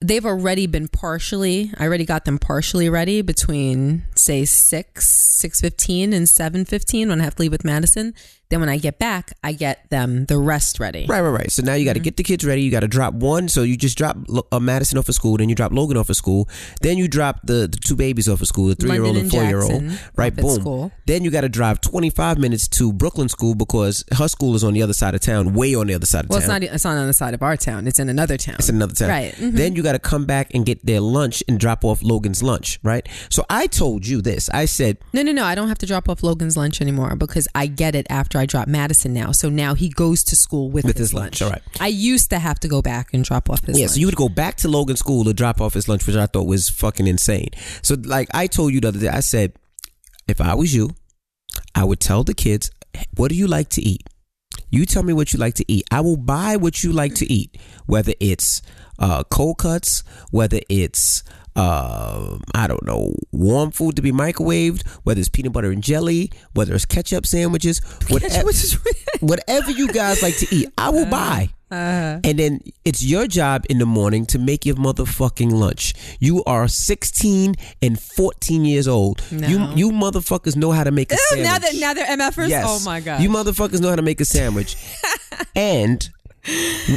they've 0.00 0.24
already 0.24 0.66
been 0.66 0.88
partially. 0.88 1.72
I 1.76 1.84
already 1.84 2.04
got 2.06 2.24
them 2.24 2.38
partially 2.38 2.88
ready 2.88 3.20
between 3.22 4.04
say 4.14 4.44
six, 4.44 5.08
six 5.10 5.60
fifteen, 5.60 6.12
and 6.12 6.28
seven 6.28 6.64
fifteen 6.64 7.08
when 7.08 7.20
I 7.20 7.24
have 7.24 7.34
to 7.36 7.42
leave 7.42 7.52
with 7.52 7.64
Madison. 7.64 8.14
Then 8.50 8.60
when 8.60 8.68
I 8.68 8.76
get 8.78 8.98
back, 8.98 9.32
I 9.42 9.52
get 9.52 9.88
them 9.90 10.26
the 10.26 10.38
rest 10.38 10.78
ready. 10.78 11.06
Right, 11.08 11.20
right, 11.20 11.30
right. 11.30 11.50
So 11.50 11.62
now 11.62 11.74
you 11.74 11.80
Mm-hmm. 11.84 11.88
got 11.88 11.92
to 11.94 12.00
get 12.00 12.16
the 12.16 12.22
kids 12.22 12.44
ready. 12.44 12.62
You 12.62 12.70
got 12.70 12.80
to 12.80 12.88
drop 12.88 13.14
one. 13.14 13.48
So 13.48 13.62
you 13.62 13.76
just 13.76 13.96
drop 13.98 14.16
uh, 14.52 14.60
Madison 14.60 14.96
off 14.98 15.08
of 15.08 15.14
school, 15.14 15.36
then 15.36 15.48
you 15.48 15.54
drop 15.54 15.72
Logan 15.72 15.96
off 15.96 16.08
of 16.10 16.16
school, 16.16 16.48
then 16.82 16.98
you 16.98 17.08
drop 17.08 17.40
the, 17.44 17.66
the 17.68 17.78
two 17.84 17.96
babies 17.96 18.28
off 18.28 18.40
of 18.40 18.46
school, 18.48 18.68
the 18.68 18.74
three 18.74 18.92
year 18.92 19.02
old 19.04 19.16
London 19.16 19.22
and 19.24 19.30
four 19.32 19.44
year 19.44 19.62
old. 19.62 19.98
Right, 20.16 20.34
boom. 20.34 20.60
school. 20.60 20.92
Then 21.06 21.24
you 21.24 21.30
got 21.30 21.42
to 21.42 21.48
drive 21.48 21.80
25 21.80 22.38
minutes 22.38 22.68
to 22.68 22.92
Brooklyn 22.92 23.28
school 23.28 23.54
because 23.54 24.04
her 24.16 24.28
school 24.28 24.54
is 24.54 24.62
on 24.64 24.72
the 24.74 24.82
other 24.82 24.92
side 24.94 25.14
of 25.14 25.20
town, 25.20 25.54
way 25.54 25.74
on 25.74 25.86
the 25.88 25.94
other 25.94 26.06
side 26.06 26.24
of 26.24 26.30
Well, 26.30 26.38
it's 26.38 26.46
town. 26.48 26.60
not. 26.62 26.70
It's 26.74 26.84
not 26.84 26.96
on 26.96 27.06
the 27.06 27.12
side 27.12 27.34
of 27.34 27.42
our 27.42 27.56
town. 27.56 27.86
It's 27.86 27.98
in 27.98 28.08
another 28.08 28.36
town. 28.36 28.56
It's 28.58 28.68
in 28.68 28.76
another 28.76 28.94
town. 28.94 29.08
Right. 29.08 29.34
Mhm. 29.34 29.52
Then 29.52 29.74
you 29.76 29.82
got 29.82 29.92
to 29.92 29.98
come 29.98 30.24
back 30.26 30.54
and 30.54 30.64
get 30.64 30.84
their 30.86 31.00
lunch 31.00 31.42
and 31.48 31.58
drop 31.58 31.84
off 31.84 32.02
Logan's 32.02 32.42
lunch, 32.42 32.78
right? 32.82 33.06
So 33.30 33.44
I 33.50 33.66
told 33.66 34.06
you 34.06 34.20
this. 34.22 34.48
I 34.50 34.64
said, 34.66 34.98
No, 35.12 35.22
no, 35.22 35.32
no. 35.32 35.44
I 35.44 35.54
don't 35.54 35.68
have 35.68 35.78
to 35.78 35.86
drop 35.86 36.08
off 36.08 36.22
Logan's 36.22 36.56
lunch 36.56 36.80
anymore 36.80 37.16
because 37.16 37.48
I 37.54 37.66
get 37.66 37.94
it 37.94 38.06
after 38.10 38.33
I 38.38 38.46
drop 38.46 38.68
Madison 38.68 39.12
now. 39.12 39.32
So 39.32 39.48
now 39.48 39.74
he 39.74 39.88
goes 39.88 40.22
to 40.24 40.36
school 40.36 40.70
with, 40.70 40.84
With 40.84 40.96
his, 40.98 41.10
his 41.10 41.14
lunch, 41.14 41.40
lunch. 41.40 41.42
all 41.42 41.50
right. 41.50 41.62
I 41.80 41.88
used 41.88 42.30
to 42.30 42.38
have 42.38 42.58
to 42.60 42.68
go 42.68 42.82
back 42.82 43.12
and 43.14 43.24
drop 43.24 43.50
off 43.50 43.64
his 43.64 43.78
yeah, 43.78 43.84
lunch. 43.84 43.92
so 43.94 44.00
you 44.00 44.06
would 44.06 44.16
go 44.16 44.28
back 44.28 44.56
to 44.58 44.68
Logan 44.68 44.96
school 44.96 45.24
to 45.24 45.32
drop 45.34 45.60
off 45.60 45.74
his 45.74 45.88
lunch, 45.88 46.06
which 46.06 46.16
I 46.16 46.26
thought 46.26 46.46
was 46.46 46.68
fucking 46.68 47.06
insane. 47.06 47.48
So, 47.82 47.96
like 48.02 48.28
I 48.34 48.46
told 48.46 48.72
you 48.72 48.80
the 48.80 48.88
other 48.88 48.98
day, 49.00 49.08
I 49.08 49.20
said, 49.20 49.52
if 50.28 50.40
I 50.40 50.54
was 50.54 50.74
you, 50.74 50.90
I 51.74 51.84
would 51.84 52.00
tell 52.00 52.24
the 52.24 52.34
kids, 52.34 52.70
what 53.16 53.28
do 53.28 53.34
you 53.36 53.46
like 53.46 53.68
to 53.70 53.82
eat? 53.82 54.02
You 54.70 54.86
tell 54.86 55.02
me 55.02 55.12
what 55.12 55.32
you 55.32 55.38
like 55.38 55.54
to 55.54 55.64
eat. 55.72 55.84
I 55.90 56.00
will 56.00 56.16
buy 56.16 56.56
what 56.56 56.82
you 56.82 56.92
like 56.92 57.14
to 57.16 57.32
eat, 57.32 57.56
whether 57.86 58.12
it's 58.20 58.62
uh, 58.98 59.22
cold 59.24 59.58
cuts, 59.58 60.02
whether 60.30 60.60
it's 60.68 61.22
uh, 61.56 62.38
I 62.54 62.66
don't 62.66 62.84
know, 62.84 63.14
warm 63.32 63.70
food 63.70 63.96
to 63.96 64.02
be 64.02 64.12
microwaved, 64.12 64.86
whether 65.04 65.20
it's 65.20 65.28
peanut 65.28 65.52
butter 65.52 65.70
and 65.70 65.82
jelly, 65.82 66.32
whether 66.52 66.74
it's 66.74 66.84
ketchup 66.84 67.26
sandwiches, 67.26 67.78
whatever, 68.08 68.50
whatever 69.20 69.70
you 69.70 69.88
guys 69.88 70.22
like 70.22 70.36
to 70.38 70.54
eat, 70.54 70.68
I 70.76 70.90
will 70.90 71.06
buy. 71.06 71.50
Uh-huh. 71.70 72.20
And 72.22 72.38
then 72.38 72.60
it's 72.84 73.04
your 73.04 73.26
job 73.26 73.64
in 73.68 73.78
the 73.78 73.86
morning 73.86 74.26
to 74.26 74.38
make 74.38 74.64
your 74.64 74.76
motherfucking 74.76 75.50
lunch. 75.50 75.94
You 76.20 76.44
are 76.44 76.68
16 76.68 77.54
and 77.82 78.00
14 78.00 78.64
years 78.64 78.86
old. 78.86 79.22
No. 79.32 79.48
You 79.48 79.58
you 79.74 79.90
motherfuckers 79.90 80.56
know 80.56 80.70
how 80.70 80.84
to 80.84 80.92
make 80.92 81.10
a 81.10 81.14
Ew, 81.14 81.20
sandwich. 81.30 81.46
now 81.48 81.58
that 81.58 81.74
now 81.74 81.94
they're 81.94 82.06
MFers. 82.06 82.48
Yes. 82.48 82.64
Oh 82.68 82.80
my 82.84 83.00
god. 83.00 83.22
You 83.22 83.28
motherfuckers 83.28 83.80
know 83.80 83.88
how 83.88 83.96
to 83.96 84.02
make 84.02 84.20
a 84.20 84.24
sandwich. 84.24 84.76
and 85.56 86.08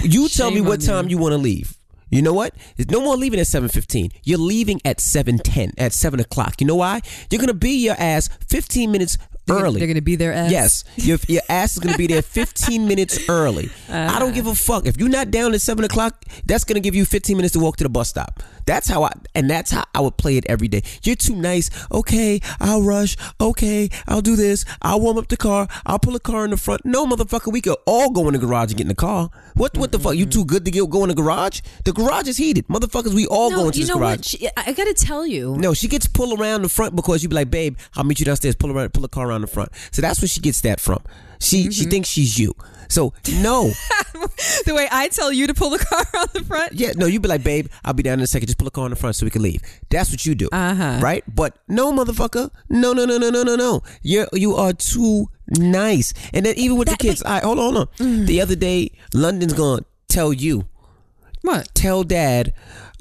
you 0.04 0.28
tell 0.30 0.52
me 0.52 0.62
what 0.62 0.82
time 0.82 1.10
you 1.10 1.18
want 1.18 1.32
to 1.34 1.38
leave. 1.38 1.77
You 2.10 2.22
know 2.22 2.34
what? 2.34 2.56
There's 2.76 2.90
no 2.90 3.02
more 3.02 3.18
leaving 3.18 3.40
at 3.40 3.48
7.15. 3.48 4.12
You're 4.24 4.38
leaving 4.40 4.80
at 4.86 4.98
7.10, 4.98 5.74
at 5.78 5.94
7 5.94 6.20
o'clock. 6.20 6.62
You 6.62 6.68
know 6.68 6.76
why? 6.76 7.02
You're 7.30 7.40
going 7.40 7.48
to 7.48 7.54
be 7.54 7.72
your 7.72 7.96
ass 7.98 8.30
15 8.48 8.92
minutes 8.92 9.18
early. 9.50 9.80
They're 9.80 9.88
going 9.88 9.96
to 9.96 10.02
be 10.02 10.16
there. 10.16 10.34
Ass. 10.34 10.52
Yes, 10.52 10.84
your, 10.98 11.18
your 11.28 11.42
ass 11.50 11.74
is 11.74 11.80
going 11.80 11.94
to 11.94 11.98
be 11.98 12.08
there 12.08 12.22
15 12.22 12.88
minutes 12.88 13.30
early. 13.30 13.70
I 13.90 14.20
don't 14.20 14.34
give 14.34 14.48
a 14.48 14.52
uh. 14.52 14.56
fuck. 14.56 14.86
If 14.86 14.98
you're 14.98 15.10
not 15.10 15.32
down 15.32 15.54
at 15.54 15.62
7 15.62 15.84
o'clock, 15.86 16.24
that's 16.46 16.64
going 16.64 16.76
to 16.76 16.82
give 16.82 16.96
you 16.96 17.06
15 17.06 17.36
minutes 17.38 17.54
to 17.54 17.60
walk 17.60 17.78
to 17.78 17.84
the 17.84 17.90
bus 17.90 18.10
stop. 18.10 18.42
That's 18.66 18.90
how 18.90 19.04
I, 19.04 19.12
and 19.34 19.50
that's 19.50 19.72
how 19.72 19.86
I 19.96 20.02
would 20.02 20.18
play 20.18 20.36
it 20.36 20.46
every 20.50 20.68
day. 20.68 20.82
You're 21.04 21.16
too 21.16 21.36
nice. 21.36 21.70
Okay, 21.92 22.42
I'll 22.60 22.82
rush. 22.82 23.16
Okay, 23.40 23.90
I'll 24.08 24.22
do 24.22 24.36
this. 24.36 24.66
I'll 24.82 25.00
warm 25.00 25.18
up 25.18 25.30
the 25.30 25.38
car. 25.38 25.70
I'll 25.86 26.00
pull 26.00 26.16
a 26.18 26.20
car 26.20 26.44
in 26.44 26.52
the 26.52 26.58
front. 26.58 26.84
No, 26.86 27.06
motherfucker, 27.06 27.52
we 27.52 27.62
could 27.62 27.78
all 27.86 28.12
go 28.12 28.28
in 28.28 28.34
the 28.34 28.40
garage 28.40 28.72
and 28.72 28.78
get 28.78 28.84
in 28.84 28.90
the 28.90 28.96
car. 28.96 29.30
What 29.54 29.78
what 29.78 29.92
the 29.94 30.00
fuck? 30.00 30.16
You 30.16 30.26
too 30.26 30.44
good 30.44 30.66
to 30.66 30.72
get, 30.72 30.90
go 30.90 31.04
in 31.04 31.10
the 31.10 31.16
garage? 31.16 31.62
The 31.86 31.94
garage 31.94 32.28
is 32.28 32.36
heated. 32.38 32.68
Motherfuckers, 32.68 33.14
we 33.14 33.26
all 33.28 33.50
go 33.50 33.56
No, 33.56 33.66
into 33.68 33.80
you 33.80 33.86
this 33.86 33.90
know 33.90 34.00
garage. 34.00 34.18
what? 34.18 34.26
She, 34.26 34.50
I 34.58 34.74
got 34.74 34.84
to 34.86 34.94
tell 34.94 35.26
you. 35.26 35.56
No, 35.58 35.74
she 35.74 35.88
gets 35.88 36.06
pulled 36.08 36.38
around 36.38 36.64
the 36.64 36.70
front 36.70 36.94
because 36.96 37.24
you 37.24 37.30
be 37.30 37.36
like, 37.36 37.50
babe, 37.50 37.78
I'll 37.96 38.04
meet 38.04 38.20
you 38.20 38.26
downstairs. 38.26 38.56
Pull 38.56 38.72
around, 38.72 38.94
pull 38.94 39.02
the 39.02 39.08
car 39.08 39.30
around 39.30 39.37
the 39.42 39.48
front. 39.48 39.70
So 39.92 40.02
that's 40.02 40.22
where 40.22 40.28
she 40.30 40.40
gets 40.42 40.62
that 40.62 40.80
from. 40.80 41.04
She 41.40 41.64
Mm-hmm. 41.64 41.70
she 41.72 41.86
thinks 41.86 42.10
she's 42.10 42.38
you. 42.40 42.56
So 42.90 43.14
no, 43.42 43.72
The 44.66 44.74
way 44.74 44.88
I 44.90 45.10
tell 45.10 45.32
you 45.32 45.46
to 45.48 45.54
pull 45.54 45.72
the 45.72 45.80
car 45.80 46.06
on 46.22 46.28
the 46.34 46.44
front. 46.46 46.74
yeah, 46.74 46.94
no, 46.96 47.06
you'd 47.06 47.22
be 47.22 47.28
like, 47.28 47.44
babe, 47.44 47.68
I'll 47.84 47.94
be 47.94 48.02
down 48.02 48.14
in 48.20 48.22
a 48.24 48.28
second. 48.28 48.48
Just 48.48 48.58
pull 48.58 48.66
the 48.66 48.72
car 48.72 48.86
in 48.86 48.92
the 48.92 48.96
front 48.96 49.16
so 49.18 49.26
we 49.26 49.30
can 49.30 49.42
leave. 49.42 49.62
That's 49.90 50.10
what 50.10 50.26
you 50.26 50.36
do, 50.36 50.48
Uh-huh. 50.52 51.00
right? 51.02 51.24
But 51.28 51.58
no, 51.68 51.92
motherfucker, 51.92 52.50
no, 52.70 52.94
no, 52.94 53.04
no, 53.06 53.18
no, 53.18 53.30
no, 53.30 53.44
no, 53.44 53.56
no. 53.58 53.84
You 54.02 54.28
you 54.34 54.56
are 54.56 54.72
too 54.74 55.28
nice. 55.58 56.14
And 56.34 56.46
then 56.46 56.56
even 56.58 56.78
with 56.78 56.88
That- 56.88 57.00
the 57.00 57.08
kids, 57.08 57.22
all 57.22 57.34
right, 57.34 57.44
hold 57.44 57.60
on, 57.60 57.74
hold 57.76 57.90
on. 58.00 58.26
The 58.26 58.42
other 58.42 58.56
day, 58.56 58.92
London's 59.14 59.54
gonna 59.54 59.84
tell 60.08 60.32
you, 60.32 60.68
What? 61.42 61.70
tell 61.76 62.04
dad, 62.04 62.54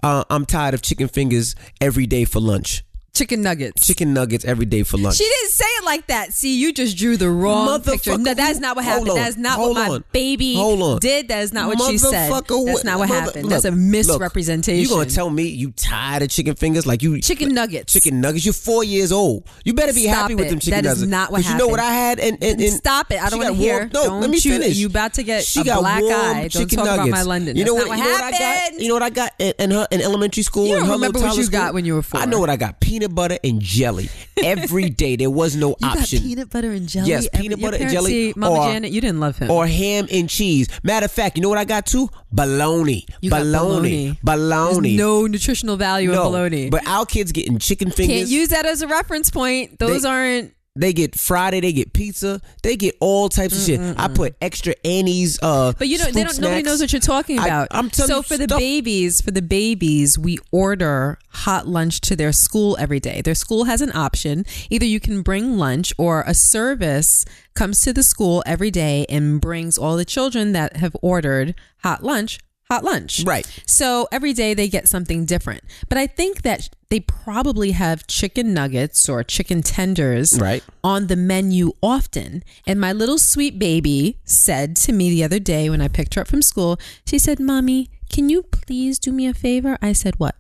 uh, 0.03 0.25
I'm 0.31 0.47
tired 0.47 0.75
of 0.75 0.83
chicken 0.83 1.07
fingers 1.09 1.55
every 1.81 2.07
day 2.07 2.25
for 2.25 2.41
lunch. 2.41 2.85
Chicken 3.17 3.41
nuggets. 3.43 3.87
Chicken 3.87 4.13
nuggets 4.13 4.45
every 4.45 4.67
day 4.67 4.83
for 4.83 4.99
lunch. 4.99 5.17
She 5.17 5.25
didn't 5.25 5.51
say 5.51 5.65
it 5.65 5.85
like 5.85 6.07
that. 6.09 6.33
See, 6.35 6.59
you 6.61 6.73
just 6.73 6.97
drew 6.99 7.17
the 7.17 7.31
wrong 7.31 7.81
picture. 7.83 8.17
No, 8.19 8.35
that 8.35 8.51
is 8.51 8.61
not 8.61 8.77
what 8.77 8.85
happened. 8.85 9.09
on, 9.11 9.17
That 9.17 9.29
is 9.31 9.37
not 9.39 9.59
what 9.59 9.75
my 9.75 9.89
on, 9.89 10.05
baby 10.13 10.55
hold 10.55 10.83
on. 10.83 10.99
did. 11.01 11.29
That 11.29 11.43
is 11.43 11.53
not 11.53 11.69
what 11.69 11.81
she 11.91 11.97
said. 11.99 12.31
That's 12.31 12.85
not 12.85 12.99
what 12.99 13.09
mother- 13.09 13.21
happened. 13.21 13.45
look, 13.45 13.51
That's 13.51 13.65
a 13.65 13.71
look, 13.71 13.79
misrepresentation. 13.79 14.83
You 14.83 14.89
gonna 14.89 15.09
tell 15.11 15.31
me 15.31 15.45
you 15.45 15.71
tired 15.73 16.23
of 16.23 16.29
chicken 16.29 16.55
fingers? 16.55 16.87
Like 16.87 17.03
you 17.03 17.21
Chicken 17.21 17.55
nuggets. 17.55 17.93
Chicken 17.93 18.21
nuggets. 18.21 18.45
You're 18.45 18.53
four 18.55 18.85
years 18.85 19.13
old. 19.13 19.45
You 19.65 19.73
better 19.75 19.93
be 19.93 20.03
Stop 20.05 20.15
happy 20.15 20.35
with 20.35 20.49
them 20.51 20.59
chicken 20.59 20.85
That 20.85 20.91
is 20.93 20.99
nuggets. 20.99 21.11
not 21.11 21.33
what 21.33 21.43
'Cause 21.43 21.51
You 21.53 21.59
know 21.59 21.69
what 21.69 21.81
I 21.81 21.91
had? 21.93 22.21
And, 22.21 22.39
and, 22.43 22.61
and 22.61 22.73
Stop 22.75 23.11
it. 23.13 23.17
I 23.23 23.31
don't 23.31 23.41
she 23.41 23.45
wanna 23.45 23.55
hear. 23.55 23.85
No, 23.93 24.05
Don't 24.05 24.21
let 24.21 24.31
me 24.31 24.37
you- 24.37 24.53
finish. 24.53 24.77
you 24.77 24.87
about 24.89 25.15
to 25.15 25.23
get 25.23 25.45
she 25.45 25.61
a 25.61 25.65
got 25.65 25.81
black 25.81 26.03
warm 26.03 26.15
eye. 26.15 26.49
Don't 26.49 26.69
talk 26.71 26.73
about 26.85 26.97
nuggets. 26.99 27.11
my 27.13 27.23
London. 27.23 27.57
You 27.57 27.65
know 27.65 27.75
what? 27.75 27.85
You 27.87 27.97
know 27.97 28.11
what 28.11 28.13
what 28.13 28.25
I 28.25 28.31
got? 28.31 28.41
happened. 28.41 28.83
You 28.83 28.89
know 28.89 28.95
what 28.95 29.03
I 29.03 29.11
got 29.11 29.33
in, 29.39 29.53
in 29.59 29.71
her 29.71 29.89
in 29.91 30.01
elementary 30.03 30.43
school. 30.43 30.67
You 30.67 30.77
don't 30.77 30.91
remember 30.91 31.19
what 31.21 31.37
you 31.37 31.49
got 31.49 31.73
when 31.75 31.85
you 31.85 31.95
were 31.95 32.03
four. 32.03 32.21
I 32.21 32.27
know 32.27 32.41
what 32.41 32.51
I 32.51 32.57
got: 32.57 32.81
peanut 32.81 33.06
butter 33.15 33.39
and 33.45 33.61
jelly 33.61 34.09
every 34.43 34.91
day. 34.91 35.17
There 35.17 35.31
was 35.31 35.57
no 35.57 35.77
You 35.81 35.89
option. 35.89 36.23
peanut 36.23 36.51
butter 36.51 36.73
and 36.73 36.89
jelly. 36.89 37.09
Yes, 37.09 37.29
every- 37.33 37.45
peanut 37.49 37.61
butter 37.61 37.77
and 37.77 37.91
jelly 37.91 38.11
See, 38.11 38.33
Mama 38.37 38.57
or- 38.61 38.67
Janet, 38.73 38.91
you 38.93 39.01
didn't 39.01 39.21
love 39.21 39.39
him. 39.39 39.51
or 39.51 39.67
ham 39.67 40.07
and 40.11 40.29
cheese. 40.29 40.69
Matter 40.83 41.07
of 41.07 41.13
fact, 41.13 41.37
you 41.37 41.43
know 41.43 41.49
what 41.49 41.59
I 41.59 41.65
got 41.65 41.87
too? 41.87 42.09
Bologna. 42.33 43.07
You 43.21 43.31
bologna. 43.31 43.49
bologna. 43.53 44.19
Bologna. 44.23 44.89
There's 44.91 44.99
no 44.99 45.27
nutritional 45.27 45.77
value 45.77 46.11
in 46.13 46.17
bologna. 46.19 46.71
But 46.71 46.87
our 46.87 47.07
kids 47.07 47.33
getting 47.33 47.59
chicken 47.59 47.91
fingers. 47.91 48.17
Can't 48.19 48.29
use 48.29 48.49
that 48.49 48.67
as 48.67 48.83
a 48.83 48.87
reference 48.87 49.31
point. 49.31 49.79
Those 49.79 50.03
They- 50.03 50.09
aren't. 50.09 50.53
They 50.77 50.93
get 50.93 51.19
Friday, 51.19 51.61
they 51.61 51.73
get 51.73 51.93
pizza, 51.93 52.41
they 52.63 52.77
get 52.77 52.97
all 53.01 53.29
types 53.29 53.59
of 53.59 53.65
shit. 53.65 53.81
I 53.99 54.09
put 54.09 54.37
extra 54.41 54.75
Annie's 54.85 55.39
uh 55.43 55.73
But 55.79 55.89
you 55.89 55.99
know, 55.99 56.11
they 56.11 56.25
don't. 56.25 56.41
Nobody 56.41 56.63
knows 56.63 56.81
what 56.81 56.93
you're 56.93 57.01
talking 57.01 57.39
about. 57.39 57.69
I'm 57.71 57.91
telling 57.91 58.09
so 58.09 58.17
you 58.19 58.23
for 58.23 58.37
the 58.37 58.49
babies, 58.49 59.21
for 59.21 59.31
the 59.31 59.43
babies, 59.43 60.19
we 60.19 60.39
order 60.53 61.19
hot 61.31 61.67
lunch 61.67 62.01
to 62.03 62.17
their 62.17 62.33
school 62.33 62.77
every 62.79 63.01
day. 63.01 63.23
Their 63.23 63.35
school 63.35 63.65
has 63.65 63.81
an 63.81 63.95
option. 63.95 64.45
Either 64.71 64.87
you 64.87 65.01
can 65.01 65.23
bring 65.23 65.59
lunch, 65.59 65.93
or 65.99 66.25
a 66.27 66.35
service 66.35 67.25
comes 67.55 67.81
to 67.81 67.93
the 67.93 68.03
school 68.03 68.43
every 68.47 68.71
day 68.71 69.07
and 69.09 69.41
brings 69.41 69.79
all 69.79 69.97
the 69.97 70.05
children 70.05 70.53
that 70.53 70.77
have 70.77 70.97
ordered 71.03 71.55
hot 71.83 72.03
lunch 72.03 72.39
hot 72.71 72.85
lunch. 72.85 73.23
Right. 73.25 73.47
So 73.67 74.09
every 74.11 74.33
day 74.33 74.55
they 74.55 74.69
get 74.69 74.89
something 74.89 75.25
different. 75.25 75.63
But 75.89 75.99
I 75.99 76.07
think 76.07 76.43
that 76.43 76.69
they 76.89 77.01
probably 77.01 77.73
have 77.73 78.07
chicken 78.07 78.55
nuggets 78.55 79.09
or 79.09 79.23
chicken 79.25 79.63
tenders 79.63 80.39
Right. 80.41 80.63
on 80.85 81.07
the 81.09 81.17
menu 81.17 81.73
often. 81.83 82.43
And 82.67 82.81
my 82.81 82.93
little 82.93 83.19
sweet 83.19 83.59
baby 83.59 84.19
said 84.25 84.77
to 84.77 84.93
me 84.93 85.11
the 85.11 85.25
other 85.25 85.39
day 85.39 85.69
when 85.71 85.81
I 85.81 85.89
picked 85.89 86.15
her 86.15 86.23
up 86.23 86.29
from 86.29 86.43
school, 86.43 86.79
she 87.07 87.19
said, 87.19 87.39
Mommy, 87.41 87.91
can 88.11 88.29
you 88.29 88.43
please 88.43 88.99
do 88.99 89.13
me 89.13 89.27
a 89.27 89.35
favor? 89.35 89.79
I 89.83 89.93
said, 89.93 90.19
What? 90.19 90.37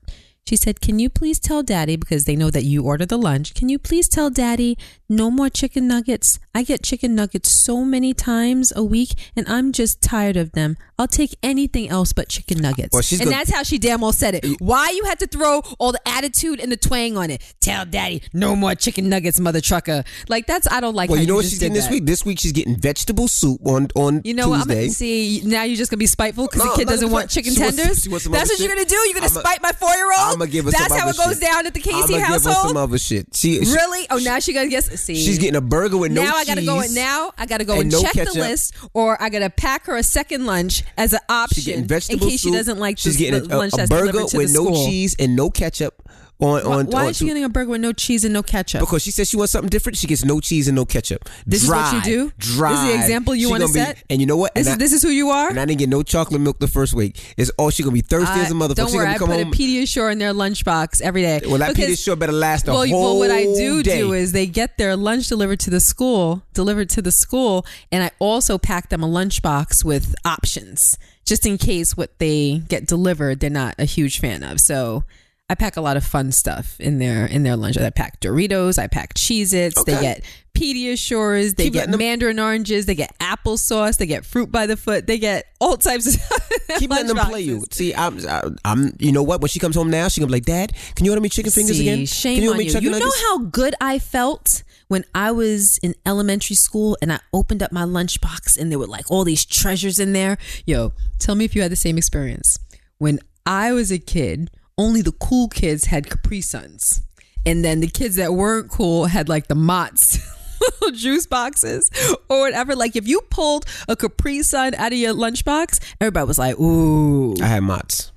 She 0.48 0.54
said, 0.54 0.80
Can 0.80 1.00
you 1.00 1.10
please 1.10 1.40
tell 1.40 1.64
daddy, 1.64 1.96
because 1.96 2.24
they 2.24 2.36
know 2.36 2.50
that 2.50 2.62
you 2.62 2.84
order 2.84 3.04
the 3.04 3.18
lunch, 3.18 3.52
can 3.54 3.68
you 3.68 3.80
please 3.80 4.08
tell 4.08 4.30
daddy 4.30 4.78
no 5.08 5.28
more 5.28 5.50
chicken 5.50 5.88
nuggets? 5.88 6.38
I 6.56 6.62
get 6.62 6.82
chicken 6.82 7.14
nuggets 7.14 7.52
so 7.52 7.84
many 7.84 8.14
times 8.14 8.72
a 8.74 8.82
week 8.82 9.10
and 9.36 9.46
I'm 9.46 9.72
just 9.72 10.00
tired 10.00 10.38
of 10.38 10.52
them. 10.52 10.78
I'll 10.98 11.06
take 11.06 11.36
anything 11.42 11.90
else 11.90 12.14
but 12.14 12.30
chicken 12.30 12.56
nuggets. 12.62 12.94
Well, 12.94 13.02
and 13.10 13.18
gonna- 13.20 13.30
that's 13.30 13.50
how 13.52 13.62
she 13.62 13.76
damn 13.76 14.00
well 14.00 14.12
said 14.14 14.34
it. 14.36 14.46
Why 14.58 14.88
you 14.88 15.04
had 15.04 15.18
to 15.18 15.26
throw 15.26 15.60
all 15.78 15.92
the 15.92 16.00
attitude 16.08 16.58
and 16.58 16.72
the 16.72 16.78
twang 16.78 17.18
on 17.18 17.28
it? 17.30 17.42
Tell 17.60 17.84
daddy 17.84 18.22
no 18.32 18.56
more 18.56 18.74
chicken 18.74 19.10
nuggets, 19.10 19.38
mother 19.38 19.60
trucker. 19.60 20.02
Like 20.30 20.46
that's 20.46 20.66
I 20.72 20.80
don't 20.80 20.94
like 20.94 21.10
Well, 21.10 21.20
you 21.20 21.26
know 21.26 21.34
what 21.34 21.42
just 21.42 21.52
she's 21.52 21.60
getting 21.60 21.74
this 21.74 21.90
week? 21.90 22.06
This 22.06 22.24
week 22.24 22.40
she's 22.40 22.52
getting 22.52 22.74
vegetable 22.74 23.28
soup 23.28 23.60
on 23.66 23.88
on 23.94 24.22
You 24.24 24.32
know 24.32 24.48
what? 24.48 24.60
I'm 24.62 24.66
Tuesday. 24.68 24.80
gonna 24.86 24.92
see 24.94 25.42
now. 25.44 25.64
You're 25.64 25.76
just 25.76 25.90
gonna 25.90 25.98
be 25.98 26.06
spiteful 26.06 26.46
because 26.46 26.64
No, 26.64 26.70
the 26.72 26.78
kid 26.78 26.88
doesn't 26.88 27.10
want 27.10 27.28
chicken 27.28 27.52
she 27.52 27.58
tenders. 27.60 28.00
she 28.04 28.08
wants 28.08 28.26
That's 28.26 28.48
what 28.48 28.58
you're 28.58 28.68
gonna 28.74 28.86
do. 28.86 28.96
You're 28.96 29.14
gonna 29.20 29.28
spite 29.28 29.60
my 29.60 29.72
four 29.72 29.94
year 29.94 30.06
old. 30.06 30.32
I'ma 30.36 30.46
give 30.46 30.64
her 30.64 30.70
That's 30.70 30.94
how 30.96 31.10
it 31.10 31.16
goes 31.18 31.34
shit. 31.34 31.42
down 31.42 31.66
at 31.66 31.74
the 31.74 31.80
Casey 31.80 32.14
household? 32.18 32.24
I'ma 32.24 32.36
give 32.38 32.44
her 32.44 32.68
some 32.68 32.76
other 32.78 32.98
shit. 32.98 33.26
She, 33.34 33.58
Really? 33.58 34.06
Oh, 34.08 34.16
now 34.16 34.38
she 34.38 34.54
gonna 34.54 34.68
guess. 34.68 34.86
See, 34.98 35.14
she's 35.16 35.38
getting 35.38 35.56
a 35.56 35.60
burger 35.60 35.98
with 35.98 36.12
no 36.12 36.22
I 36.22 36.44
gotta 36.46 36.64
go. 36.64 36.82
cheese. 36.82 36.94
Now 36.94 37.32
I 37.36 37.46
gotta 37.46 37.64
go 37.64 37.74
and 37.74 37.82
and, 37.82 37.92
no 37.92 38.02
check 38.02 38.12
ketchup. 38.12 38.34
the 38.34 38.40
list, 38.40 38.74
or 38.94 39.20
I 39.22 39.28
gotta 39.28 39.50
pack 39.50 39.86
her 39.86 39.96
a 39.96 40.02
second 40.02 40.46
lunch 40.46 40.82
as 40.96 41.12
an 41.12 41.20
option 41.28 41.80
in 41.80 41.88
case 41.88 42.06
soup. 42.08 42.38
she 42.38 42.50
doesn't 42.50 42.78
like 42.78 42.98
She's 42.98 43.16
the, 43.16 43.30
getting 43.30 43.50
a, 43.50 43.56
lunch 43.56 43.74
a 43.74 43.76
that's 43.76 43.90
burger 43.90 44.12
delivered 44.12 44.30
to 44.30 44.38
with 44.38 44.52
the 44.52 44.62
no 44.62 44.74
cheese 44.86 45.16
and 45.18 45.36
no 45.36 45.50
ketchup 45.50 46.05
on 46.38 46.48
Why, 46.52 46.60
on. 46.60 46.86
why 46.86 47.04
on 47.04 47.10
is 47.10 47.16
she 47.16 47.24
getting 47.24 47.44
a 47.44 47.48
burger 47.48 47.70
with 47.70 47.80
no 47.80 47.92
cheese 47.92 48.24
and 48.24 48.34
no 48.34 48.42
ketchup? 48.42 48.80
because 48.80 49.02
she 49.02 49.10
says 49.10 49.28
she 49.30 49.36
wants 49.36 49.52
something 49.52 49.70
different. 49.70 49.96
She 49.96 50.06
gets 50.06 50.24
no 50.24 50.38
cheese 50.40 50.68
and 50.68 50.76
no 50.76 50.84
ketchup. 50.84 51.28
This 51.46 51.62
is 51.64 51.68
what 51.70 51.94
you 51.94 52.02
do? 52.02 52.32
Dry. 52.38 52.70
This 52.72 52.80
is 52.80 52.86
the 52.88 52.94
example 52.94 53.34
you 53.34 53.48
gonna 53.48 53.66
be- 53.66 53.72
set? 53.72 54.02
And 54.10 54.20
you 54.20 54.26
know 54.26 54.36
what? 54.36 54.54
this 54.54 54.66
and 54.66 54.72
is 54.72 54.74
I, 54.74 54.78
this 54.78 54.92
is 54.92 55.02
who 55.02 55.08
you 55.08 55.30
are. 55.30 55.48
and 55.48 55.58
I 55.58 55.64
didn't 55.64 55.78
get 55.78 55.88
no 55.88 56.02
chocolate 56.02 56.40
milk 56.40 56.58
the 56.58 56.68
first 56.68 56.92
week. 56.94 57.34
It's 57.38 57.50
all 57.58 57.70
she 57.70 57.82
gonna 57.82 57.94
be 57.94 58.02
thirsty 58.02 58.38
as 58.40 58.50
a 58.50 58.54
uh, 58.54 58.58
motherfucker. 58.58 58.74
Don't 58.74 58.90
She 58.90 58.96
worry, 58.96 59.06
I 59.08 59.18
put 59.18 59.28
home. 59.30 59.48
a 59.48 59.50
Pediasure 59.50 60.12
in 60.12 60.18
their 60.18 60.34
lunchbox 60.34 61.00
every 61.00 61.22
day. 61.22 61.40
well, 61.46 61.58
that 61.58 61.74
Because- 61.74 61.96
Pediasure 61.96 62.18
better 62.18 62.32
last 62.32 62.68
a 62.68 62.72
well, 62.72 62.86
whole 62.86 63.18
well, 63.18 63.18
what 63.18 63.30
I 63.30 63.44
do 63.44 63.82
day. 63.82 63.98
do 63.98 64.12
is 64.12 64.32
they 64.32 64.46
get 64.46 64.76
their 64.78 64.94
lunch 64.96 65.28
delivered 65.28 65.60
to 65.60 65.70
the 65.70 65.80
school, 65.80 66.42
delivered 66.52 66.90
to 66.90 67.00
the 67.02 67.12
school, 67.12 67.64
and 67.90 68.02
I 68.04 68.10
also 68.18 68.58
pack 68.58 68.90
them 68.90 69.02
a 69.02 69.08
lunchbox 69.08 69.84
with 69.84 70.14
options 70.24 70.98
just 71.24 71.44
in 71.46 71.58
case 71.58 71.96
what 71.96 72.18
they 72.18 72.58
get 72.68 72.86
delivered 72.86 73.40
they're 73.40 73.50
not 73.50 73.74
a 73.78 73.84
huge 73.84 74.20
fan 74.20 74.42
of. 74.44 74.60
So 74.60 75.02
I 75.48 75.54
pack 75.54 75.76
a 75.76 75.80
lot 75.80 75.96
of 75.96 76.04
fun 76.04 76.32
stuff 76.32 76.78
in 76.80 76.98
their 76.98 77.24
in 77.24 77.44
their 77.44 77.54
lunch. 77.54 77.78
I 77.78 77.90
pack 77.90 78.20
Doritos, 78.20 78.78
I 78.78 78.88
pack 78.88 79.14
Cheez-Its, 79.14 79.84
they 79.84 80.00
get 80.00 80.24
Pediasures, 80.54 81.54
they 81.54 81.64
Keep 81.64 81.74
get 81.74 81.88
mandarin 81.90 82.40
oranges, 82.40 82.86
they 82.86 82.96
get 82.96 83.16
applesauce, 83.18 83.96
they 83.96 84.06
get 84.06 84.24
fruit 84.24 84.50
by 84.50 84.66
the 84.66 84.76
foot, 84.76 85.06
they 85.06 85.18
get 85.18 85.46
all 85.60 85.76
types 85.76 86.06
of 86.06 86.20
Keep 86.78 86.90
letting 86.90 87.14
them 87.14 87.18
play 87.18 87.42
you. 87.42 87.64
See, 87.70 87.94
I'm, 87.94 88.18
I'm, 88.64 88.96
you 88.98 89.12
know 89.12 89.22
what? 89.22 89.40
When 89.40 89.48
she 89.48 89.60
comes 89.60 89.76
home 89.76 89.88
now, 89.88 90.08
she 90.08 90.20
gonna 90.20 90.28
be 90.28 90.32
like, 90.32 90.44
"Dad, 90.44 90.72
can 90.96 91.04
you 91.04 91.12
order 91.12 91.20
me 91.20 91.28
chicken 91.28 91.52
fingers 91.52 91.76
See, 91.76 91.88
again? 91.88 92.06
Shame 92.06 92.36
can 92.36 92.42
you 92.42 92.52
on 92.52 92.60
you. 92.60 92.80
You 92.80 92.90
know 92.98 93.12
how 93.28 93.38
good 93.38 93.76
I 93.80 94.00
felt 94.00 94.64
when 94.88 95.04
I 95.14 95.30
was 95.30 95.78
in 95.78 95.94
elementary 96.04 96.56
school 96.56 96.98
and 97.00 97.12
I 97.12 97.20
opened 97.32 97.62
up 97.62 97.70
my 97.70 97.84
lunchbox 97.84 98.58
and 98.58 98.72
there 98.72 98.80
were 98.80 98.86
like 98.86 99.08
all 99.10 99.22
these 99.22 99.44
treasures 99.44 100.00
in 100.00 100.12
there. 100.12 100.38
Yo, 100.64 100.92
tell 101.20 101.36
me 101.36 101.44
if 101.44 101.54
you 101.54 101.62
had 101.62 101.70
the 101.70 101.76
same 101.76 101.98
experience. 101.98 102.58
When 102.98 103.20
I 103.44 103.72
was 103.72 103.92
a 103.92 103.98
kid, 103.98 104.50
only 104.78 105.02
the 105.02 105.12
cool 105.12 105.48
kids 105.48 105.86
had 105.86 106.08
Capri 106.08 106.40
Suns. 106.40 107.02
And 107.44 107.64
then 107.64 107.80
the 107.80 107.86
kids 107.86 108.16
that 108.16 108.32
weren't 108.34 108.70
cool 108.70 109.06
had 109.06 109.28
like 109.28 109.46
the 109.46 109.54
Mott's 109.54 110.18
little 110.60 110.90
juice 110.90 111.26
boxes 111.26 111.90
or 112.28 112.40
whatever. 112.40 112.74
Like 112.74 112.96
if 112.96 113.06
you 113.06 113.20
pulled 113.30 113.66
a 113.88 113.94
Capri 113.96 114.42
Sun 114.42 114.74
out 114.74 114.92
of 114.92 114.98
your 114.98 115.14
lunchbox, 115.14 115.80
everybody 116.00 116.26
was 116.26 116.38
like, 116.38 116.58
ooh. 116.58 117.34
I 117.40 117.46
had 117.46 117.62
Mott's. 117.62 118.12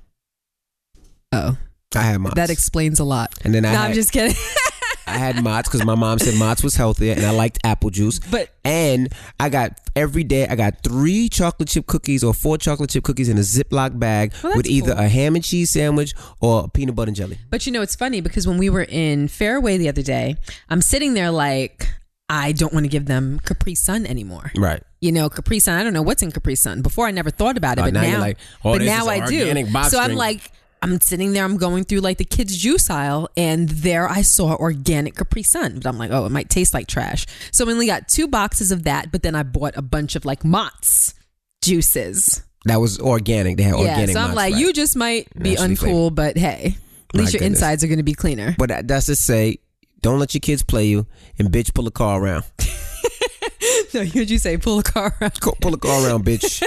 Oh, 1.32 1.56
I 1.94 2.02
had 2.02 2.18
Mott's. 2.20 2.34
that 2.34 2.50
explains 2.50 2.98
a 2.98 3.04
lot. 3.04 3.32
and 3.44 3.54
then 3.54 3.64
I 3.64 3.72
no, 3.72 3.78
had, 3.78 3.88
I'm 3.88 3.94
just 3.94 4.12
kidding. 4.12 4.36
I 5.06 5.18
had 5.18 5.42
Mott's 5.42 5.68
because 5.68 5.84
my 5.84 5.94
mom 5.94 6.18
said 6.18 6.34
Mott's 6.34 6.62
was 6.62 6.74
healthier, 6.76 7.12
and 7.14 7.24
I 7.24 7.30
liked 7.30 7.58
apple 7.64 7.90
juice. 7.90 8.18
But- 8.18 8.50
and 8.64 9.12
I 9.40 9.48
got 9.48 9.78
every 9.96 10.22
day 10.22 10.46
I 10.46 10.54
got 10.54 10.82
three 10.84 11.28
chocolate 11.28 11.68
chip 11.68 11.86
cookies 11.86 12.22
or 12.22 12.34
four 12.34 12.58
chocolate 12.58 12.90
chip 12.90 13.02
cookies 13.04 13.28
in 13.28 13.38
a 13.38 13.40
Ziploc 13.40 13.98
bag 13.98 14.32
Well, 14.42 14.56
with 14.56 14.66
either 14.66 14.92
cool. 14.94 15.02
a 15.04 15.08
ham 15.08 15.34
and 15.34 15.42
cheese 15.44 15.70
sandwich 15.70 16.12
or 16.40 16.68
peanut 16.68 16.94
butter 16.94 17.08
and 17.08 17.16
jelly. 17.16 17.38
But 17.50 17.66
you 17.66 17.72
know, 17.72 17.80
it's 17.82 17.96
funny 17.96 18.20
because 18.20 18.46
when 18.46 18.58
we 18.58 18.68
were 18.70 18.82
in 18.88 19.28
Fairway 19.28 19.78
the 19.78 19.88
other 19.88 20.02
day, 20.02 20.36
I'm 20.68 20.82
sitting 20.82 21.14
there 21.14 21.30
like, 21.30 21.88
I 22.28 22.52
don't 22.52 22.72
want 22.72 22.84
to 22.84 22.88
give 22.88 23.06
them 23.06 23.40
Capri 23.44 23.74
Sun 23.74 24.06
anymore. 24.06 24.52
Right. 24.56 24.82
You 25.00 25.10
know, 25.10 25.28
Capri 25.30 25.58
Sun. 25.58 25.78
I 25.80 25.82
don't 25.82 25.94
know 25.94 26.02
what's 26.02 26.22
in 26.22 26.30
Capri 26.30 26.54
Sun. 26.54 26.82
Before 26.82 27.06
I 27.06 27.10
never 27.10 27.30
thought 27.30 27.56
about 27.56 27.78
it, 27.78 27.80
Oh, 27.80 27.84
but 27.86 27.94
now 27.94 28.02
now, 28.02 28.08
you're 28.10 28.18
like, 28.20 28.38
oh, 28.64 28.74
but 28.78 28.82
now 28.82 29.06
I 29.06 29.26
do. 29.26 29.72
box 29.72 29.90
So 29.90 29.98
I'm 29.98 30.14
like, 30.14 30.52
I'm 30.82 31.00
sitting 31.00 31.32
there. 31.34 31.44
I'm 31.44 31.56
going 31.58 31.84
through 31.84 32.00
like 32.00 32.16
the 32.18 32.24
kids' 32.24 32.56
juice 32.56 32.88
aisle, 32.88 33.28
and 33.36 33.68
there 33.68 34.08
I 34.08 34.22
saw 34.22 34.54
organic 34.56 35.14
Capri 35.16 35.42
Sun. 35.42 35.74
But 35.76 35.86
I'm 35.86 35.98
like, 35.98 36.10
oh, 36.10 36.24
it 36.26 36.30
might 36.32 36.48
taste 36.48 36.72
like 36.72 36.86
trash. 36.86 37.26
So 37.52 37.68
I 37.68 37.72
only 37.72 37.86
got 37.86 38.08
two 38.08 38.26
boxes 38.28 38.72
of 38.72 38.84
that. 38.84 39.12
But 39.12 39.22
then 39.22 39.34
I 39.34 39.42
bought 39.42 39.76
a 39.76 39.82
bunch 39.82 40.16
of 40.16 40.24
like 40.24 40.44
Mott's 40.44 41.14
juices. 41.62 42.42
That 42.64 42.76
was 42.80 42.98
organic. 42.98 43.56
They 43.56 43.62
had 43.64 43.74
Yeah, 43.74 43.80
organic. 43.90 44.10
so 44.10 44.20
I'm 44.20 44.26
Mott's, 44.28 44.36
like, 44.36 44.52
right? 44.54 44.60
you 44.60 44.72
just 44.72 44.96
might 44.96 45.28
be 45.38 45.54
Naturally 45.54 45.76
uncool, 45.76 46.14
but 46.14 46.36
hey, 46.36 46.76
at 47.08 47.14
My 47.14 47.20
least 47.20 47.32
your 47.34 47.40
goodness. 47.40 47.58
insides 47.60 47.84
are 47.84 47.86
going 47.88 47.98
to 47.98 48.02
be 48.02 48.14
cleaner. 48.14 48.54
But 48.58 48.68
that- 48.70 48.88
that's 48.88 49.06
to 49.06 49.16
say, 49.16 49.58
don't 50.02 50.18
let 50.18 50.32
your 50.34 50.40
kids 50.40 50.62
play 50.62 50.86
you 50.86 51.06
and 51.38 51.48
bitch 51.50 51.74
pull 51.74 51.86
a 51.86 51.90
car 51.90 52.22
around. 52.22 52.44
no, 53.94 54.00
you'd 54.00 54.30
you 54.30 54.38
say 54.38 54.56
pull 54.56 54.78
a 54.78 54.82
car 54.82 55.14
around? 55.20 55.38
Pull 55.60 55.74
a 55.74 55.78
car 55.78 56.06
around, 56.06 56.24
bitch. 56.24 56.62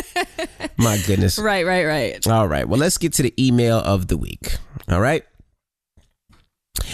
My 0.78 0.98
goodness. 1.06 1.40
Right, 1.40 1.66
right, 1.66 1.86
right. 1.86 2.28
All 2.28 2.48
right. 2.48 2.68
Well, 2.68 2.80
let's 2.80 2.98
get 2.98 3.14
to 3.14 3.24
the 3.24 3.34
email 3.44 3.78
of 3.80 4.08
the 4.08 4.18
week. 4.18 4.58
All 4.90 5.02
right. 5.02 5.24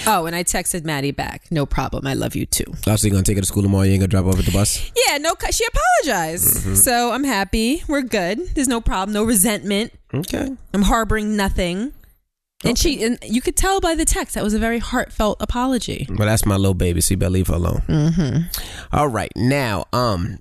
Oh, 0.06 0.26
and 0.26 0.36
I 0.36 0.44
texted 0.44 0.84
Maddie 0.86 1.12
back. 1.12 1.52
No 1.52 1.66
problem. 1.66 2.08
I 2.08 2.14
love 2.14 2.36
you 2.36 2.46
too. 2.46 2.66
Also, 2.88 3.08
you 3.08 3.12
gonna 3.12 3.24
take 3.24 3.38
her 3.38 3.42
to 3.42 3.48
school 3.48 3.64
tomorrow? 3.64 3.84
You 3.84 3.94
ain't 3.94 4.02
gonna 4.02 4.08
drop 4.08 4.26
her 4.26 4.32
off 4.32 4.40
at 4.40 4.46
the 4.46 4.52
bus? 4.52 4.92
Yeah, 5.08 5.18
no, 5.18 5.34
she 5.52 5.66
apologized. 5.66 6.58
Mm-hmm. 6.58 6.76
So 6.76 7.12
I'm 7.12 7.24
happy. 7.24 7.84
We're 7.88 8.02
good. 8.02 8.40
There's 8.56 8.68
no 8.68 8.82
problem. 8.82 9.14
No 9.14 9.24
resentment. 9.24 9.94
Okay. 10.14 10.50
I'm 10.74 10.82
harboring 10.84 11.36
nothing. 11.36 11.94
And 12.66 12.78
she, 12.78 13.02
and 13.04 13.18
you 13.24 13.42
could 13.42 13.56
tell 13.56 13.80
by 13.80 13.96
the 13.96 14.04
text 14.04 14.36
that 14.36 14.44
was 14.44 14.54
a 14.54 14.60
very 14.60 14.80
heartfelt 14.80 15.38
apology. 15.40 16.08
Well, 16.10 16.28
that's 16.28 16.46
my 16.46 16.58
little 16.58 16.74
baby, 16.74 17.00
so 17.00 17.14
you 17.14 17.18
better 17.18 17.30
leave 17.30 17.48
her 17.48 17.54
alone. 17.54 17.84
Mm-hmm. 17.88 18.96
All 18.96 19.08
right. 19.08 19.32
Now, 19.38 19.86
um, 19.94 20.40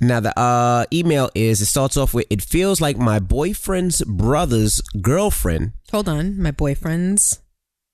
now 0.00 0.20
the 0.20 0.38
uh 0.38 0.84
email 0.92 1.30
is 1.34 1.60
it 1.60 1.66
starts 1.66 1.96
off 1.96 2.14
with 2.14 2.26
it 2.30 2.40
feels 2.42 2.80
like 2.80 2.96
my 2.96 3.18
boyfriend's 3.18 4.02
brother's 4.04 4.80
girlfriend 5.00 5.72
Hold 5.90 6.08
on, 6.08 6.40
my 6.40 6.50
boyfriend's 6.50 7.40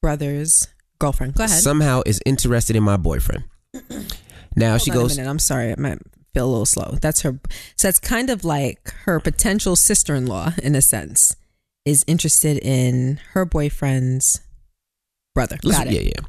brother's 0.03 0.67
girlfriend. 0.99 1.35
Go 1.35 1.45
ahead. 1.45 1.63
somehow 1.63 2.03
is 2.05 2.21
interested 2.27 2.77
in 2.77 2.83
my 2.83 2.97
boyfriend. 2.97 3.45
Now 4.57 4.71
Hold 4.71 4.83
she 4.83 4.91
on 4.93 4.97
a 4.97 5.01
goes, 5.01 5.17
minute. 5.17 5.29
I'm 5.31 5.39
sorry. 5.41 5.73
I 5.73 5.75
might 5.77 5.99
feel 6.33 6.47
a 6.47 6.51
little 6.51 6.67
slow. 6.67 6.97
That's 7.01 7.23
her. 7.23 7.39
So 7.77 7.89
that's 7.89 7.99
kind 7.99 8.31
of 8.31 8.45
like 8.45 8.93
her 9.05 9.19
potential 9.19 9.75
sister-in-law, 9.75 10.53
in 10.63 10.77
a 10.77 10.83
sense, 10.83 11.35
is 11.85 12.05
interested 12.07 12.59
in 12.59 13.19
her 13.33 13.45
boyfriend's 13.45 14.41
brother. 15.35 15.59
Got 15.63 15.89
it. 15.89 15.93
Yeah, 15.95 16.01
yeah. 16.03 16.21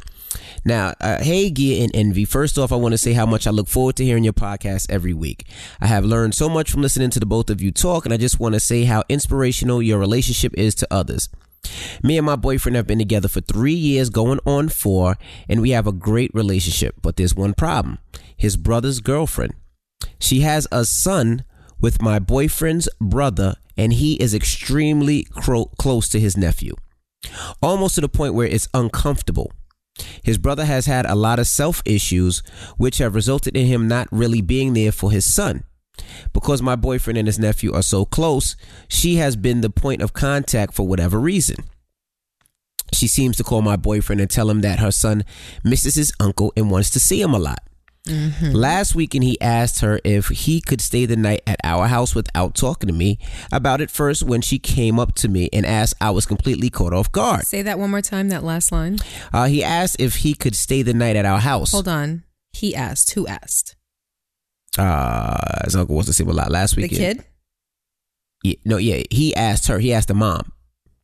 Now, 0.64 0.94
uh, 1.00 1.24
hey, 1.24 1.50
Gia 1.50 1.84
and 1.84 1.92
Envy. 1.96 2.26
First 2.26 2.58
off, 2.58 2.72
I 2.72 2.76
want 2.76 2.94
to 2.94 2.98
say 2.98 3.14
how 3.14 3.26
much 3.26 3.48
I 3.48 3.52
look 3.52 3.68
forward 3.68 3.96
to 3.98 4.06
hearing 4.06 4.24
your 4.24 4.34
podcast 4.34 4.90
every 4.90 5.14
week. 5.14 5.46
I 5.80 5.88
have 5.88 6.06
learned 6.06 6.36
so 6.36 6.50
much 6.50 6.72
from 6.72 6.82
listening 6.82 7.10
to 7.12 7.20
the 7.20 7.26
both 7.26 7.50
of 7.50 7.62
you 7.62 7.72
talk, 7.72 8.06
and 8.06 8.14
I 8.14 8.18
just 8.18 8.40
want 8.40 8.54
to 8.54 8.60
say 8.60 8.86
how 8.86 9.04
inspirational 9.10 9.82
your 9.82 10.00
relationship 10.00 10.54
is 10.58 10.76
to 10.76 10.88
others. 10.92 11.30
Me 12.04 12.18
and 12.18 12.26
my 12.26 12.36
boyfriend 12.36 12.76
have 12.76 12.88
been 12.88 13.00
together 13.00 13.28
for 13.28 13.42
three 13.42 13.74
years, 13.74 14.10
going 14.10 14.40
on 14.46 14.70
four, 14.70 15.18
and 15.50 15.62
we 15.62 15.72
have 15.72 15.88
a 15.88 15.92
great 15.92 16.32
relationship. 16.34 16.96
But 17.02 17.16
there's 17.16 17.36
one 17.36 17.54
problem 17.54 18.00
his 18.38 18.58
brother's 18.58 19.00
girlfriend. 19.00 19.54
She 20.20 20.42
has 20.42 20.68
a 20.72 20.86
son 20.86 21.44
with 21.80 22.02
my 22.02 22.20
boyfriend's 22.20 22.90
brother, 23.00 23.56
and 23.78 23.94
he 23.94 24.16
is 24.16 24.34
extremely 24.34 25.24
cro- 25.24 25.72
close 25.78 26.10
to 26.10 26.20
his 26.20 26.38
nephew 26.38 26.76
almost 27.62 27.96
to 27.96 28.02
the 28.02 28.10
point 28.10 28.34
where 28.34 28.48
it's 28.48 28.68
uncomfortable. 28.74 29.52
His 30.24 30.38
brother 30.38 30.66
has 30.66 30.86
had 30.86 31.06
a 31.06 31.16
lot 31.16 31.40
of 31.40 31.48
self 31.48 31.82
issues, 31.86 32.44
which 32.78 32.98
have 32.98 33.16
resulted 33.16 33.56
in 33.56 33.66
him 33.66 33.88
not 33.88 34.08
really 34.12 34.42
being 34.42 34.74
there 34.74 34.92
for 34.92 35.12
his 35.12 35.32
son. 35.32 35.64
Because 36.34 36.62
my 36.62 36.76
boyfriend 36.76 37.18
and 37.18 37.28
his 37.28 37.40
nephew 37.40 37.72
are 37.74 37.82
so 37.82 38.06
close, 38.06 38.56
she 38.88 39.16
has 39.16 39.36
been 39.36 39.62
the 39.62 39.70
point 39.70 40.02
of 40.02 40.14
contact 40.14 40.74
for 40.74 40.88
whatever 40.88 41.20
reason. 41.20 41.58
She 42.94 43.08
seems 43.08 43.38
to 43.38 43.44
call 43.44 43.62
my 43.62 43.76
boyfriend 43.76 44.22
and 44.22 44.30
tell 44.30 44.50
him 44.50 44.62
that 44.62 44.80
her 44.80 44.92
son 44.92 45.24
misses 45.64 45.96
his 45.96 46.14
uncle 46.20 46.54
and 46.56 46.70
wants 46.70 46.90
to 46.92 47.00
see 47.00 47.22
him 47.22 47.34
a 47.34 47.40
lot. 47.40 47.60
Last 48.08 48.94
weekend, 48.94 49.24
he 49.24 49.40
asked 49.42 49.80
her 49.82 50.00
if 50.04 50.28
he 50.28 50.62
could 50.62 50.80
stay 50.80 51.06
the 51.08 51.16
night 51.16 51.42
at 51.48 51.60
our 51.64 51.88
house 51.88 52.14
without 52.14 52.54
talking 52.54 52.88
to 52.88 52.94
me 52.94 53.18
about 53.52 53.82
it 53.82 53.90
first 53.90 54.22
when 54.22 54.42
she 54.42 54.60
came 54.60 55.00
up 55.00 55.16
to 55.16 55.28
me 55.28 55.50
and 55.52 55.66
asked. 55.66 55.96
I 56.00 56.12
was 56.12 56.26
completely 56.28 56.70
caught 56.70 56.94
off 56.94 57.12
guard. 57.12 57.48
Say 57.48 57.64
that 57.64 57.80
one 57.80 57.90
more 57.90 58.02
time. 58.04 58.30
That 58.30 58.44
last 58.44 58.72
line. 58.72 59.00
Uh, 59.34 59.46
he 59.46 59.64
asked 59.64 59.96
if 60.00 60.18
he 60.18 60.36
could 60.36 60.56
stay 60.56 60.84
the 60.84 60.94
night 60.94 61.16
at 61.16 61.26
our 61.26 61.40
house. 61.40 61.72
Hold 61.72 61.88
on. 61.88 62.24
He 62.54 62.76
asked. 62.76 63.12
Who 63.12 63.26
asked? 63.26 63.76
Uh, 64.78 65.64
his 65.64 65.76
uncle 65.76 65.96
wants 65.96 66.08
to 66.08 66.14
see 66.14 66.24
a 66.24 66.28
lot 66.28 66.52
last 66.52 66.76
weekend. 66.76 66.92
The 66.92 67.06
kid. 67.24 67.26
Yeah, 68.44 68.56
no, 68.66 68.78
yeah, 68.78 69.02
he 69.10 69.36
asked 69.36 69.68
her. 69.68 69.80
He 69.80 69.92
asked 69.92 70.10
the 70.10 70.14
mom. 70.14 70.52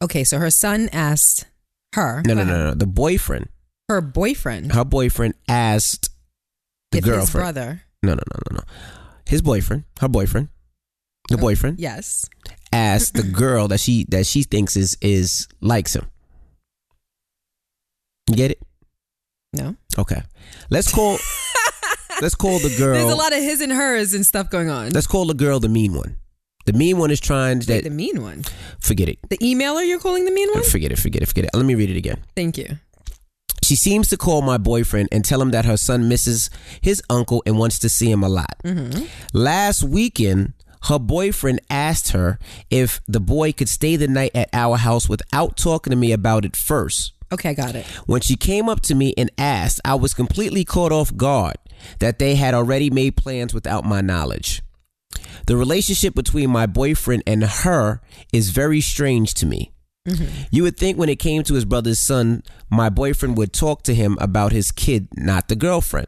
Okay, 0.04 0.24
so 0.24 0.38
her 0.38 0.52
son 0.52 0.88
asked 0.94 1.46
her. 1.94 2.22
No, 2.28 2.36
no, 2.36 2.44
no, 2.44 2.66
no. 2.66 2.74
The 2.76 2.86
boyfriend, 2.86 3.50
Her 3.90 4.02
boyfriend. 4.02 4.74
her 4.74 4.86
boyfriend 4.86 5.34
asked 5.48 6.11
the 6.92 6.98
if 7.00 7.04
his 7.06 7.14
girlfriend. 7.14 7.44
brother. 7.44 7.82
No, 8.04 8.12
no, 8.12 8.16
no, 8.16 8.40
no, 8.52 8.58
no. 8.58 8.64
His 9.26 9.42
boyfriend, 9.42 9.84
her 10.00 10.08
boyfriend, 10.08 10.50
the 11.30 11.36
oh, 11.36 11.42
boyfriend 11.42 11.80
Yes. 11.80 12.26
asked 12.74 13.14
the 13.14 13.24
girl 13.44 13.68
that 13.70 13.80
she 13.80 14.06
that 14.10 14.26
she 14.26 14.44
thinks 14.44 14.76
is 14.76 14.98
is 15.02 15.48
likes 15.62 15.96
him. 15.96 16.06
You 18.30 18.36
get 18.36 18.52
it? 18.52 18.62
No. 19.54 19.76
Okay. 19.98 20.22
Let's 20.70 20.92
call. 20.94 21.18
let's 22.22 22.36
call 22.36 22.60
the 22.60 22.74
girl. 22.78 22.94
There's 22.94 23.12
a 23.12 23.16
lot 23.16 23.34
of 23.34 23.40
his 23.40 23.62
and 23.62 23.72
hers 23.72 24.14
and 24.14 24.26
stuff 24.26 24.50
going 24.50 24.70
on. 24.70 24.90
let's 24.92 25.08
call 25.08 25.26
the 25.26 25.34
girl 25.34 25.60
the 25.60 25.70
mean 25.70 25.94
one. 25.94 26.18
The 26.66 26.74
mean 26.74 26.98
one 26.98 27.10
is 27.12 27.20
trying 27.20 27.60
to. 27.62 27.72
Wait, 27.74 27.84
the 27.84 27.90
mean 27.90 28.22
one. 28.22 28.44
forget 28.80 29.10
it. 29.10 29.18
The 29.30 29.38
emailer 29.40 29.86
you're 29.86 30.00
calling 30.00 30.26
the 30.26 30.32
mean 30.32 30.50
uh, 30.50 30.60
one? 30.60 30.64
Forget 30.64 30.92
it. 30.92 31.00
Forget 31.00 31.24
it. 31.24 31.26
Forget 31.28 31.46
it. 31.46 31.50
Let 31.54 31.66
me 31.66 31.76
read 31.76 31.90
it 31.90 31.98
again. 31.98 32.24
Thank 32.36 32.58
you. 32.58 32.78
She 33.72 33.78
seems 33.78 34.10
to 34.10 34.18
call 34.18 34.42
my 34.42 34.58
boyfriend 34.58 35.08
and 35.14 35.24
tell 35.24 35.42
him 35.42 35.52
that 35.52 35.64
her 35.64 35.78
son 35.78 36.10
misses 36.10 36.50
his 36.82 37.02
uncle 37.10 37.42
and 37.46 37.58
wants 37.58 37.80
to 37.80 37.88
see 37.88 38.12
him 38.12 38.22
a 38.22 38.28
lot. 38.28 38.58
Last 39.32 39.82
weekend, 39.82 40.52
her 40.90 41.00
boyfriend 41.00 41.62
asked 41.70 42.12
her 42.12 42.38
if 42.70 43.00
the 43.08 43.22
boy 43.22 43.54
could 43.54 43.70
stay 43.70 43.96
the 43.96 44.10
night 44.10 44.32
at 44.36 44.50
our 44.52 44.76
house 44.76 45.08
without 45.08 45.56
talking 45.56 45.92
to 45.92 45.96
me 45.96 46.12
about 46.12 46.44
it 46.44 46.58
first. 46.58 47.14
Okay, 47.32 47.52
I 47.52 47.54
got 47.54 47.76
it. 47.76 47.86
When 48.08 48.20
she 48.20 48.36
came 48.36 48.68
up 48.68 48.82
to 48.82 48.94
me 48.94 49.14
and 49.18 49.32
asked, 49.38 49.80
I 49.86 49.96
was 49.96 50.14
completely 50.14 50.66
caught 50.66 50.92
off 50.92 51.16
guard 51.16 51.56
that 52.00 52.20
they 52.20 52.36
had 52.36 52.54
already 52.54 52.90
made 52.90 53.16
plans 53.16 53.54
without 53.54 53.86
my 53.86 54.02
knowledge. 54.02 54.64
The 55.48 55.56
relationship 55.56 56.14
between 56.14 56.50
my 56.50 56.66
boyfriend 56.66 57.24
and 57.26 57.46
her 57.46 58.02
is 58.34 58.50
very 58.50 58.82
strange 58.82 59.34
to 59.36 59.46
me. 59.46 59.71
You 60.50 60.64
would 60.64 60.78
think 60.78 60.98
when 60.98 61.10
it 61.10 61.20
came 61.20 61.44
to 61.44 61.54
his 61.54 61.66
brother's 61.66 62.00
son, 62.00 62.44
my 62.70 62.90
boyfriend 62.90 63.38
would 63.38 63.54
talk 63.54 63.84
to 63.84 63.94
him 63.94 64.18
about 64.20 64.52
his 64.52 64.72
kid, 64.72 65.08
not 65.16 65.48
the 65.48 65.56
girlfriend. 65.56 66.08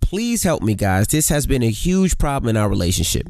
Please 0.00 0.42
help 0.42 0.62
me, 0.62 0.74
guys. 0.74 1.08
This 1.08 1.28
has 1.28 1.46
been 1.46 1.62
a 1.62 1.70
huge 1.70 2.18
problem 2.18 2.48
in 2.48 2.56
our 2.56 2.68
relationship. 2.68 3.26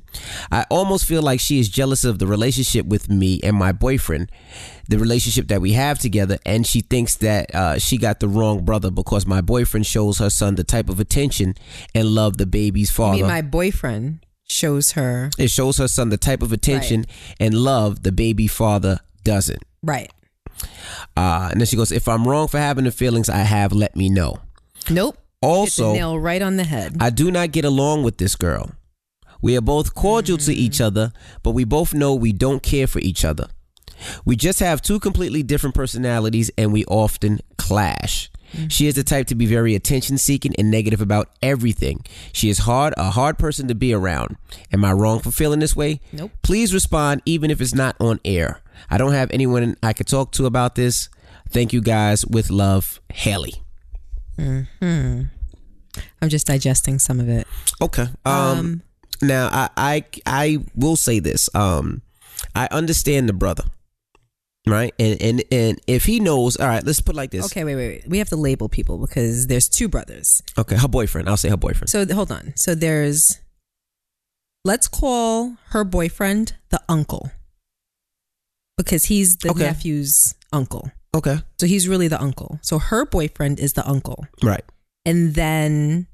I 0.53 0.65
almost 0.71 1.07
feel 1.07 1.23
like 1.23 1.41
she 1.41 1.59
is 1.59 1.69
jealous 1.69 2.05
of 2.05 2.19
the 2.19 2.27
relationship 2.27 2.87
with 2.87 3.09
me 3.09 3.41
and 3.43 3.57
my 3.57 3.73
boyfriend, 3.73 4.31
the 4.89 4.99
relationship 4.99 5.49
that 5.49 5.61
we 5.61 5.73
have 5.73 5.99
together, 5.99 6.39
and 6.45 6.67
she 6.67 6.81
thinks 6.81 7.17
that 7.17 7.53
uh, 7.55 7.79
she 7.79 7.99
got 7.99 8.21
the 8.21 8.29
wrong 8.29 8.65
brother 8.65 8.91
because 8.91 9.27
my 9.27 9.41
boyfriend 9.41 9.87
shows 9.87 10.19
her 10.19 10.31
son 10.31 10.57
the 10.57 10.65
type 10.65 10.89
of 10.89 11.01
attention 11.01 11.55
and 11.95 12.09
love 12.09 12.37
the 12.37 12.47
baby's 12.47 12.91
father. 12.91 13.25
my 13.27 13.43
boyfriend 13.43 14.21
shows 14.47 14.93
her. 14.93 15.31
it 15.39 15.51
shows 15.51 15.79
her 15.79 15.89
son 15.89 16.09
the 16.11 16.17
type 16.17 16.43
of 16.43 16.53
attention 16.53 17.07
and 17.41 17.55
love 17.55 18.03
the 18.03 18.13
baby 18.13 18.47
father 18.47 19.01
doesn't. 19.25 19.63
Right. 19.83 20.11
Uh, 21.17 21.49
and 21.51 21.61
then 21.61 21.67
she 21.67 21.77
goes, 21.77 21.93
If 21.93 22.09
I'm 22.09 22.27
wrong 22.27 22.49
for 22.49 22.59
having 22.59 22.85
the 22.85 22.91
feelings 22.91 23.29
I 23.29 23.39
have, 23.39 23.73
let 23.73 23.97
me 23.97 24.09
know. 24.09 24.39
Nope. 24.91 25.17
Also, 25.41 25.93
nail 25.93 26.19
right 26.19 26.43
on 26.43 26.57
the 26.57 26.65
head. 26.65 26.97
I 27.01 27.11
do 27.11 27.31
not 27.31 27.53
get 27.53 27.65
along 27.65 28.03
with 28.03 28.19
this 28.19 28.35
girl. 28.35 28.73
We 29.41 29.57
are 29.57 29.61
both 29.61 29.95
cordial 29.95 30.37
to 30.39 30.53
each 30.53 30.81
other, 30.81 31.13
but 31.45 31.53
we 31.53 31.63
both 31.63 31.95
know 31.95 32.15
we 32.15 32.33
don't 32.33 32.63
care 32.63 32.89
for 32.89 32.99
each 32.99 33.25
other. 33.25 33.47
We 34.25 34.35
just 34.37 34.59
have 34.61 34.83
two 34.83 34.99
completely 34.99 35.43
different 35.43 35.75
personalities 35.75 36.51
and 36.59 36.73
we 36.73 36.85
often 36.87 37.41
clash. 37.57 38.31
She 38.69 38.87
is 38.87 38.95
the 38.95 39.05
type 39.05 39.27
to 39.29 39.35
be 39.35 39.47
very 39.47 39.75
attention 39.75 40.19
seeking 40.19 40.55
and 40.57 40.71
negative 40.71 41.01
about 41.01 41.29
everything. 41.43 42.05
She 42.33 42.49
is 42.49 42.59
hard, 42.61 42.95
a 42.97 43.11
hard 43.11 43.39
person 43.39 43.69
to 43.69 43.75
be 43.75 43.93
around. 43.93 44.37
Am 44.73 44.85
I 44.85 44.93
wrong 44.93 45.21
for 45.21 45.31
feeling 45.31 45.61
this 45.61 45.77
way? 45.77 46.01
Nope. 46.13 46.31
Please 46.43 46.73
respond 46.73 47.23
even 47.27 47.51
if 47.51 47.61
it's 47.61 47.75
not 47.75 47.97
on 48.01 48.21
air. 48.25 48.61
I 48.91 48.97
don't 48.99 49.13
have 49.13 49.31
anyone 49.33 49.77
I 49.83 49.93
could 49.93 50.07
talk 50.07 50.33
to 50.33 50.47
about 50.47 50.75
this. 50.75 51.09
Thank 51.51 51.73
you 51.73 51.81
guys. 51.81 52.25
With 52.27 52.51
love, 52.51 53.01
Haley. 53.13 53.55
Hmm. 54.37 54.63
I'm 56.23 56.29
just 56.29 56.47
digesting 56.47 56.99
some 56.99 57.21
of 57.21 57.29
it. 57.29 57.47
Okay. 57.81 58.07
Um, 58.25 58.83
now 59.21 59.49
I, 59.51 59.69
I 59.77 60.05
I 60.27 60.59
will 60.75 60.97
say 60.97 61.19
this. 61.19 61.49
Um 61.55 62.03
I 62.55 62.69
understand 62.71 63.29
the 63.29 63.33
brother. 63.33 63.65
Right? 64.69 64.95
And 64.99 65.21
and 65.23 65.43
and 65.51 65.81
if 65.87 66.05
he 66.05 66.21
knows, 66.21 66.57
all 66.57 66.67
right, 66.69 66.85
let's 66.85 67.01
put 67.01 67.15
it 67.15 67.17
like 67.17 67.31
this. 67.31 67.47
Okay, 67.47 67.65
wait, 67.65 67.77
wait, 67.77 67.89
wait. 67.89 68.09
We 68.09 68.19
have 68.19 68.29
to 68.31 68.37
label 68.37 68.69
people 68.69 68.99
because 68.99 69.47
there's 69.47 69.69
two 69.69 69.89
brothers. 69.89 70.43
Okay, 70.57 70.77
her 70.77 70.89
boyfriend. 70.89 71.29
I'll 71.29 71.37
say 71.37 71.49
her 71.49 71.57
boyfriend. 71.57 71.91
So 71.91 72.05
hold 72.15 72.31
on. 72.33 72.53
So 72.57 72.75
there's 72.75 73.41
let's 74.65 74.89
call 74.89 75.57
her 75.71 75.85
boyfriend 75.85 76.55
the 76.71 76.81
uncle 76.89 77.31
because 78.77 79.07
he's 79.07 79.37
the 79.39 79.51
Okay. 79.51 79.65
nephew's 79.65 80.35
uncle. 80.53 80.91
Okay. 81.15 81.39
So 81.59 81.67
he's 81.67 81.89
really 81.89 82.09
the 82.09 82.21
uncle. 82.21 82.59
So 82.63 82.79
her 82.79 83.07
boyfriend 83.07 83.59
is 83.61 83.73
the 83.73 83.89
uncle. 83.89 84.27
Right. 84.43 84.65
And 85.07 85.35
then 85.35 86.07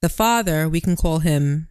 the 0.00 0.08
father, 0.08 0.68
we 0.68 0.80
can 0.80 0.96
call 0.96 1.18
him 1.18 1.68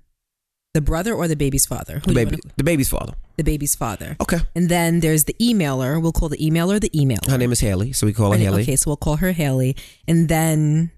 the 0.73 0.81
brother 0.81 1.13
or 1.13 1.27
the 1.27 1.35
baby's 1.35 1.65
father. 1.67 1.99
The 1.99 1.99
Who 1.99 2.11
you 2.11 2.15
baby, 2.15 2.31
wanna- 2.43 2.53
the 2.57 2.63
baby's 2.63 2.89
father. 2.89 3.13
the 3.37 3.43
baby's 3.43 3.75
father. 3.75 4.17
Okay. 4.19 4.39
And 4.55 4.69
then 4.69 4.99
there's 5.01 5.25
the 5.25 5.35
emailer. 5.39 6.01
We'll 6.01 6.11
call 6.11 6.29
the 6.29 6.37
emailer 6.37 6.81
the 6.81 6.89
emailer. 6.89 7.29
Her 7.29 7.37
name 7.37 7.51
is 7.51 7.59
Haley, 7.59 7.93
so 7.93 8.07
we 8.07 8.13
call 8.13 8.31
her 8.31 8.37
Her 8.37 8.43
name- 8.43 8.49
Haley. 8.53 8.61
Okay, 8.63 8.75
so 8.75 8.89
we'll 8.89 8.97
call 8.97 9.17
her 9.17 9.31
Haley. 9.33 9.75
And 10.07 10.27
then 10.29 10.91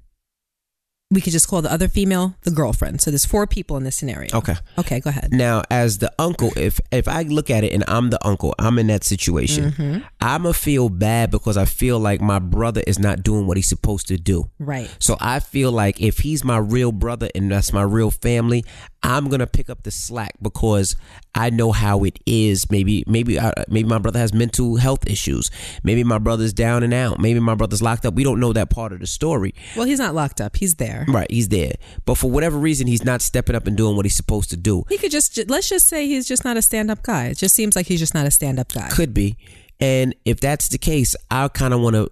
we 1.12 1.22
could 1.22 1.34
just 1.34 1.48
call 1.48 1.62
the 1.62 1.72
other 1.72 1.88
female 1.88 2.36
the 2.42 2.52
girlfriend. 2.52 3.00
So 3.00 3.12
there's 3.12 3.26
four 3.26 3.46
people 3.46 3.78
in 3.78 3.84
this 3.84 3.96
scenario. 3.96 4.30
Okay. 4.34 4.56
Okay, 4.80 5.00
go 5.00 5.12
ahead. 5.12 5.30
Now, 5.32 5.62
as 5.70 6.00
the 6.00 6.12
uncle, 6.18 6.52
if 6.58 6.80
if 6.92 7.08
I 7.08 7.22
look 7.24 7.52
at 7.52 7.64
it 7.64 7.74
and 7.74 7.84
I'm 7.88 8.10
the 8.10 8.26
uncle, 8.26 8.56
I'm 8.58 8.80
in 8.80 8.88
that 8.88 9.04
situation. 9.04 9.72
Mm-hmm. 9.72 10.00
I'ma 10.20 10.52
feel 10.54 10.90
bad 10.90 11.30
because 11.30 11.58
I 11.58 11.66
feel 11.66 12.00
like 12.00 12.22
my 12.22 12.40
brother 12.40 12.82
is 12.88 12.98
not 12.98 13.22
doing 13.22 13.46
what 13.46 13.56
he's 13.56 13.70
supposed 13.70 14.08
to 14.08 14.18
do. 14.18 14.50
Right. 14.58 14.94
So 15.00 15.16
I 15.20 15.40
feel 15.40 15.72
like 15.72 16.02
if 16.02 16.20
he's 16.20 16.44
my 16.44 16.58
real 16.58 16.92
brother 16.92 17.30
and 17.36 17.52
that's 17.52 17.72
my 17.72 17.84
real 17.84 18.10
family, 18.10 18.66
I'm 19.04 19.30
gonna 19.30 19.46
pick 19.46 19.70
up 19.70 19.84
the 19.84 19.92
slack 19.92 20.34
because 20.42 20.96
I 21.36 21.52
know 21.52 21.72
how 21.72 22.04
it 22.04 22.18
is. 22.26 22.72
Maybe 22.72 23.04
maybe 23.06 23.38
uh, 23.38 23.52
maybe 23.68 23.88
my 23.88 24.00
brother 24.00 24.18
has 24.18 24.34
mental 24.34 24.78
health 24.78 25.08
issues. 25.08 25.52
Maybe 25.84 26.04
my 26.04 26.18
brother's 26.18 26.54
down 26.54 26.82
and 26.82 26.96
out. 26.96 27.20
Maybe 27.20 27.40
my 27.40 27.54
brother's 27.54 27.84
locked 27.84 28.08
up. 28.08 28.16
We 28.16 28.24
don't 28.24 28.40
know 28.40 28.54
that 28.54 28.72
part 28.72 28.92
of 28.92 29.02
the 29.02 29.08
story. 29.08 29.54
Well, 29.76 29.86
he's 29.86 30.00
not 30.00 30.16
locked 30.16 30.42
up. 30.42 30.56
He's 30.56 30.76
there. 30.76 30.95
Right, 31.08 31.30
he's 31.30 31.50
there, 31.50 31.74
but 32.06 32.16
for 32.16 32.30
whatever 32.30 32.58
reason, 32.58 32.88
he's 32.88 33.04
not 33.04 33.22
stepping 33.22 33.56
up 33.56 33.68
and 33.68 33.76
doing 33.76 33.96
what 33.96 34.06
he's 34.06 34.16
supposed 34.16 34.50
to 34.52 34.58
do. 34.58 34.84
He 34.90 34.98
could 34.98 35.12
just 35.12 35.38
let's 35.50 35.70
just 35.70 35.88
say 35.88 36.08
he's 36.08 36.28
just 36.28 36.46
not 36.46 36.58
a 36.58 36.62
stand-up 36.62 37.04
guy. 37.04 37.28
It 37.28 37.38
just 37.38 37.56
seems 37.56 37.76
like 37.76 37.88
he's 37.88 38.00
just 38.00 38.14
not 38.14 38.26
a 38.26 38.32
stand-up 38.32 38.72
guy. 38.74 38.90
Could 38.90 39.14
be. 39.14 39.38
And 39.80 40.16
if 40.24 40.40
that's 40.40 40.70
the 40.70 40.78
case, 40.78 41.16
I 41.30 41.48
kind 41.50 41.74
of 41.74 41.82
want 41.82 41.96
to 41.96 42.10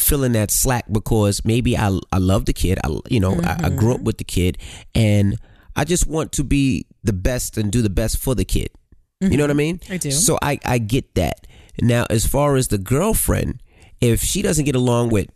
fill 0.00 0.24
in 0.24 0.32
that 0.32 0.50
slack 0.50 0.86
because 0.90 1.44
maybe 1.44 1.76
I 1.76 1.98
I 2.10 2.18
love 2.18 2.46
the 2.46 2.52
kid. 2.52 2.78
I 2.84 2.98
you 3.08 3.20
know 3.20 3.40
I, 3.42 3.66
I 3.66 3.70
grew 3.70 3.90
up 3.90 3.96
mm-hmm. 3.98 4.04
with 4.04 4.18
the 4.18 4.24
kid, 4.24 4.58
and 4.94 5.36
I 5.76 5.84
just 5.84 6.06
want 6.06 6.32
to 6.32 6.44
be 6.44 6.86
the 7.04 7.12
best 7.12 7.58
and 7.58 7.70
do 7.70 7.82
the 7.82 7.90
best 7.90 8.18
for 8.18 8.34
the 8.34 8.44
kid. 8.44 8.70
You 9.20 9.36
know 9.36 9.44
what 9.44 9.50
I 9.50 9.52
mm-hmm. 9.52 9.58
mean? 9.58 9.80
I 9.88 9.96
do. 9.98 10.10
So 10.10 10.38
I 10.42 10.58
I 10.64 10.78
get 10.78 11.14
that. 11.14 11.46
Now, 11.80 12.06
as 12.10 12.26
far 12.26 12.56
as 12.56 12.68
the 12.68 12.78
girlfriend, 12.78 13.62
if 14.00 14.20
she 14.20 14.42
doesn't 14.42 14.64
get 14.64 14.74
along 14.74 15.10
with 15.10 15.28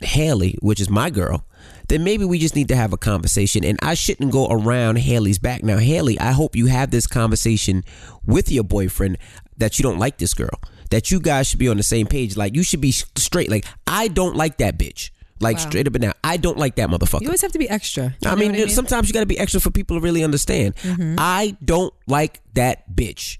Haley, 0.00 0.56
which 0.62 0.80
is 0.80 0.88
my 0.88 1.10
girl, 1.10 1.44
then 1.88 2.04
maybe 2.04 2.24
we 2.24 2.38
just 2.38 2.54
need 2.54 2.68
to 2.68 2.76
have 2.76 2.92
a 2.92 2.96
conversation. 2.96 3.64
And 3.64 3.78
I 3.82 3.94
shouldn't 3.94 4.30
go 4.32 4.46
around 4.48 4.96
Haley's 4.98 5.38
back. 5.38 5.62
Now, 5.62 5.78
Haley, 5.78 6.18
I 6.20 6.32
hope 6.32 6.54
you 6.54 6.66
have 6.66 6.90
this 6.90 7.06
conversation 7.06 7.84
with 8.24 8.50
your 8.50 8.64
boyfriend 8.64 9.18
that 9.56 9.78
you 9.78 9.82
don't 9.82 9.98
like 9.98 10.18
this 10.18 10.34
girl. 10.34 10.60
That 10.90 11.10
you 11.10 11.20
guys 11.20 11.48
should 11.48 11.58
be 11.58 11.68
on 11.68 11.76
the 11.76 11.82
same 11.82 12.06
page. 12.06 12.36
Like 12.36 12.54
you 12.54 12.62
should 12.62 12.80
be 12.80 12.92
straight. 12.92 13.50
Like 13.50 13.66
I 13.86 14.08
don't 14.08 14.36
like 14.36 14.58
that 14.58 14.78
bitch. 14.78 15.10
Like 15.40 15.58
straight 15.60 15.86
up 15.86 15.94
and 15.94 16.02
down. 16.02 16.14
I 16.24 16.36
don't 16.36 16.56
like 16.58 16.76
that 16.76 16.88
motherfucker. 16.88 17.20
You 17.20 17.28
always 17.28 17.42
have 17.42 17.52
to 17.52 17.58
be 17.60 17.68
extra. 17.68 18.14
I 18.24 18.34
mean, 18.34 18.52
what 18.52 18.60
Mm-hmm. 18.60 18.70
sometimes 18.70 19.06
you 19.08 19.12
got 19.14 19.20
to 19.20 19.26
be 19.26 19.38
extra 19.38 19.60
for 19.60 19.70
people 19.70 19.96
to 19.96 20.00
really 20.00 20.24
understand. 20.24 20.74
I 21.18 21.56
don't 21.64 21.94
like 22.08 22.40
that 22.54 22.90
bitch. 22.92 23.38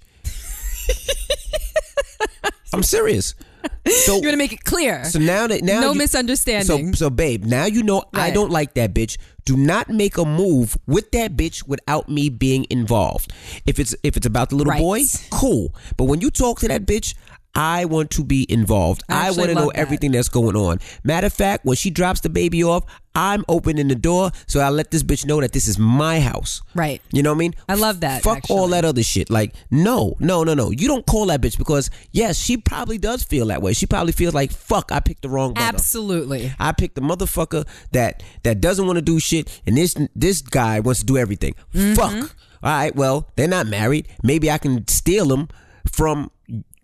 I'm 2.72 2.82
serious. 2.84 3.34
So, 4.04 4.14
You're 4.16 4.22
gonna 4.24 4.36
make 4.36 4.52
it 4.52 4.64
clear. 4.64 5.02
so 5.04 5.18
now 5.18 5.46
that 5.46 5.62
now 5.62 5.80
no 5.80 5.92
you- 5.92 5.98
misunderstanding. 5.98 6.92
So, 6.94 7.06
so 7.06 7.10
babe, 7.10 7.44
now 7.44 7.64
you 7.64 7.82
know 7.82 8.04
I 8.12 8.30
don't 8.30 8.50
like 8.50 8.74
that 8.74 8.92
bitch. 8.92 9.16
Do 9.46 9.56
not 9.56 9.88
make 9.88 10.18
a 10.18 10.26
move 10.26 10.76
with 10.86 11.10
that 11.12 11.36
bitch 11.38 11.66
without 11.66 12.06
me 12.06 12.28
being 12.28 12.66
involved. 12.68 13.32
If 13.64 13.78
it's 13.78 13.94
if 14.02 14.16
it's 14.18 14.26
about 14.26 14.50
the 14.50 14.56
little 14.56 14.72
Right. 14.72 14.80
boy, 14.80 15.00
cool. 15.30 15.74
But 15.96 16.04
when 16.04 16.20
you 16.20 16.30
talk 16.30 16.60
to 16.60 16.68
that 16.68 16.84
bitch, 16.84 17.14
I 17.54 17.86
want 17.86 18.10
to 18.12 18.24
be 18.24 18.46
involved. 18.50 19.02
I 19.08 19.28
I, 19.28 19.30
want 19.32 19.48
to 19.48 19.54
know 19.54 19.66
that. 19.66 19.76
everything 19.76 20.12
that's 20.12 20.28
going 20.28 20.54
on. 20.54 20.78
Matter 21.02 21.26
of 21.26 21.32
fact, 21.32 21.64
when 21.64 21.76
she 21.76 21.90
drops 21.90 22.20
the 22.20 22.28
baby 22.28 22.62
off, 22.62 22.84
I'm 23.14 23.44
opening 23.48 23.88
the 23.88 23.96
door 23.96 24.30
so 24.46 24.60
I 24.60 24.68
let 24.68 24.92
this 24.92 25.02
bitch 25.02 25.26
know 25.26 25.40
that 25.40 25.52
this 25.52 25.66
is 25.66 25.76
my 25.76 26.20
house. 26.20 26.62
right. 26.74 27.02
You 27.10 27.22
know 27.24 27.30
what 27.30 27.36
I 27.36 27.38
mean? 27.38 27.54
I 27.68 27.74
love 27.74 28.00
that, 28.02 28.22
Fuck 28.22 28.48
all 28.48 28.68
that 28.68 28.84
other 28.84 29.02
shit. 29.02 29.28
Like, 29.28 29.54
no, 29.72 30.14
no, 30.20 30.44
no, 30.44 30.54
no. 30.54 30.70
You 30.70 30.86
don't 30.86 31.04
call 31.04 31.26
that 31.26 31.40
bitch 31.40 31.58
because 31.58 31.90
yes, 32.12 32.38
she 32.38 32.56
probably 32.56 32.96
does 32.96 33.24
feel 33.24 33.46
that 33.46 33.60
way. 33.60 33.72
She 33.72 33.86
probably 33.86 34.12
feels 34.12 34.34
like 34.34 34.52
fuck. 34.52 34.92
I 34.92 35.00
picked 35.00 35.22
the 35.22 35.28
wrong 35.28 35.54
brother. 35.54 35.68
Absolutely. 35.74 36.52
I 36.60 36.70
picked 36.72 36.94
the 36.94 37.00
motherfucker 37.00 37.66
that 37.90 38.22
that 38.44 38.60
doesn't 38.60 38.86
want 38.86 38.98
to 38.98 39.02
do 39.02 39.18
shit, 39.18 39.60
and 39.66 39.76
this 39.76 39.96
this 40.14 40.42
guy 40.42 40.78
wants 40.78 41.00
to 41.00 41.06
do 41.06 41.16
everything. 41.16 41.54
Mm-hmm. 41.74 41.94
Fuck. 41.94 42.36
All 42.62 42.70
right. 42.70 42.94
Well, 42.94 43.28
they're 43.34 43.48
not 43.48 43.66
married. 43.66 44.06
Maybe 44.22 44.48
I 44.48 44.58
can 44.58 44.86
steal 44.86 45.26
them 45.26 45.48
from 45.90 46.30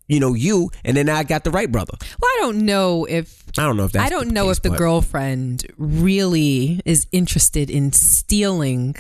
you 0.08 0.20
know 0.20 0.34
you, 0.34 0.70
and 0.84 0.96
then 0.96 1.08
I 1.08 1.22
got 1.22 1.44
the 1.44 1.50
right 1.50 1.70
brother. 1.70 1.94
Well, 2.20 2.30
I 2.30 2.38
don't 2.40 2.58
know 2.66 3.04
if 3.06 3.42
I 3.58 3.62
don't 3.62 3.76
know 3.76 3.84
if 3.84 3.92
that's 3.92 4.04
I 4.06 4.08
don't 4.10 4.28
know 4.32 4.46
case, 4.48 4.56
if 4.58 4.62
the 4.62 4.70
but- 4.70 4.78
girlfriend 4.78 5.66
really 5.78 6.80
is 6.84 7.06
interested 7.12 7.70
in 7.70 7.92
stealing 7.92 8.96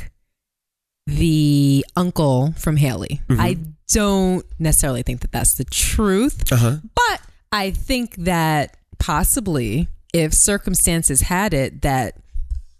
the 1.06 1.84
uncle 1.96 2.52
from 2.56 2.76
Haley. 2.76 3.20
Mm-hmm. 3.28 3.40
I 3.40 3.58
don't 3.88 4.44
necessarily 4.58 5.02
think 5.02 5.20
that 5.20 5.32
that's 5.32 5.54
the 5.54 5.64
truth, 5.64 6.50
Uh-huh. 6.50 6.76
but 6.94 7.20
I 7.52 7.70
think 7.70 8.16
that 8.16 8.76
possibly 8.98 9.88
if 10.14 10.32
circumstances 10.32 11.20
had 11.22 11.52
it 11.52 11.82
that 11.82 12.16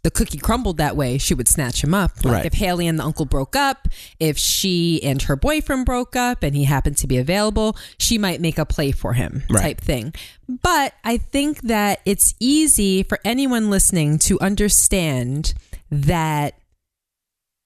the 0.05 0.11
cookie 0.11 0.39
crumbled 0.39 0.77
that 0.77 0.97
way, 0.97 1.19
she 1.19 1.35
would 1.35 1.49
snatch 1.49 1.83
him 1.83 1.95
up. 1.95 2.13
Like 2.25 2.35
Right. 2.35 2.47
if 2.47 2.53
Haley 2.53 2.87
and 2.87 2.99
the 2.99 3.05
uncle 3.05 3.25
broke 3.25 3.57
up, 3.57 3.89
if 4.21 4.39
she 4.39 5.03
and 5.03 5.21
her 5.23 5.35
boyfriend 5.35 5.87
broke 5.87 6.15
up 6.15 6.43
and 6.43 6.55
he 6.55 6.65
happened 6.65 6.99
to 6.99 7.07
be 7.07 7.17
available, 7.17 7.75
she 7.99 8.19
might 8.19 8.41
make 8.41 8.59
a 8.59 8.67
play 8.67 8.93
for 8.93 9.15
him 9.15 9.43
Right. 9.51 9.63
type 9.63 9.81
thing. 9.81 10.13
But 10.47 10.93
I 11.05 11.17
think 11.17 11.63
that 11.63 12.01
it's 12.05 12.35
easy 12.39 13.03
for 13.03 13.19
anyone 13.25 13.71
listening 13.71 14.19
to 14.21 14.39
understand 14.41 15.55
that 15.91 16.55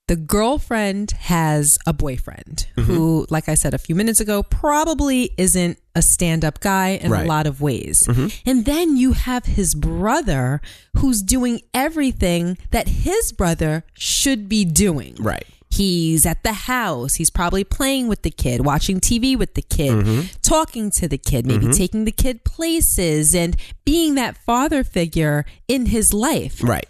the 0.09 0.16
girlfriend 0.16 1.12
has 1.12 1.78
a 1.86 1.92
boyfriend 1.92 2.66
Mm-hmm. 2.76 2.82
who, 2.92 3.26
like 3.30 3.48
I 3.48 3.54
said 3.54 3.74
a 3.74 3.78
few 3.78 3.94
minutes 3.94 4.20
ago, 4.20 4.42
probably 4.42 5.30
isn't 5.38 5.78
a 5.94 6.02
stand 6.02 6.44
up 6.44 6.61
guy 6.61 6.90
in 7.00 7.11
Right. 7.11 7.18
Mm-hmm. 7.20 7.26
a 7.26 7.28
lot 7.28 7.46
of 7.46 7.61
ways. 7.61 8.06
And 8.46 8.64
then 8.64 8.96
you 8.96 9.12
have 9.12 9.44
his 9.44 9.74
brother 9.74 10.61
who's 10.96 11.22
doing 11.22 11.61
everything 11.72 12.59
that 12.70 12.88
his 12.88 13.32
brother 13.32 13.84
should 13.94 14.48
be 14.48 14.64
doing. 14.64 15.14
Right. 15.20 15.44
He's 15.70 16.24
at 16.24 16.42
the 16.44 16.54
house. 16.54 17.16
He's 17.16 17.28
probably 17.30 17.62
playing 17.62 18.09
with 18.09 18.22
the 18.22 18.30
kid, 18.30 18.64
watching 18.64 19.00
TV 19.00 19.36
with 19.36 19.52
the 19.54 19.62
kid, 19.62 19.92
Mm-hmm. 19.92 20.20
talking 20.42 20.90
to 20.92 21.06
the 21.09 21.18
kid, 21.18 21.44
maybe 21.46 21.68
taking 21.68 22.04
the 22.06 22.12
kid 22.12 22.42
places 22.44 23.34
and 23.34 23.54
being 23.84 24.14
that 24.14 24.36
father 24.46 24.82
figure 24.82 25.44
in 25.68 25.86
his 25.86 26.14
life 26.14 26.62
Right. 26.64 26.88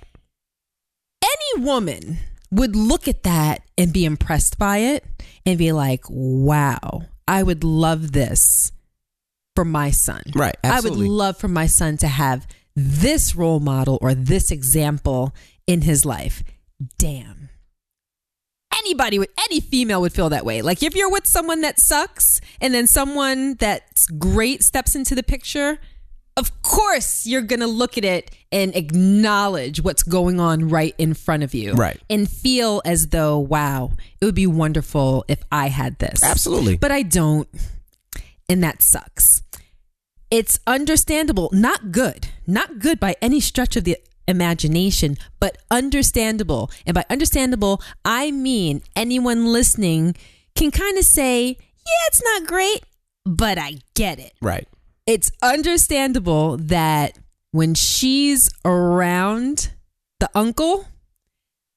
any 1.22 1.64
woman 1.64 2.18
would 2.50 2.74
look 2.74 3.08
at 3.08 3.24
that 3.24 3.62
and 3.76 3.92
be 3.92 4.04
impressed 4.04 4.58
by 4.58 4.78
it 4.78 5.04
and 5.44 5.58
be 5.58 5.72
like, 5.72 6.04
wow, 6.08 7.02
I 7.26 7.42
would 7.42 7.64
love 7.64 8.12
this 8.12 8.72
for 9.54 9.64
my 9.64 9.90
son. 9.90 10.22
Right. 10.34 10.56
Absolutely. 10.62 11.06
I 11.06 11.08
would 11.08 11.12
love 11.12 11.36
for 11.36 11.48
my 11.48 11.66
son 11.66 11.96
to 11.98 12.08
have 12.08 12.46
this 12.74 13.34
role 13.34 13.60
model 13.60 13.98
or 14.00 14.14
this 14.14 14.50
example 14.50 15.34
in 15.66 15.82
his 15.82 16.04
life. 16.04 16.42
Damn. 16.96 17.50
Anybody 18.72 19.18
would, 19.18 19.30
any 19.50 19.60
female 19.60 20.00
would 20.00 20.12
feel 20.12 20.30
that 20.30 20.44
way. 20.44 20.62
Like 20.62 20.82
if 20.82 20.94
you're 20.94 21.10
with 21.10 21.26
someone 21.26 21.62
that 21.62 21.80
sucks 21.80 22.40
and 22.60 22.72
then 22.72 22.86
someone 22.86 23.54
that's 23.56 24.06
great 24.06 24.62
steps 24.62 24.94
into 24.94 25.14
the 25.14 25.22
picture, 25.22 25.78
of 26.36 26.62
course 26.62 27.26
you're 27.26 27.42
going 27.42 27.60
to 27.60 27.66
look 27.66 27.98
at 27.98 28.04
it 28.04 28.30
and 28.50 28.74
acknowledge 28.74 29.82
what's 29.82 30.02
going 30.02 30.40
on 30.40 30.68
right 30.68 30.94
in 30.98 31.14
front 31.14 31.42
of 31.42 31.54
you. 31.54 31.74
Right. 31.74 32.00
And 32.08 32.28
feel 32.28 32.80
as 32.84 33.08
though, 33.08 33.38
wow, 33.38 33.92
it 34.20 34.24
would 34.24 34.34
be 34.34 34.46
wonderful 34.46 35.24
if 35.28 35.42
I 35.52 35.68
had 35.68 35.98
this. 35.98 36.22
Absolutely. 36.22 36.76
But 36.76 36.90
I 36.90 37.02
don't. 37.02 37.48
And 38.48 38.62
that 38.64 38.82
sucks. 38.82 39.42
It's 40.30 40.60
understandable, 40.66 41.50
not 41.52 41.90
good, 41.92 42.28
not 42.46 42.78
good 42.78 43.00
by 43.00 43.16
any 43.20 43.40
stretch 43.40 43.76
of 43.76 43.84
the 43.84 43.96
imagination, 44.26 45.16
but 45.40 45.58
understandable. 45.70 46.70
And 46.86 46.94
by 46.94 47.04
understandable, 47.08 47.82
I 48.04 48.30
mean 48.30 48.82
anyone 48.94 49.46
listening 49.46 50.16
can 50.54 50.70
kind 50.70 50.98
of 50.98 51.04
say, 51.04 51.46
yeah, 51.48 52.06
it's 52.08 52.22
not 52.22 52.46
great, 52.46 52.82
but 53.24 53.56
I 53.58 53.78
get 53.94 54.18
it 54.18 54.32
right. 54.42 54.68
it's 55.06 55.30
understandable 55.42 56.56
that 56.58 57.18
when 57.58 57.74
she's 57.74 58.48
around 58.64 59.72
the 60.20 60.30
uncle 60.32 60.86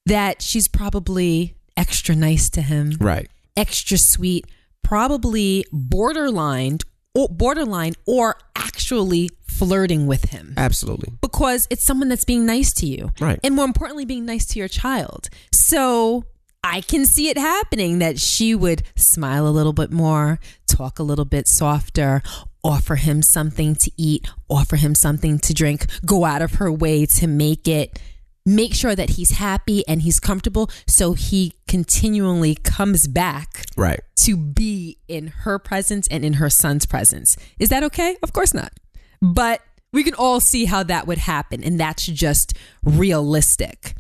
that 0.06 0.40
she's 0.40 0.68
probably 0.68 1.56
extra 1.76 2.16
nice 2.16 2.52
to 2.52 2.62
him 2.62 2.94
Right. 3.00 3.28
extra 3.58 3.98
sweet 3.98 4.46
probably 4.84 5.66
borderline 5.72 6.78
or 7.16 7.28
borderline 7.30 7.94
or 8.06 8.36
actually 8.56 9.32
flirting 9.42 10.06
with 10.06 10.26
him 10.26 10.54
Absolutely. 10.56 11.14
because 11.20 11.68
it's 11.72 11.84
someone 11.84 12.10
that's 12.10 12.26
being 12.26 12.46
nice 12.46 12.72
to 12.74 12.86
you 12.86 13.10
Right. 13.20 13.40
and 13.44 13.56
more 13.56 13.66
importantly 13.66 14.06
being 14.06 14.26
nice 14.26 14.46
to 14.48 14.60
your 14.60 14.68
child 14.68 15.30
so 15.52 16.26
I 16.64 16.82
can 16.82 17.06
see 17.08 17.30
it 17.30 17.40
happening 17.40 17.98
that 18.00 18.20
she 18.20 18.54
would 18.54 18.84
smile 18.96 19.48
a 19.48 19.50
little 19.50 19.74
bit 19.74 19.92
more, 19.92 20.40
talk 20.68 21.00
a 21.00 21.04
little 21.04 21.26
bit 21.26 21.48
softer, 21.48 22.22
offer 22.64 22.95
him 22.95 23.22
something 23.22 23.76
to 23.76 23.91
eat, 23.97 24.28
offer 24.49 24.76
him 24.76 24.93
something 24.95 25.39
to 25.39 25.53
drink, 25.53 25.86
go 26.05 26.26
out 26.26 26.41
of 26.41 26.55
her 26.55 26.72
way 26.72 27.05
to 27.05 27.28
make 27.28 27.68
it 27.68 27.99
make 28.43 28.74
sure 28.74 28.95
that 28.95 29.12
he's 29.12 29.32
happy 29.38 29.88
and 29.88 30.01
he's 30.01 30.20
comfortable 30.20 30.68
so 30.88 31.14
he 31.14 31.53
continually 31.68 32.55
comes 32.55 33.07
back 33.07 33.64
Right. 33.78 33.99
to 34.16 34.36
be 34.36 34.97
in 35.07 35.28
her 35.28 35.59
presence 35.59 36.07
and 36.09 36.26
in 36.26 36.34
her 36.34 36.49
son's 36.49 36.88
presence. 36.88 37.38
Is 37.59 37.70
that 37.70 37.84
okay? 37.84 38.18
Of 38.24 38.34
course 38.34 38.51
not. 38.51 38.74
But 39.22 39.62
we 39.93 40.03
can 40.03 40.16
all 40.16 40.39
see 40.39 40.66
how 40.66 40.82
that 40.82 41.05
would 41.05 41.20
happen, 41.20 41.64
and 41.64 41.80
that's 41.80 42.07
just 42.07 42.53
realistic. 42.84 43.93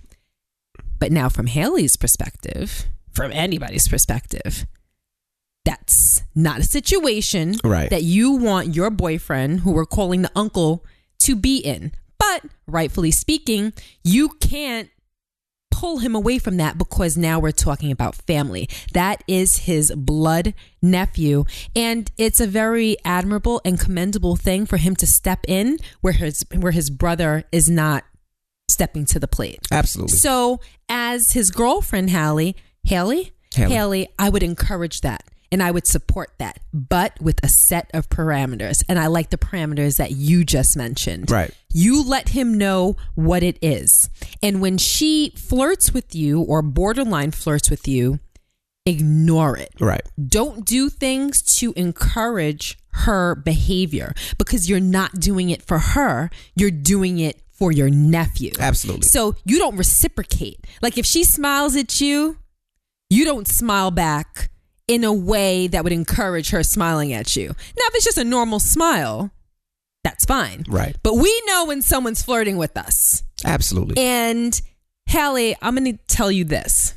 But 0.99 1.11
now, 1.11 1.29
from 1.29 1.45
Haley's 1.47 1.95
perspective, 1.95 2.87
from 3.13 3.31
anybody's 3.31 3.87
perspective, 3.87 4.65
that's 5.65 6.21
not 6.35 6.59
a 6.59 6.63
situation 6.63 7.55
Right. 7.63 7.89
that 7.89 8.03
you 8.03 8.31
want 8.31 8.75
your 8.75 8.89
boyfriend, 8.89 9.61
who 9.61 9.71
we're 9.71 9.85
calling 9.85 10.21
the 10.21 10.31
uncle, 10.35 10.85
to 11.19 11.35
be 11.35 11.57
in. 11.57 11.91
But 12.17 12.45
rightfully 12.67 13.11
speaking, 13.11 13.73
you 14.03 14.29
can't 14.39 14.89
pull 15.71 15.99
him 15.99 16.13
away 16.15 16.37
from 16.37 16.57
that 16.57 16.77
because 16.77 17.17
now 17.17 17.39
we're 17.39 17.51
talking 17.51 17.91
about 17.91 18.15
family. 18.15 18.69
That 18.93 19.23
is 19.27 19.57
his 19.57 19.91
blood 19.95 20.53
nephew. 20.81 21.45
And 21.75 22.11
it's 22.17 22.39
a 22.39 22.45
very 22.47 22.97
admirable 23.03 23.61
and 23.65 23.79
commendable 23.79 24.35
thing 24.35 24.65
for 24.65 24.77
him 24.77 24.95
to 24.97 25.07
step 25.07 25.39
in 25.47 25.77
where 26.01 26.13
his 26.13 26.45
where 26.55 26.71
his 26.71 26.89
brother 26.91 27.45
is 27.51 27.69
not 27.69 28.03
stepping 28.69 29.05
to 29.05 29.19
the 29.19 29.27
plate. 29.27 29.59
Absolutely. 29.71 30.17
So, 30.17 30.59
as 30.87 31.31
his 31.33 31.49
girlfriend, 31.51 32.11
Hallie, 32.11 32.55
Haley, 32.83 33.31
Haley. 33.55 33.73
Haley, 33.73 34.07
I 34.19 34.29
would 34.29 34.43
encourage 34.43 35.01
that 35.01 35.23
and 35.51 35.61
I 35.61 35.71
would 35.71 35.85
support 35.85 36.31
that, 36.37 36.59
but 36.73 37.19
with 37.21 37.43
a 37.43 37.49
set 37.49 37.91
of 37.93 38.09
parameters. 38.09 38.83
And 38.87 38.97
I 38.97 39.07
like 39.07 39.29
the 39.29 39.37
parameters 39.37 39.97
that 39.97 40.11
you 40.11 40.45
just 40.45 40.77
mentioned. 40.77 41.29
Right. 41.29 41.53
You 41.73 42.03
let 42.03 42.29
him 42.29 42.57
know 42.57 42.95
what 43.15 43.43
it 43.43 43.57
is. 43.61 44.09
And 44.41 44.61
when 44.61 44.77
she 44.77 45.33
flirts 45.35 45.93
with 45.93 46.15
you 46.15 46.41
or 46.41 46.61
borderline 46.61 47.31
flirts 47.31 47.69
with 47.69 47.87
you, 47.87 48.19
ignore 48.85 49.57
it. 49.57 49.73
Right. 49.79 50.01
Don't 50.25 50.65
do 50.65 50.89
things 50.89 51.41
to 51.59 51.73
encourage 51.75 52.77
her 52.93 53.35
behavior 53.35 54.13
because 54.37 54.69
you're 54.69 54.79
not 54.79 55.19
doing 55.19 55.49
it 55.49 55.61
for 55.61 55.79
her, 55.79 56.29
you're 56.55 56.71
doing 56.71 57.19
it 57.19 57.41
for 57.51 57.71
your 57.71 57.89
nephew. 57.89 58.51
Absolutely. 58.59 59.03
So 59.03 59.35
you 59.45 59.59
don't 59.59 59.77
reciprocate. 59.77 60.65
Like 60.81 60.97
if 60.97 61.05
she 61.05 61.23
smiles 61.23 61.75
at 61.75 62.01
you, 62.01 62.37
you 63.09 63.25
don't 63.25 63.47
smile 63.47 63.91
back 63.91 64.49
in 64.87 65.03
a 65.03 65.13
way 65.13 65.67
that 65.67 65.83
would 65.83 65.93
encourage 65.93 66.49
her 66.49 66.63
smiling 66.63 67.13
at 67.13 67.35
you. 67.35 67.47
Now, 67.47 67.85
if 67.87 67.95
it's 67.95 68.05
just 68.05 68.17
a 68.17 68.23
normal 68.23 68.59
smile, 68.59 69.31
that's 70.03 70.25
fine. 70.25 70.63
Right. 70.67 70.95
But 71.03 71.15
we 71.15 71.41
know 71.45 71.65
when 71.65 71.81
someone's 71.81 72.23
flirting 72.23 72.57
with 72.57 72.77
us. 72.77 73.23
Absolutely. 73.45 73.95
And 73.97 74.59
Hallie, 75.09 75.55
I'm 75.61 75.75
going 75.75 75.97
to 75.97 76.03
tell 76.07 76.31
you 76.31 76.43
this. 76.43 76.95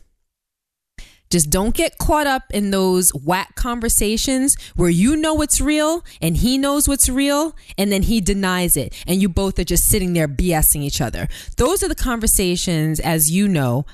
Just 1.31 1.51
don't 1.51 1.75
get 1.75 1.99
caught 1.99 2.29
up 2.29 2.45
in 2.51 2.71
those 2.71 3.11
whack 3.11 3.57
conversations 3.57 4.57
where 4.77 4.91
you 4.91 5.17
know 5.17 5.35
what's 5.35 5.61
real 5.61 6.05
and 6.23 6.37
he 6.37 6.57
knows 6.59 6.87
what's 6.87 7.09
real 7.09 7.57
and 7.77 7.91
then 7.91 8.03
he 8.03 8.21
denies 8.21 8.77
it 8.77 8.95
and 9.05 9.21
you 9.21 9.29
both 9.29 9.59
are 9.59 9.65
just 9.65 9.89
sitting 9.89 10.13
there 10.13 10.29
BSing 10.29 10.83
each 10.83 11.01
other. 11.01 11.27
Those 11.57 11.83
are 11.83 11.89
the 11.89 11.97
conversations, 11.97 13.01
as 13.01 13.33
you 13.33 13.49
know, 13.49 13.85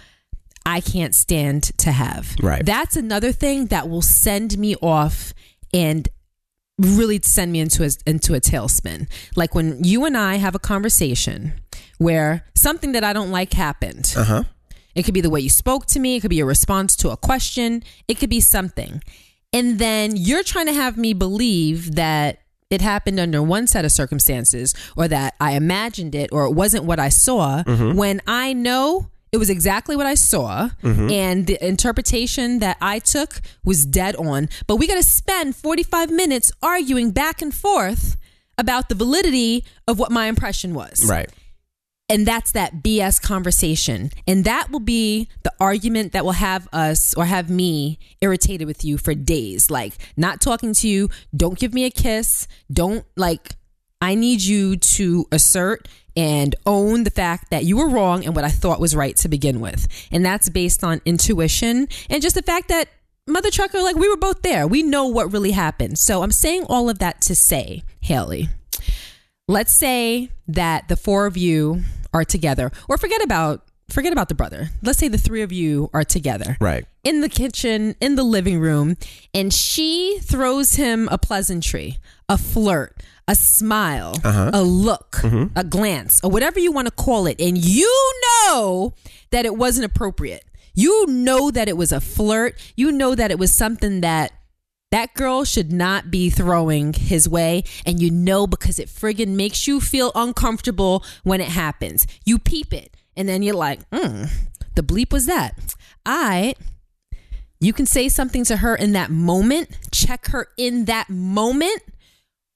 I 0.66 0.80
can't 0.80 1.14
stand 1.14 1.64
to 1.78 1.92
have. 1.92 2.34
Right. 2.42 2.64
That's 2.64 2.96
another 2.96 3.32
thing 3.32 3.66
that 3.66 3.88
will 3.88 4.02
send 4.02 4.58
me 4.58 4.76
off 4.76 5.32
and 5.72 6.08
really 6.78 7.20
send 7.22 7.52
me 7.52 7.60
into 7.60 7.84
a, 7.84 7.90
into 8.06 8.34
a 8.34 8.40
tailspin. 8.40 9.10
Like 9.36 9.54
when 9.54 9.82
you 9.84 10.04
and 10.04 10.16
I 10.16 10.36
have 10.36 10.54
a 10.54 10.58
conversation 10.58 11.54
where 11.98 12.44
something 12.54 12.92
that 12.92 13.04
I 13.04 13.12
don't 13.12 13.30
like 13.30 13.52
happened. 13.52 14.12
Uh 14.16 14.24
huh. 14.24 14.44
It 14.94 15.04
could 15.04 15.14
be 15.14 15.20
the 15.20 15.30
way 15.30 15.40
you 15.40 15.50
spoke 15.50 15.86
to 15.86 16.00
me. 16.00 16.16
It 16.16 16.20
could 16.20 16.30
be 16.30 16.40
a 16.40 16.44
response 16.44 16.96
to 16.96 17.10
a 17.10 17.16
question. 17.16 17.84
It 18.08 18.14
could 18.14 18.30
be 18.30 18.40
something. 18.40 19.02
And 19.52 19.78
then 19.78 20.16
you're 20.16 20.42
trying 20.42 20.66
to 20.66 20.72
have 20.72 20.96
me 20.96 21.12
believe 21.12 21.94
that 21.94 22.38
it 22.70 22.80
happened 22.80 23.18
under 23.20 23.42
one 23.42 23.66
set 23.66 23.84
of 23.84 23.92
circumstances 23.92 24.74
or 24.96 25.08
that 25.08 25.34
I 25.40 25.52
imagined 25.52 26.14
it 26.14 26.30
or 26.32 26.44
it 26.46 26.52
wasn't 26.52 26.84
what 26.84 26.98
I 27.00 27.08
saw 27.08 27.62
when 27.94 28.20
I 28.26 28.52
know 28.52 29.10
it 29.32 29.36
was 29.36 29.50
exactly 29.50 29.96
what 29.96 30.06
I 30.06 30.14
saw 30.14 30.70
mm-hmm. 30.82 31.10
and 31.10 31.46
the 31.46 31.64
interpretation 31.64 32.58
that 32.58 32.76
I 32.80 32.98
took 32.98 33.40
was 33.64 33.86
dead 33.86 34.16
on. 34.16 34.48
But 34.66 34.76
we 34.76 34.86
got 34.86 34.96
to 34.96 35.02
spend 35.02 35.54
45 35.56 36.10
minutes 36.10 36.50
arguing 36.62 37.12
back 37.12 37.40
and 37.40 37.54
forth 37.54 38.16
about 38.58 38.88
the 38.88 38.94
validity 38.94 39.64
of 39.86 39.98
what 39.98 40.10
my 40.10 40.26
impression 40.26 40.74
was. 40.74 41.04
Right. 41.08 41.30
And 42.10 42.26
that's 42.26 42.52
that 42.52 42.82
BS 42.82 43.22
conversation. 43.22 44.10
And 44.26 44.44
that 44.44 44.72
will 44.72 44.80
be 44.80 45.28
the 45.44 45.52
argument 45.60 46.12
that 46.12 46.24
will 46.24 46.32
have 46.32 46.68
us 46.72 47.14
or 47.14 47.24
have 47.24 47.48
me 47.48 48.00
irritated 48.20 48.66
with 48.66 48.84
you 48.84 48.98
for 48.98 49.14
days. 49.14 49.70
Like, 49.70 49.94
not 50.16 50.40
talking 50.40 50.74
to 50.74 50.88
you, 50.88 51.08
don't 51.34 51.56
give 51.56 51.72
me 51.72 51.84
a 51.84 51.90
kiss, 51.90 52.48
don't 52.70 53.06
like, 53.16 53.54
I 54.00 54.16
need 54.16 54.42
you 54.42 54.76
to 54.76 55.26
assert 55.30 55.86
and 56.20 56.54
own 56.66 57.04
the 57.04 57.10
fact 57.10 57.48
that 57.48 57.64
you 57.64 57.78
were 57.78 57.88
wrong 57.88 58.26
and 58.26 58.36
what 58.36 58.44
I 58.44 58.50
thought 58.50 58.78
was 58.78 58.94
right 58.94 59.16
to 59.16 59.28
begin 59.28 59.58
with. 59.58 59.88
And 60.12 60.22
that's 60.22 60.50
based 60.50 60.84
on 60.84 61.00
intuition 61.06 61.88
and 62.10 62.20
just 62.20 62.34
the 62.34 62.42
fact 62.42 62.68
that 62.68 62.90
Mother 63.26 63.50
Trucker, 63.50 63.80
like, 63.80 63.96
we 63.96 64.06
were 64.06 64.18
both 64.18 64.42
there. 64.42 64.66
We 64.66 64.82
know 64.82 65.06
what 65.06 65.32
really 65.32 65.52
happened. 65.52 65.98
So 65.98 66.22
I'm 66.22 66.30
saying 66.30 66.66
all 66.68 66.90
of 66.90 66.98
that 66.98 67.22
to 67.22 67.34
say, 67.34 67.84
Haley, 68.00 68.50
let's 69.48 69.72
say 69.72 70.28
that 70.46 70.88
the 70.88 70.96
four 70.96 71.24
of 71.24 71.38
you 71.38 71.84
are 72.12 72.24
together 72.24 72.70
or 72.86 72.98
forget 72.98 73.24
about 73.24 73.64
forget 73.90 74.12
about 74.12 74.28
the 74.28 74.34
brother. 74.34 74.70
Let's 74.82 74.98
say 74.98 75.08
the 75.08 75.18
three 75.18 75.42
of 75.42 75.52
you 75.52 75.90
are 75.92 76.04
together. 76.04 76.56
Right. 76.60 76.84
in 77.02 77.20
the 77.20 77.28
kitchen 77.28 77.96
in 78.00 78.14
the 78.16 78.22
living 78.22 78.60
room 78.60 78.96
and 79.32 79.52
she 79.52 80.18
throws 80.22 80.74
him 80.74 81.08
a 81.10 81.16
pleasantry 81.16 81.96
a 82.28 82.36
flirt 82.36 83.02
a 83.26 83.34
smile 83.34 84.14
uh-huh. 84.24 84.50
a 84.52 84.62
look 84.62 85.12
mm-hmm. 85.22 85.56
a 85.56 85.64
glance 85.64 86.20
or 86.22 86.30
whatever 86.30 86.58
you 86.58 86.72
want 86.72 86.88
to 86.88 86.92
call 86.92 87.26
it. 87.26 87.40
And 87.40 87.56
you 87.56 88.12
know 88.44 88.94
that 89.30 89.46
it 89.46 89.56
wasn't 89.56 89.84
appropriate. 89.86 90.44
You 90.74 91.06
know 91.06 91.50
that 91.50 91.68
it 91.68 91.76
was 91.76 91.92
a 91.92 92.00
flirt. 92.00 92.56
You 92.76 92.90
know 92.92 93.14
that 93.14 93.30
it 93.30 93.38
was 93.38 93.52
something 93.52 94.00
that 94.00 94.32
that 94.90 95.14
girl 95.14 95.44
should 95.44 95.72
not 95.72 96.10
be 96.10 96.30
throwing 96.30 96.92
his 96.92 97.28
way, 97.28 97.62
and 97.86 98.02
you 98.02 98.10
know 98.10 98.48
because 98.48 98.80
it 98.80 98.88
friggin' 98.88 99.36
makes 99.36 99.68
you 99.68 99.80
feel 99.80 100.10
uncomfortable 100.16 101.04
when 101.22 101.40
it 101.40 101.48
happens. 101.48 102.06
You 102.24 102.38
peep 102.40 102.72
it, 102.72 102.96
and 103.20 103.28
then 103.28 103.42
you're 103.42 103.54
like, 103.54 103.88
mm, 103.90 104.30
the 104.76 104.82
bleep 104.82 105.12
was 105.12 105.26
that. 105.26 105.74
I, 106.06 106.54
you 107.60 107.74
can 107.74 107.84
say 107.84 108.08
something 108.08 108.44
to 108.44 108.56
her 108.56 108.74
in 108.74 108.92
that 108.92 109.10
moment, 109.10 109.76
check 109.92 110.28
her 110.28 110.48
in 110.56 110.86
that 110.86 111.10
moment, 111.10 111.82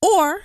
or, 0.00 0.40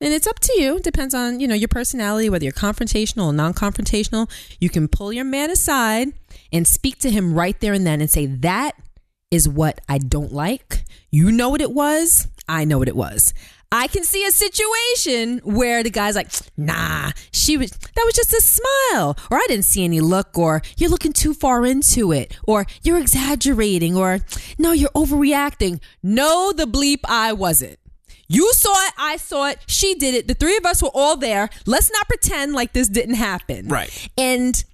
and 0.00 0.14
it's 0.14 0.26
up 0.26 0.38
to 0.40 0.58
you, 0.58 0.80
depends 0.80 1.12
on, 1.12 1.40
you 1.40 1.46
know, 1.46 1.54
your 1.54 1.68
personality, 1.68 2.30
whether 2.30 2.42
you're 2.42 2.54
confrontational 2.54 3.26
or 3.26 3.32
non-confrontational, 3.34 4.30
you 4.60 4.70
can 4.70 4.88
pull 4.88 5.12
your 5.12 5.26
man 5.26 5.50
aside 5.50 6.14
and 6.50 6.66
speak 6.66 6.98
to 7.00 7.10
him 7.10 7.34
right 7.34 7.60
there 7.60 7.74
and 7.74 7.86
then 7.86 8.00
and 8.00 8.10
say, 8.10 8.24
that 8.24 8.72
is 9.30 9.46
what 9.46 9.82
I 9.90 9.98
don't 9.98 10.32
like. 10.32 10.86
You 11.10 11.30
know 11.30 11.50
what 11.50 11.60
it 11.60 11.72
was. 11.72 12.28
I 12.48 12.64
know 12.64 12.78
what 12.78 12.88
it 12.88 12.96
was. 12.96 13.34
I 13.72 13.86
can 13.86 14.02
see 14.02 14.26
a 14.26 14.32
situation 14.32 15.40
where 15.44 15.82
the 15.84 15.90
guy's 15.90 16.16
like, 16.16 16.28
nah, 16.56 17.12
she 17.32 17.56
was, 17.56 17.70
that 17.70 18.02
was 18.04 18.14
just 18.14 18.32
a 18.32 18.40
smile. 18.40 19.16
Or 19.30 19.38
I 19.38 19.44
didn't 19.46 19.64
see 19.64 19.84
any 19.84 20.00
look, 20.00 20.36
or 20.36 20.60
you're 20.76 20.90
looking 20.90 21.12
too 21.12 21.34
far 21.34 21.64
into 21.64 22.10
it, 22.10 22.36
or 22.46 22.66
you're 22.82 22.98
exaggerating, 22.98 23.96
or 23.96 24.20
no, 24.58 24.72
you're 24.72 24.90
overreacting. 24.90 25.80
No, 26.02 26.52
the 26.52 26.64
bleep, 26.64 27.00
I 27.04 27.32
wasn't. 27.32 27.78
You 28.26 28.52
saw 28.52 28.72
it, 28.86 28.92
I 28.96 29.16
saw 29.16 29.48
it, 29.48 29.58
she 29.66 29.94
did 29.94 30.14
it. 30.14 30.28
The 30.28 30.34
three 30.34 30.56
of 30.56 30.64
us 30.64 30.82
were 30.82 30.90
all 30.94 31.16
there. 31.16 31.48
Let's 31.66 31.90
not 31.90 32.06
pretend 32.08 32.54
like 32.54 32.72
this 32.72 32.88
didn't 32.88 33.16
happen. 33.16 33.68
Right. 33.68 34.08
And 34.16 34.64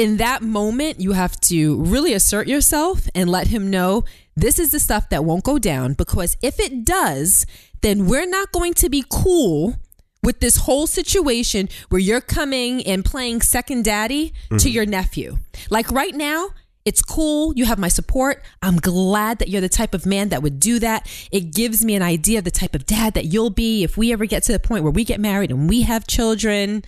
in 0.00 0.16
that 0.16 0.40
moment, 0.40 0.98
you 0.98 1.12
have 1.12 1.38
to 1.40 1.76
really 1.82 2.14
assert 2.14 2.48
yourself 2.48 3.06
and 3.14 3.28
let 3.28 3.48
him 3.48 3.68
know 3.68 4.02
this 4.34 4.58
is 4.58 4.70
the 4.72 4.80
stuff 4.80 5.10
that 5.10 5.26
won't 5.26 5.44
go 5.44 5.58
down 5.58 5.92
because 5.92 6.38
if 6.40 6.58
it 6.58 6.86
does, 6.86 7.44
then 7.82 8.06
we're 8.06 8.26
not 8.26 8.50
going 8.50 8.72
to 8.72 8.88
be 8.88 9.04
cool 9.10 9.76
with 10.22 10.40
this 10.40 10.56
whole 10.56 10.86
situation 10.86 11.68
where 11.90 11.98
you're 11.98 12.22
coming 12.22 12.82
and 12.86 13.04
playing 13.04 13.42
second 13.42 13.84
daddy 13.84 14.32
to 14.48 14.54
mm-hmm. 14.54 14.68
your 14.68 14.86
nephew. 14.86 15.36
Like 15.68 15.90
right 15.90 16.14
now, 16.14 16.48
it's 16.86 17.02
cool. 17.02 17.52
You 17.54 17.66
have 17.66 17.78
my 17.78 17.88
support. 17.88 18.42
I'm 18.62 18.76
glad 18.76 19.38
that 19.40 19.48
you're 19.48 19.60
the 19.60 19.68
type 19.68 19.92
of 19.92 20.06
man 20.06 20.30
that 20.30 20.42
would 20.42 20.58
do 20.58 20.78
that. 20.78 21.06
It 21.30 21.52
gives 21.54 21.84
me 21.84 21.94
an 21.94 22.02
idea 22.02 22.38
of 22.38 22.44
the 22.44 22.50
type 22.50 22.74
of 22.74 22.86
dad 22.86 23.12
that 23.12 23.26
you'll 23.26 23.50
be 23.50 23.84
if 23.84 23.98
we 23.98 24.14
ever 24.14 24.24
get 24.24 24.44
to 24.44 24.52
the 24.52 24.58
point 24.58 24.82
where 24.82 24.92
we 24.92 25.04
get 25.04 25.20
married 25.20 25.50
and 25.50 25.68
we 25.68 25.82
have 25.82 26.06
children. 26.06 26.84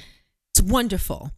It's 0.54 0.62
wonderful. 0.62 1.30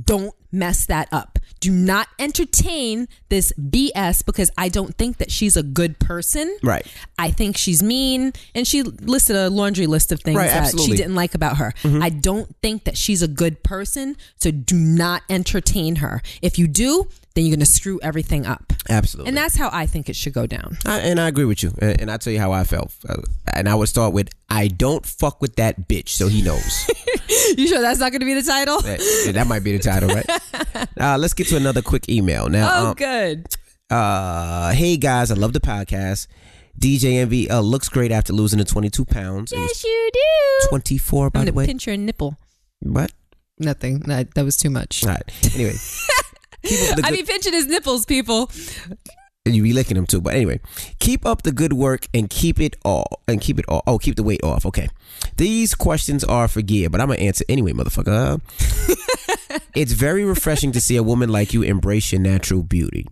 Don't 0.00 0.34
mess 0.50 0.86
that 0.86 1.08
up. 1.12 1.38
Do 1.60 1.70
not 1.70 2.08
entertain 2.18 3.08
this 3.28 3.52
BS 3.58 4.24
because 4.24 4.50
I 4.58 4.68
don't 4.68 4.96
think 4.96 5.18
that 5.18 5.30
she's 5.30 5.56
a 5.56 5.62
good 5.62 5.98
person. 5.98 6.56
Right. 6.62 6.86
I 7.18 7.30
think 7.30 7.56
she's 7.56 7.82
mean. 7.82 8.32
And 8.54 8.66
she 8.66 8.82
listed 8.82 9.36
a 9.36 9.48
laundry 9.48 9.86
list 9.86 10.12
of 10.12 10.20
things 10.20 10.36
Right, 10.36 10.48
that 10.48 10.64
absolutely. 10.64 10.96
she 10.96 11.02
didn't 11.02 11.14
like 11.14 11.34
about 11.34 11.58
her. 11.58 11.72
Mm-hmm. 11.82 12.02
I 12.02 12.08
don't 12.10 12.54
think 12.62 12.84
that 12.84 12.96
she's 12.96 13.22
a 13.22 13.28
good 13.28 13.62
person. 13.62 14.16
So 14.36 14.50
do 14.50 14.76
not 14.76 15.22
entertain 15.30 15.96
her. 15.96 16.22
If 16.42 16.58
you 16.58 16.66
do, 16.68 17.08
then 17.34 17.44
you're 17.44 17.52
going 17.56 17.60
to 17.60 17.66
screw 17.66 17.98
everything 18.02 18.44
up. 18.46 18.72
Absolutely. 18.88 19.28
And 19.28 19.36
that's 19.36 19.56
how 19.56 19.70
I 19.72 19.86
think 19.86 20.08
it 20.08 20.16
should 20.16 20.32
go 20.34 20.46
down. 20.46 20.76
I, 20.84 20.98
and 21.00 21.18
I 21.20 21.28
agree 21.28 21.44
with 21.46 21.62
you. 21.62 21.72
And, 21.80 22.00
and 22.02 22.10
I'll 22.10 22.18
tell 22.18 22.32
you 22.32 22.38
how 22.40 22.52
I 22.52 22.64
felt. 22.64 22.94
Uh, 23.08 23.22
and 23.54 23.68
I 23.68 23.74
would 23.74 23.88
start 23.88 24.12
with, 24.12 24.28
I 24.50 24.68
don't 24.68 25.04
fuck 25.06 25.40
with 25.40 25.56
that 25.56 25.88
bitch, 25.88 26.10
so 26.10 26.28
he 26.28 26.42
knows. 26.42 26.90
You 27.56 27.66
sure 27.66 27.80
that's 27.80 27.98
not 27.98 28.12
going 28.12 28.20
to 28.20 28.26
be 28.26 28.34
the 28.34 28.42
title? 28.42 28.80
that, 28.82 29.32
that 29.34 29.46
might 29.46 29.64
be 29.64 29.76
the 29.76 29.82
title, 29.82 30.08
right? 30.10 30.26
Uh, 31.00 31.16
let's 31.18 31.32
get 31.34 31.46
to 31.48 31.56
another 31.56 31.82
quick 31.82 32.08
email. 32.08 32.48
Now, 32.48 32.68
Oh, 32.72 32.86
um, 32.88 32.94
good. 32.94 33.46
uh, 33.90 34.72
hey 34.72 34.96
guys, 34.96 35.30
I 35.30 35.34
love 35.34 35.52
the 35.52 35.60
podcast. 35.60 36.26
DJ 36.78 37.14
Envy 37.20 37.50
uh, 37.50 37.60
looks 37.60 37.88
great 37.88 38.12
after 38.12 38.32
losing 38.32 38.58
the 38.58 38.64
22 38.64 39.04
pounds. 39.04 39.52
Yes, 39.52 39.82
you 39.84 40.10
do. 40.12 40.68
24, 40.68 41.30
by 41.30 41.40
I'm 41.40 41.46
the 41.46 41.50
going 41.52 41.56
way. 41.58 41.64
to 41.64 41.68
pinch 41.68 41.86
your 41.86 41.96
nipple. 41.96 42.36
What? 42.80 43.12
Nothing. 43.58 44.00
That, 44.00 44.34
that 44.34 44.44
was 44.44 44.56
too 44.56 44.70
much. 44.70 45.02
All 45.04 45.10
right. 45.10 45.54
Anyway. 45.54 45.74
Up 46.64 47.00
I 47.04 47.10
be 47.10 47.22
pinching 47.22 47.52
his 47.52 47.66
nipples, 47.66 48.06
people. 48.06 48.50
and 49.44 49.56
you 49.56 49.62
be 49.62 49.72
licking 49.72 49.96
them 49.96 50.06
too. 50.06 50.20
But 50.20 50.34
anyway, 50.34 50.60
keep 50.98 51.26
up 51.26 51.42
the 51.42 51.52
good 51.52 51.72
work 51.72 52.06
and 52.14 52.30
keep 52.30 52.60
it 52.60 52.76
all 52.84 53.22
and 53.26 53.40
keep 53.40 53.58
it 53.58 53.64
all. 53.68 53.82
Oh, 53.86 53.98
keep 53.98 54.16
the 54.16 54.22
weight 54.22 54.42
off. 54.44 54.64
Okay. 54.66 54.88
These 55.36 55.74
questions 55.74 56.24
are 56.24 56.48
for 56.48 56.62
Gia, 56.62 56.90
but 56.90 57.00
I'm 57.00 57.08
gonna 57.08 57.20
answer 57.20 57.44
anyway, 57.48 57.72
motherfucker. 57.72 58.40
it's 59.74 59.92
very 59.92 60.24
refreshing 60.24 60.72
to 60.72 60.80
see 60.80 60.96
a 60.96 61.02
woman 61.02 61.30
like 61.30 61.52
you 61.52 61.62
embrace 61.62 62.12
your 62.12 62.20
natural 62.20 62.62
beauty. 62.62 63.06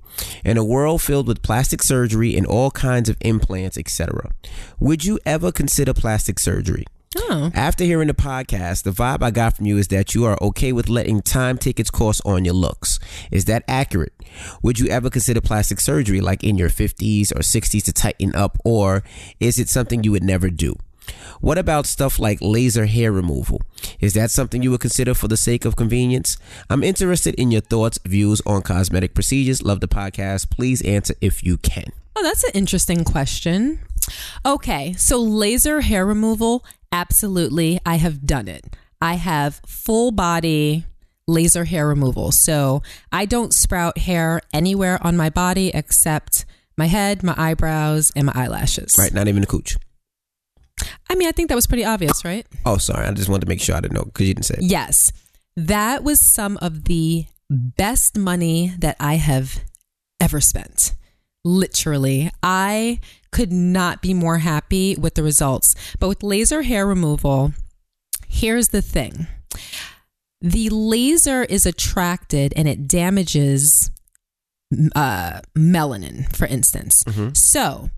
In 0.45 0.57
a 0.57 0.65
world 0.65 1.03
filled 1.03 1.27
with 1.27 1.43
plastic 1.43 1.83
surgery 1.83 2.37
and 2.37 2.47
all 2.47 2.71
kinds 2.71 3.09
of 3.09 3.17
implants, 3.21 3.77
etc., 3.79 4.31
would 4.79 5.05
you 5.05 5.19
ever 5.27 5.51
consider 5.51 5.93
plastic 5.95 6.39
surgery? 6.39 6.85
Oh. 7.17 7.51
After 7.55 7.83
hearing 7.83 8.07
the 8.07 8.15
podcast, 8.15 8.85
the 8.85 8.93
vibe 8.93 9.21
I 9.21 9.33
got 9.33 9.57
from 9.57 9.67
you 9.67 9.79
is 9.79 9.89
that 9.89 10.15
you 10.15 10.25
are 10.27 10.39
okay 10.41 10.73
with 10.73 10.89
letting 10.89 11.23
time 11.23 11.59
take 11.59 11.81
its 11.81 11.91
course 11.91 12.21
on 12.25 12.45
your 12.45 12.55
looks. 12.55 13.01
Is 13.33 13.47
that 13.47 13.65
accurate? 13.67 14.13
Would 14.63 14.79
you 14.79 14.87
ever 14.87 15.11
consider 15.11 15.41
plastic 15.41 15.81
surgery 15.81 16.21
like 16.21 16.45
in 16.45 16.57
your 16.57 16.69
50s 16.69 17.33
or 17.33 17.41
60s 17.41 17.83
to 17.85 17.93
tighten 17.93 18.33
up, 18.37 18.59
or 18.65 19.03
is 19.41 19.59
it 19.59 19.69
something 19.69 20.05
you 20.05 20.13
would 20.13 20.23
never 20.23 20.51
do? 20.51 20.77
What 21.41 21.59
about 21.59 21.87
stuff 21.87 22.21
like 22.21 22.39
laser 22.41 22.87
hair 22.87 23.11
removal? 23.11 23.61
Is 23.99 24.15
that 24.15 24.31
something 24.31 24.63
you 24.63 24.71
would 24.71 24.81
consider 24.81 25.13
for 25.13 25.27
the 25.27 25.37
sake 25.37 25.65
of 25.65 25.75
convenience? 25.75 26.37
I'm 26.69 26.85
interested 26.85 27.35
in 27.35 27.51
your 27.51 27.63
thoughts, 27.63 27.99
views 28.05 28.41
on 28.47 28.63
cosmetic 28.63 29.15
procedures. 29.15 29.65
Love 29.65 29.81
the 29.81 29.89
podcast. 29.89 30.51
Please 30.51 30.81
answer 30.83 31.15
if 31.21 31.43
you 31.43 31.57
can. 31.57 31.87
Oh, 32.15 32.23
that's 32.23 32.45
an 32.45 32.51
interesting 32.55 33.03
question. 33.03 33.81
Okay, 34.45 34.95
so 34.95 35.21
laser 35.21 35.81
hair 35.81 36.07
removal, 36.07 36.65
absolutely. 36.93 37.81
I 37.85 37.97
have 37.97 38.27
done 38.27 38.49
it. 38.49 38.77
I 39.01 39.15
have 39.15 39.61
full 39.67 40.11
body 40.11 40.85
laser 41.27 41.65
hair 41.65 41.87
removal. 41.87 42.33
So 42.33 42.83
I 43.13 43.25
don't 43.25 43.55
sprout 43.55 43.99
hair 43.99 44.41
anywhere 44.53 44.99
on 45.01 45.17
my 45.17 45.31
body 45.31 45.71
except 45.73 46.45
my 46.77 46.87
head, 46.87 47.23
my 47.23 47.35
eyebrows, 47.37 48.13
and 48.17 48.27
my 48.27 48.33
eyelashes. 48.35 48.97
Right? 48.99 49.13
Not 49.13 49.29
even 49.29 49.41
the 49.41 49.47
cooch. 49.47 49.77
I 51.09 51.15
mean, 51.15 51.29
I 51.29 51.33
think 51.33 51.49
that 51.49 51.55
was 51.55 51.67
pretty 51.67 51.85
obvious, 51.85 52.25
right? 52.25 52.47
Oh, 52.65 52.79
sorry. 52.79 53.07
I 53.07 53.13
just 53.13 53.29
wanted 53.29 53.43
to 53.43 53.49
make 53.49 53.61
sure 53.61 53.77
I 53.77 53.81
didn't 53.81 53.95
know 53.95 54.05
because 54.05 54.27
you 54.27 54.35
didn't 54.35 54.47
say 54.47 54.55
it. 54.55 54.63
Yes. 54.63 55.13
That 55.57 56.03
was 56.03 56.21
some 56.21 56.57
of 56.63 56.85
the 56.85 57.27
best 57.51 58.17
money 58.17 58.73
that 58.79 58.97
I 58.99 59.17
have 59.17 59.61
ever 60.21 60.41
spent. 60.41 60.95
Literally, 61.45 62.31
I 62.43 63.01
could 63.33 63.53
not 63.53 64.03
be 64.03 64.13
more 64.15 64.39
happy 64.39 64.97
with 64.97 65.15
the 65.15 65.23
results. 65.23 65.75
But 65.99 66.09
with 66.09 66.23
laser 66.23 66.63
hair 66.63 66.87
removal, 66.87 67.53
here's 68.29 68.69
the 68.69 68.83
thing 68.83 69.27
the 70.43 70.71
laser 70.71 71.43
is 71.45 71.67
attracted 71.67 72.53
and 72.57 72.67
it 72.67 72.89
damages 72.89 73.91
uh, 74.97 75.41
melanin, 75.57 76.35
for 76.35 76.47
instance. 76.47 77.05
So, 77.35 77.91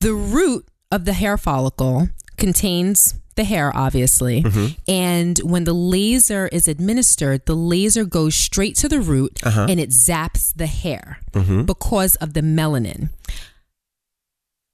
the 0.00 0.14
root 0.14 0.66
of 0.90 1.04
the 1.04 1.12
hair 1.12 1.36
follicle 1.36 2.08
contains 2.38 3.14
the 3.34 3.44
hair, 3.44 3.70
obviously. 3.74 4.44
And 4.88 5.38
when 5.40 5.64
the 5.64 5.72
laser 5.72 6.48
is 6.48 6.68
administered, 6.68 7.44
the 7.46 7.54
laser 7.56 8.04
goes 8.04 8.34
straight 8.34 8.76
to 8.76 8.88
the 8.88 9.00
root 9.00 9.40
Uh-huh. 9.44 9.66
and 9.68 9.78
it 9.80 9.90
zaps 9.90 10.52
the 10.54 10.66
hair 10.66 11.18
Mhm. 11.32 11.66
because 11.66 12.14
of 12.16 12.32
the 12.34 12.40
melanin. 12.42 13.10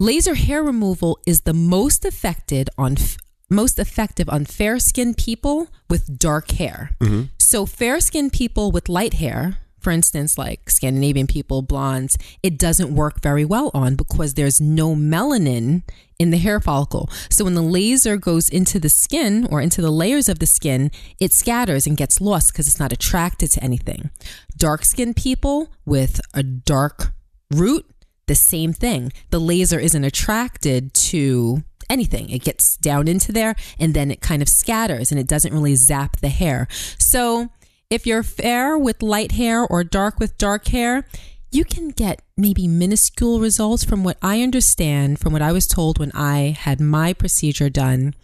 Laser 0.01 0.37
hair 0.37 0.63
removal 0.63 1.19
is 1.27 1.41
the 1.41 1.53
most 1.53 2.05
affected 2.05 2.71
on 2.79 2.93
f- 2.93 3.17
most 3.51 3.81
effective 3.81 4.29
on 4.29 4.45
fair 4.45 4.79
skinned 4.79 5.17
people 5.17 5.67
with 5.91 6.21
dark 6.21 6.53
hair. 6.53 6.93
Mm-hmm. 7.01 7.23
So 7.41 7.67
fair 7.67 7.99
skinned 7.99 8.33
people 8.33 8.71
with 8.71 8.89
light 8.89 9.15
hair, 9.15 9.59
for 9.81 9.91
instance, 9.91 10.39
like 10.39 10.71
Scandinavian 10.71 11.27
people, 11.27 11.63
blondes, 11.63 12.17
it 12.45 12.57
doesn't 12.61 12.95
work 12.95 13.21
very 13.21 13.45
well 13.45 13.73
on 13.75 13.97
because 13.97 14.35
there's 14.35 14.61
no 14.61 14.95
melanin 14.95 15.83
in 16.17 16.31
the 16.31 16.37
hair 16.37 16.61
follicle. 16.61 17.11
So 17.29 17.43
when 17.43 17.55
the 17.55 17.61
laser 17.61 18.17
goes 18.17 18.49
into 18.49 18.79
the 18.79 18.89
skin 18.89 19.49
or 19.51 19.61
into 19.61 19.83
the 19.83 19.91
layers 19.91 20.29
of 20.29 20.39
the 20.39 20.47
skin, 20.47 20.93
it 21.19 21.33
scatters 21.33 21.89
and 21.89 21.97
gets 21.97 22.21
lost 22.21 22.53
because 22.53 22.69
it's 22.69 22.79
not 22.79 22.93
attracted 22.93 23.51
to 23.51 23.65
anything. 23.65 24.11
Dark 24.57 24.85
skinned 24.85 25.17
people 25.17 25.73
with 25.85 26.21
a 26.35 26.45
dark 26.45 27.15
root, 27.51 27.85
the 28.29 28.35
same 28.35 28.73
thing. 28.73 29.13
The 29.31 29.41
laser 29.41 29.79
isn't 29.79 30.05
attracted 30.05 30.95
to 30.95 31.65
anything. 31.91 32.31
It 32.31 32.45
gets 32.45 32.77
down 32.77 33.09
into 33.09 33.33
there 33.33 33.57
and 33.79 33.95
then 33.95 34.11
it 34.11 34.21
kind 34.21 34.43
of 34.43 34.49
scatters 34.49 35.11
and 35.11 35.19
it 35.19 35.27
doesn't 35.27 35.53
really 35.53 35.75
zap 35.75 36.19
the 36.19 36.29
hair. 36.29 36.69
So 36.99 37.49
if 37.91 38.07
you're 38.07 38.23
fair 38.23 38.79
with 38.79 39.03
light 39.03 39.33
hair 39.33 39.67
or 39.67 39.83
dark 39.83 40.21
with 40.21 40.37
dark 40.39 40.69
hair, 40.69 41.07
you 41.51 41.65
can 41.65 41.89
get 41.89 42.21
maybe 42.37 42.69
minuscule 42.69 43.41
results 43.41 43.83
from 43.83 44.05
what 44.05 44.19
I 44.21 44.43
understand, 44.43 45.19
from 45.19 45.33
what 45.33 45.43
I 45.43 45.53
was 45.53 45.67
told 45.67 45.99
when 45.99 46.13
I 46.13 46.57
had 46.59 46.81
my 46.81 47.15
procedure 47.15 47.71
done. 47.71 48.15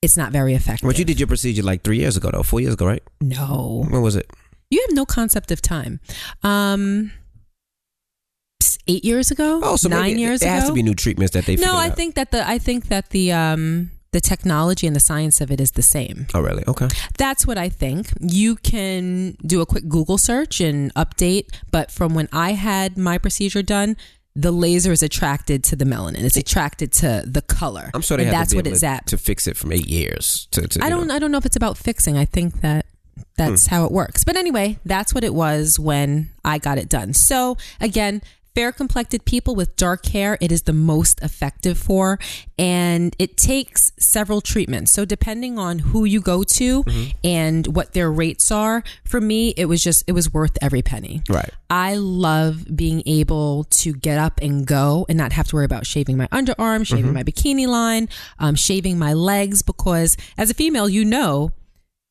It's 0.00 0.16
not 0.16 0.32
very 0.32 0.54
effective. 0.54 0.86
But 0.88 0.98
you 0.98 1.04
did 1.04 1.18
your 1.18 1.26
procedure 1.26 1.62
like 1.62 1.82
three 1.82 1.98
years 1.98 2.16
ago, 2.16 2.30
though, 2.32 2.42
four 2.42 2.60
years 2.60 2.74
ago, 2.74 2.86
right? 2.86 3.02
no. 3.20 3.84
When 3.88 4.02
was 4.02 4.16
it? 4.16 4.30
You 4.70 4.80
have 4.88 4.96
no 4.96 5.04
concept 5.04 5.50
of 5.50 5.60
time. 5.60 6.00
Um, 6.42 7.12
eight 8.86 9.04
years 9.04 9.30
ago, 9.30 9.60
Oh, 9.62 9.76
so 9.76 9.88
nine 9.88 10.18
years 10.18 10.40
there 10.40 10.50
ago. 10.50 10.60
has 10.60 10.68
to 10.68 10.74
be 10.74 10.82
new 10.82 10.94
treatments 10.94 11.32
that 11.34 11.44
they. 11.46 11.56
no, 11.56 11.74
I 11.76 11.88
out. 11.88 11.96
think 11.96 12.14
that 12.16 12.30
the 12.30 12.46
I 12.48 12.58
think 12.58 12.88
that 12.88 13.10
the 13.10 13.32
um 13.32 13.90
the 14.12 14.20
technology 14.20 14.86
and 14.86 14.94
the 14.94 15.00
science 15.00 15.40
of 15.40 15.50
it 15.50 15.58
is 15.60 15.70
the 15.72 15.82
same. 15.82 16.26
Oh, 16.34 16.40
really? 16.42 16.62
Okay. 16.68 16.88
That's 17.16 17.46
what 17.46 17.56
I 17.56 17.70
think. 17.70 18.08
You 18.20 18.56
can 18.56 19.36
do 19.46 19.62
a 19.62 19.66
quick 19.66 19.88
Google 19.88 20.18
search 20.18 20.60
and 20.60 20.92
update, 20.94 21.46
but 21.70 21.90
from 21.90 22.12
when 22.14 22.28
I 22.30 22.52
had 22.52 22.98
my 22.98 23.16
procedure 23.16 23.62
done, 23.62 23.96
the 24.36 24.50
laser 24.52 24.92
is 24.92 25.02
attracted 25.02 25.64
to 25.64 25.76
the 25.76 25.86
melanin. 25.86 26.24
It's 26.24 26.36
attracted 26.36 26.92
to 27.00 27.22
the 27.26 27.40
color. 27.40 27.90
I'm 27.94 28.02
sure 28.02 28.18
they 28.18 28.24
and 28.24 28.32
had 28.34 28.40
that's 28.42 28.54
what 28.54 28.66
able 28.66 28.76
it 28.76 28.80
to, 28.80 29.00
to 29.06 29.16
fix 29.18 29.46
it 29.46 29.56
from 29.56 29.72
eight 29.72 29.88
years. 29.88 30.46
To, 30.52 30.68
to 30.68 30.84
I 30.84 30.90
don't 30.90 31.06
know. 31.06 31.14
I 31.14 31.18
don't 31.18 31.30
know 31.32 31.38
if 31.38 31.46
it's 31.46 31.56
about 31.56 31.78
fixing. 31.78 32.18
I 32.18 32.26
think 32.26 32.60
that 32.60 32.84
that's 33.38 33.66
Hmm. 33.66 33.74
how 33.74 33.84
it 33.86 33.92
works. 33.92 34.24
But 34.24 34.36
anyway, 34.36 34.78
that's 34.84 35.14
what 35.14 35.24
it 35.24 35.32
was 35.34 35.78
when 35.78 36.28
I 36.44 36.58
got 36.58 36.76
it 36.76 36.90
done. 36.90 37.14
So 37.14 37.56
again, 37.80 38.20
fair 38.54 38.70
complected 38.72 39.24
people 39.24 39.54
with 39.54 39.76
dark 39.76 40.04
hair, 40.06 40.36
it 40.40 40.52
is 40.52 40.62
the 40.62 40.72
most 40.72 41.20
effective 41.22 41.78
for 41.78 42.18
and 42.58 43.16
it 43.18 43.36
takes 43.36 43.92
several 43.98 44.40
treatments. 44.40 44.92
So 44.92 45.04
depending 45.04 45.58
on 45.58 45.78
who 45.78 46.04
you 46.04 46.20
go 46.20 46.42
to 46.44 46.82
Mm-hmm. 46.84 47.10
and 47.24 47.66
what 47.74 47.92
their 47.92 48.10
rates 48.12 48.50
are, 48.50 48.82
for 49.04 49.20
me 49.20 49.54
it 49.56 49.66
was 49.66 49.82
just 49.82 50.04
it 50.06 50.12
was 50.12 50.32
worth 50.32 50.56
every 50.60 50.82
penny. 50.82 51.22
Right. 51.28 51.50
I 51.70 51.96
love 51.96 52.66
being 52.76 53.02
able 53.06 53.64
to 53.64 53.92
get 53.94 54.18
up 54.18 54.38
and 54.42 54.66
go 54.66 55.06
and 55.08 55.16
not 55.16 55.32
have 55.32 55.48
to 55.48 55.56
worry 55.56 55.64
about 55.64 55.86
shaving 55.86 56.16
my 56.16 56.26
underarm, 56.28 56.86
shaving 56.86 57.06
Mm-hmm. 57.06 57.14
my 57.14 57.22
bikini 57.22 57.66
line, 57.66 58.08
um, 58.38 58.54
shaving 58.54 58.98
my 58.98 59.12
legs 59.14 59.62
because 59.62 60.16
as 60.36 60.50
a 60.50 60.54
female, 60.54 60.88
you 60.88 61.04
know, 61.04 61.52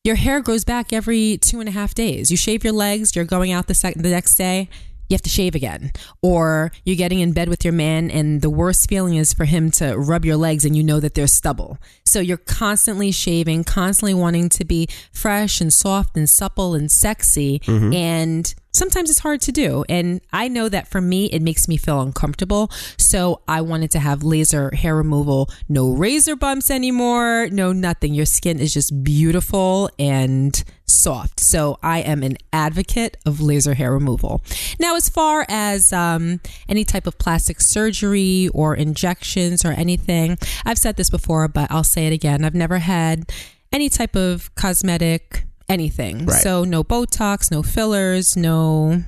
your 0.04 0.16
hair 0.16 0.42
grows 0.42 0.64
back 0.66 0.92
every 0.92 1.38
two 1.38 1.60
and 1.60 1.70
a 1.70 1.72
half 1.72 1.94
days. 1.94 2.32
You 2.32 2.38
shave 2.38 2.64
your 2.64 2.74
legs, 2.74 3.16
you're 3.16 3.26
going 3.26 3.52
out 3.52 3.68
the, 3.68 3.76
sec- 3.76 3.94
the 3.96 4.10
next 4.10 4.36
day, 4.36 4.68
you 5.12 5.16
have 5.16 5.22
to 5.22 5.30
shave 5.30 5.55
again. 5.55 5.91
Or 6.22 6.72
you're 6.86 6.95
getting 6.95 7.20
in 7.20 7.34
bed 7.34 7.49
with 7.49 7.66
your 7.66 7.74
man, 7.74 8.09
and 8.09 8.41
the 8.41 8.49
worst 8.49 8.89
feeling 8.89 9.16
is 9.16 9.34
for 9.34 9.45
him 9.45 9.70
to 9.72 9.97
rub 9.97 10.26
your 10.26 10.38
legs 10.38 10.66
and 10.66 10.76
you 10.76 10.84
know 10.84 10.99
that 10.99 11.14
there's 11.14 11.34
stubble. 11.34 11.78
So 12.05 12.20
you're 12.20 12.38
constantly 12.38 13.12
shaving, 13.12 13.64
constantly 13.66 14.14
wanting 14.14 14.49
to 14.49 14.66
be 14.66 14.88
fresh 15.12 15.62
and 15.62 15.72
soft 15.72 16.16
and 16.16 16.30
supple 16.30 16.74
and 16.74 16.89
sexy. 16.89 17.59
Mm-hmm. 17.59 17.93
And 17.93 18.55
sometimes 18.72 19.10
it's 19.10 19.20
hard 19.20 19.42
to 19.42 19.52
do. 19.52 19.84
And 19.90 20.22
I 20.32 20.48
know 20.48 20.70
that 20.70 20.88
for 20.88 21.02
me, 21.02 21.26
it 21.28 21.42
makes 21.42 21.68
me 21.68 21.78
feel 21.78 22.02
uncomfortable. 22.02 22.70
So 22.98 23.42
I 23.48 23.62
wanted 23.62 23.92
to 23.92 24.00
have 24.00 24.24
laser 24.24 24.72
hair 24.74 24.96
removal, 24.96 25.50
no 25.70 25.90
razor 25.90 26.36
bumps 26.36 26.72
anymore, 26.72 27.48
no 27.52 27.72
nothing. 27.72 28.14
Your 28.14 28.26
skin 28.26 28.60
is 28.60 28.74
just 28.74 29.04
beautiful 29.04 29.90
and 30.00 30.64
soft. 30.86 31.40
So 31.40 31.78
I 31.82 32.00
am 32.00 32.24
an 32.24 32.38
advocate 32.52 33.18
of 33.26 33.42
laser 33.42 33.74
hair 33.74 33.92
removal. 33.92 34.44
Now, 34.80 34.96
as 34.96 35.10
far 35.10 35.46
as 35.50 35.94
um, 35.94 36.42
any 36.68 36.84
type 36.84 37.08
of 37.08 37.18
plastic 37.18 37.62
surgery 37.62 38.50
or 38.54 38.76
injections 38.76 39.64
or 39.64 39.72
anything, 39.72 40.38
I've 40.66 40.78
said 40.78 40.98
this 40.98 41.10
before, 41.10 41.48
but 41.48 41.72
I'll 41.72 41.84
say 41.84 42.08
it 42.08 42.14
again. 42.14 42.44
I've 42.44 42.56
never 42.56 42.80
had 42.80 43.32
any 43.72 43.90
type 43.90 44.16
of 44.16 44.54
cosmetic 44.56 45.46
anything. 45.72 46.26
Right. 46.26 46.42
So 46.42 46.64
no 46.64 46.84
Botox, 46.84 47.52
no 47.52 47.64
fillers, 47.64 48.36
no 48.36 49.04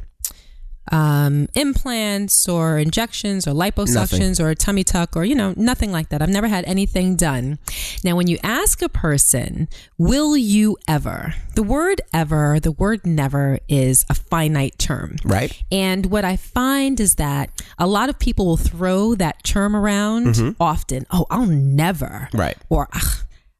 um, 0.91 1.47
implants 1.55 2.47
or 2.47 2.77
injections 2.77 3.47
or 3.47 3.51
liposuctions 3.51 4.39
or 4.43 4.49
a 4.49 4.55
tummy 4.55 4.83
tuck 4.83 5.15
or, 5.15 5.23
you 5.23 5.33
know, 5.33 5.53
nothing 5.55 5.91
like 5.91 6.09
that. 6.09 6.21
I've 6.21 6.29
never 6.29 6.47
had 6.47 6.65
anything 6.65 7.15
done. 7.15 7.57
Now, 8.03 8.15
when 8.17 8.27
you 8.27 8.37
ask 8.43 8.81
a 8.81 8.89
person, 8.89 9.69
will 9.97 10.35
you 10.35 10.77
ever? 10.87 11.33
The 11.55 11.63
word 11.63 12.01
ever, 12.13 12.59
the 12.59 12.73
word 12.73 13.05
never 13.05 13.59
is 13.69 14.05
a 14.09 14.13
finite 14.13 14.77
term. 14.77 15.15
Right. 15.23 15.63
And 15.71 16.07
what 16.07 16.25
I 16.25 16.35
find 16.35 16.99
is 16.99 17.15
that 17.15 17.49
a 17.79 17.87
lot 17.87 18.09
of 18.09 18.19
people 18.19 18.45
will 18.45 18.57
throw 18.57 19.15
that 19.15 19.43
term 19.43 19.75
around 19.75 20.55
often. 20.59 21.05
Oh, 21.11 21.25
I'll 21.29 21.45
never. 21.45 22.27
Right. 22.33 22.57
Or 22.69 22.89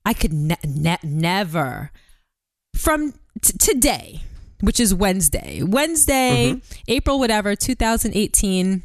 I 0.05 0.13
could 0.13 0.33
ne- 0.33 0.57
ne- 0.65 0.97
never. 1.03 1.91
From 2.75 3.13
t- 3.41 3.53
today, 3.59 4.21
which 4.61 4.79
is 4.79 4.93
Wednesday, 4.93 5.61
Wednesday, 5.63 6.61
April, 6.87 7.19
whatever, 7.19 7.55
2018, 7.55 8.83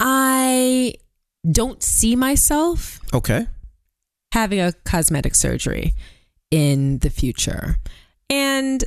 I 0.00 0.94
don't 1.50 1.82
see 1.82 2.16
myself 2.16 3.00
Okay. 3.12 3.46
having 4.32 4.60
a 4.60 4.72
cosmetic 4.84 5.34
surgery 5.34 5.94
in 6.50 6.98
the 6.98 7.10
future. 7.10 7.78
And 8.30 8.84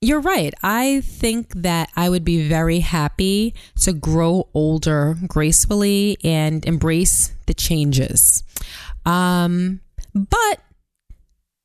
you're 0.00 0.20
right. 0.20 0.54
I 0.62 1.02
think 1.02 1.52
that 1.56 1.90
I 1.94 2.08
would 2.08 2.24
be 2.24 2.48
very 2.48 2.80
happy 2.80 3.54
to 3.80 3.92
grow 3.92 4.48
older 4.54 5.16
gracefully 5.26 6.16
and 6.24 6.64
embrace 6.64 7.32
the 7.46 7.54
changes. 7.54 8.42
Um, 9.04 9.80
but 10.14 10.60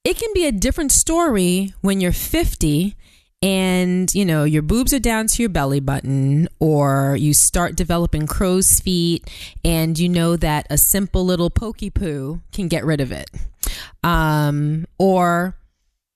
it 0.05 0.17
can 0.17 0.29
be 0.33 0.45
a 0.45 0.51
different 0.51 0.91
story 0.91 1.73
when 1.81 1.99
you're 1.99 2.13
50 2.13 2.95
and 3.41 4.13
you 4.15 4.23
know 4.23 4.43
your 4.43 4.61
boobs 4.61 4.93
are 4.93 4.99
down 4.99 5.27
to 5.27 5.43
your 5.43 5.49
belly 5.49 5.79
button 5.79 6.47
or 6.59 7.17
you 7.19 7.33
start 7.33 7.75
developing 7.75 8.27
crow's 8.27 8.79
feet 8.79 9.29
and 9.65 9.99
you 9.99 10.07
know 10.07 10.35
that 10.35 10.65
a 10.69 10.77
simple 10.77 11.25
little 11.25 11.49
pokey 11.49 11.89
poo 11.89 12.41
can 12.53 12.67
get 12.67 12.85
rid 12.85 13.01
of 13.01 13.11
it. 13.11 13.29
Um, 14.03 14.85
or 14.97 15.57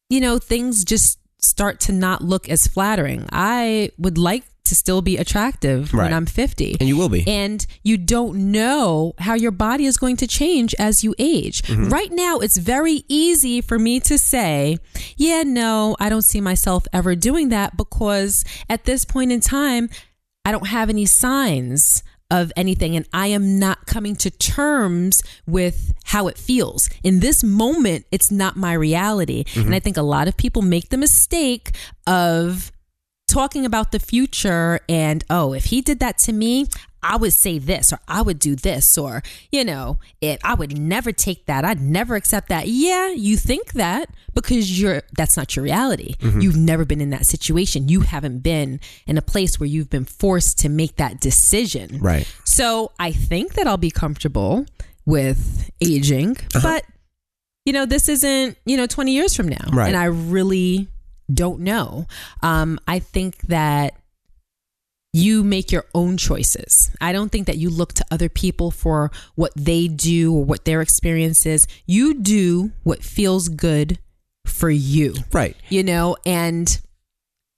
you 0.10 0.22
know 0.22 0.38
things 0.38 0.86
just 0.86 1.20
start 1.40 1.80
to 1.82 1.92
not 1.92 2.24
look 2.24 2.48
as 2.48 2.68
flattering. 2.68 3.28
I 3.32 3.92
would 3.98 4.18
like 4.18 4.44
to 4.66 4.76
still 4.76 5.02
be 5.02 5.18
attractive 5.18 5.94
Right. 5.94 6.04
when 6.06 6.14
i'm 6.14 6.26
50 6.26 6.78
And 6.80 6.88
you 6.90 6.96
will 6.98 7.10
be. 7.10 7.28
and 7.28 7.66
you 7.84 7.98
don't 7.98 8.52
know 8.52 9.14
how 9.20 9.34
your 9.34 9.52
body 9.52 9.86
is 9.86 9.98
going 9.98 10.18
to 10.18 10.28
change 10.28 10.76
as 10.78 11.04
you 11.04 11.16
age. 11.18 11.62
Mm-hmm. 11.64 11.90
Right 11.90 12.12
now, 12.12 12.38
it's 12.40 12.58
very 12.58 13.04
easy 13.08 13.62
for 13.62 13.80
me 13.80 14.00
to 14.02 14.18
say, 14.18 14.78
yeah, 15.18 15.44
no, 15.44 15.96
I 16.00 16.10
don't 16.10 16.22
see 16.24 16.42
myself 16.42 16.86
ever 16.94 17.16
doing 17.16 17.50
that 17.50 17.76
because 17.78 18.44
at 18.70 18.86
this 18.86 19.06
point 19.06 19.32
in 19.32 19.40
time, 19.40 19.90
I 20.46 20.52
don't 20.52 20.68
have 20.68 20.90
any 20.90 21.06
signs 21.06 22.04
of 22.32 22.52
anything 22.56 22.96
and 22.96 23.08
I 23.12 23.28
am 23.28 23.58
not 23.58 23.88
coming 23.88 24.16
to 24.18 24.30
terms 24.30 25.24
with 25.48 25.94
how 26.06 26.28
it 26.28 26.38
feels. 26.38 26.90
In 27.04 27.22
this 27.22 27.44
moment, 27.44 28.06
it's 28.12 28.30
not 28.30 28.56
my 28.56 28.74
reality. 28.74 29.46
And 29.56 29.66
mm-hmm. 29.66 29.74
I 29.74 29.80
think 29.80 29.98
a 29.98 30.04
lot 30.04 30.28
of 30.28 30.38
people 30.38 30.62
make 30.62 30.90
the 30.90 30.98
mistake 30.98 31.72
of 32.06 32.72
talking 33.30 33.66
about 33.66 33.92
the 33.92 34.00
future 34.00 34.80
and 34.90 35.24
oh 35.30 35.54
if 35.54 35.66
he 35.66 35.82
did 35.82 36.00
that 36.00 36.18
to 36.18 36.34
me 36.34 36.66
i 37.04 37.16
would 37.16 37.32
say 37.34 37.58
this 37.60 37.94
or 37.94 38.00
i 38.08 38.22
would 38.22 38.40
do 38.40 38.56
this 38.56 38.98
or 38.98 39.22
you 39.52 39.64
know 39.64 40.00
it 40.20 40.40
i 40.44 40.54
would 40.54 40.78
never 40.78 41.12
take 41.12 41.46
that 41.46 41.64
i'd 41.64 41.80
never 41.80 42.16
accept 42.16 42.50
that 42.50 42.68
yeah 42.68 43.10
you 43.12 43.38
think 43.38 43.74
that 43.74 44.10
because 44.34 44.80
you're 44.82 45.02
that's 45.16 45.38
not 45.38 45.56
your 45.56 45.64
reality 45.64 46.16
you've 46.40 46.58
never 46.58 46.84
been 46.86 47.02
in 47.02 47.10
that 47.12 47.26
situation 47.26 47.88
you 47.88 48.02
haven't 48.02 48.40
been 48.40 48.80
in 49.08 49.18
a 49.18 49.22
place 49.22 49.60
where 49.60 49.68
you've 49.68 49.90
been 49.90 50.06
forced 50.06 50.58
to 50.60 50.68
make 50.70 50.96
that 50.98 51.20
decision 51.22 52.00
Right. 52.02 52.28
so 52.46 52.92
I 53.00 53.12
think 53.12 53.54
that 53.54 53.68
I'll 53.68 53.78
be 53.78 53.92
comfortable 53.92 54.66
with 55.06 55.70
aging, 55.82 56.38
Uh-huh. 56.56 56.62
but 56.62 56.84
you 57.66 57.74
know, 57.74 57.86
this 57.86 58.10
isn't, 58.10 58.58
you 58.66 58.78
know, 58.78 58.88
20 58.88 59.12
years 59.12 59.36
from 59.36 59.48
now. 59.48 59.64
Right. 59.72 59.88
And 59.90 59.98
I 59.98 60.06
really 60.06 60.88
don't 61.34 61.60
know. 61.62 62.08
Um, 62.42 62.80
I 62.88 63.00
think 63.00 63.40
that 63.48 63.96
you 65.12 65.44
make 65.44 65.72
your 65.72 65.86
own 65.96 66.18
choices. 66.18 66.92
I 67.02 67.12
don't 67.14 67.32
think 67.32 67.48
that 67.48 67.58
you 67.58 67.70
look 67.70 67.94
to 67.94 68.06
other 68.12 68.30
people 68.30 68.70
for 68.70 69.10
what 69.36 69.52
they 69.56 69.88
do 69.88 70.34
or 70.36 70.44
what 70.46 70.66
their 70.66 70.82
experience 70.82 71.46
is. 71.46 71.66
You 71.88 72.14
do 72.14 72.72
what 72.84 73.04
feels 73.04 73.50
good 73.50 73.98
for 74.46 74.70
you 74.70 75.14
Right. 75.32 75.56
you 75.70 75.84
know 75.84 76.18
and 76.26 76.68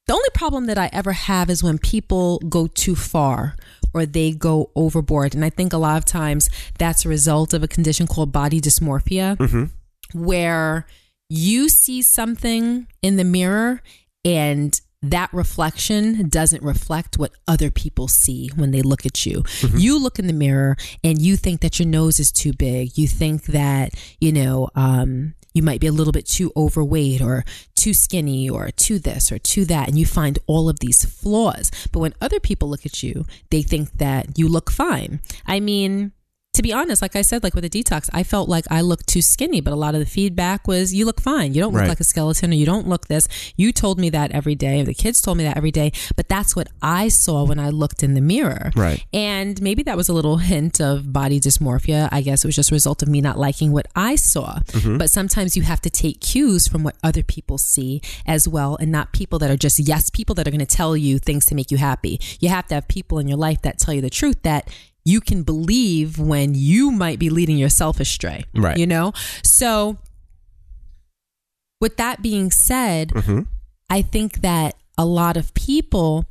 the 0.08 0.14
only 0.14 0.28
problem 0.34 0.66
that 0.66 0.78
i 0.78 0.90
ever 0.92 1.14
have 1.14 1.50
is 1.50 1.64
when 1.64 1.78
people 1.78 2.38
go 2.40 2.68
too 2.68 2.96
far 2.96 3.56
or 3.94 4.06
they 4.06 4.32
go 4.34 4.70
overboard 4.76 5.34
and 5.34 5.46
i 5.46 5.50
think 5.50 5.72
a 5.72 5.78
lot 5.78 5.98
of 5.98 6.04
times 6.04 6.50
that's 6.78 7.06
a 7.06 7.10
result 7.10 7.54
of 7.54 7.64
a 7.64 7.68
condition 7.68 8.08
called 8.08 8.32
body 8.34 8.60
dysmorphia 8.60 9.40
where 10.14 10.86
you 11.34 11.70
see 11.70 12.02
something 12.02 12.88
in 13.02 13.16
the 13.16 13.24
mirror 13.24 13.82
and 14.26 14.82
that 15.02 15.34
reflection 15.34 16.28
doesn't 16.28 16.62
reflect 16.62 17.18
what 17.18 17.32
other 17.48 17.72
people 17.72 18.10
see 18.10 18.50
when 18.56 18.72
they 18.72 18.82
look 18.82 19.06
at 19.06 19.26
you. 19.26 19.44
You 19.80 19.98
look 19.98 20.20
in 20.20 20.28
the 20.28 20.34
mirror 20.34 20.76
and 21.06 21.22
you 21.22 21.38
think 21.38 21.62
that 21.62 21.80
your 21.80 21.88
nose 21.88 22.20
is 22.20 22.34
too 22.34 22.52
big. 22.52 22.98
You 22.98 23.08
think 23.08 23.46
that, 23.46 23.94
you 24.20 24.34
know, 24.34 24.70
um, 24.76 25.34
you 25.54 25.64
might 25.64 25.80
be 25.80 25.88
a 25.88 25.94
little 25.94 26.12
bit 26.12 26.28
too 26.28 26.52
overweight 26.58 27.22
or 27.22 27.46
too 27.76 27.94
skinny 27.94 28.50
or 28.50 28.70
too 28.70 29.00
this 29.00 29.32
or 29.32 29.40
too 29.40 29.64
that. 29.66 29.88
And 29.88 29.98
you 29.98 30.06
find 30.06 30.38
all 30.48 30.68
of 30.68 30.82
these 30.82 31.06
flaws. 31.06 31.72
But 31.94 32.00
when 32.00 32.14
other 32.20 32.42
people 32.42 32.70
look 32.70 32.86
at 32.86 33.02
you, 33.02 33.26
they 33.52 33.62
think 33.62 34.00
that 34.00 34.38
you 34.38 34.50
look 34.50 34.70
fine. 34.70 35.22
I 35.46 35.62
mean, 35.62 36.12
to 36.54 36.62
be 36.62 36.74
honest, 36.74 37.02
like 37.02 37.16
I 37.16 37.22
said, 37.22 37.44
like 37.44 37.56
with 37.56 37.64
the 37.64 37.70
detox, 37.70 38.10
I 38.14 38.24
felt 38.24 38.50
like 38.50 38.66
I 38.70 38.82
looked 38.82 39.08
too 39.08 39.22
skinny, 39.22 39.62
but 39.62 39.72
a 39.72 39.78
lot 39.78 39.96
of 39.96 40.02
the 40.02 40.06
feedback 40.06 40.68
was, 40.68 40.94
you 40.94 41.06
look 41.06 41.22
fine. 41.22 41.54
You 41.54 41.62
don't 41.62 41.72
look 41.72 41.82
Right. 41.82 41.88
like 41.90 42.02
a 42.02 42.04
skeleton 42.04 42.52
or 42.52 42.56
you 42.56 42.66
don't 42.66 42.88
look 42.90 43.08
this. 43.08 43.28
You 43.56 43.72
told 43.72 43.98
me 43.98 44.10
that 44.10 44.32
every 44.32 44.56
day. 44.56 44.84
The 44.84 44.94
kids 44.94 45.22
told 45.22 45.38
me 45.38 45.46
that 45.46 45.56
every 45.56 45.72
day, 45.72 45.94
but 46.18 46.28
that's 46.28 46.54
what 46.54 46.68
I 46.82 47.08
saw 47.08 47.46
when 47.46 47.58
I 47.58 47.70
looked 47.70 48.04
in 48.04 48.16
the 48.16 48.22
mirror. 48.22 48.72
Right. 48.76 49.02
And 49.14 49.62
maybe 49.62 49.82
that 49.84 49.96
was 49.96 50.10
a 50.10 50.14
little 50.14 50.38
hint 50.38 50.82
of 50.82 51.14
body 51.14 51.40
dysmorphia. 51.40 52.10
I 52.12 52.22
guess 52.22 52.44
it 52.44 52.48
was 52.48 52.56
just 52.58 52.70
a 52.72 52.76
result 52.76 53.02
of 53.02 53.08
me 53.08 53.22
not 53.22 53.40
liking 53.40 53.72
what 53.72 53.88
I 53.96 54.16
saw. 54.18 54.56
Mm-hmm. 54.72 54.98
But 54.98 55.10
sometimes 55.10 55.56
you 55.56 55.64
have 55.64 55.80
to 55.82 55.90
take 55.90 56.20
cues 56.20 56.68
from 56.68 56.84
what 56.84 56.98
other 57.02 57.24
people 57.24 57.60
see 57.60 58.02
as 58.26 58.46
well 58.46 58.76
and 58.82 58.92
not 58.92 59.14
people 59.14 59.40
that 59.40 59.50
are 59.50 59.56
just 59.58 59.80
yes 59.80 60.10
people 60.10 60.36
that 60.36 60.48
are 60.48 60.52
going 60.52 60.60
to 60.60 60.66
tell 60.66 60.98
you 60.98 61.18
things 61.18 61.46
to 61.46 61.56
make 61.56 61.72
you 61.72 61.78
happy. 61.78 62.20
You 62.42 62.50
have 62.50 62.68
to 62.68 62.76
have 62.76 62.90
people 62.90 63.20
in 63.20 63.30
your 63.30 63.38
life 63.38 63.62
that 63.62 63.80
tell 63.80 63.94
you 63.94 64.02
the 64.02 64.10
truth 64.10 64.42
that 64.44 64.70
you 65.04 65.22
can 65.22 65.44
believe 65.44 66.20
when 66.20 66.54
you 66.56 66.92
might 66.92 67.20
be 67.20 67.30
leading 67.30 67.58
yourself 67.58 68.00
astray. 68.00 68.46
Right. 68.54 68.78
You 68.78 68.88
know? 68.88 69.14
So 69.44 69.98
with 71.80 71.98
that 71.98 72.22
being 72.22 72.52
said, 72.52 73.10
Mhm. 73.10 73.48
I 73.90 74.02
think 74.02 74.42
that 74.42 74.76
a 74.98 75.06
lot 75.06 75.38
of 75.38 75.54
people 75.54 76.26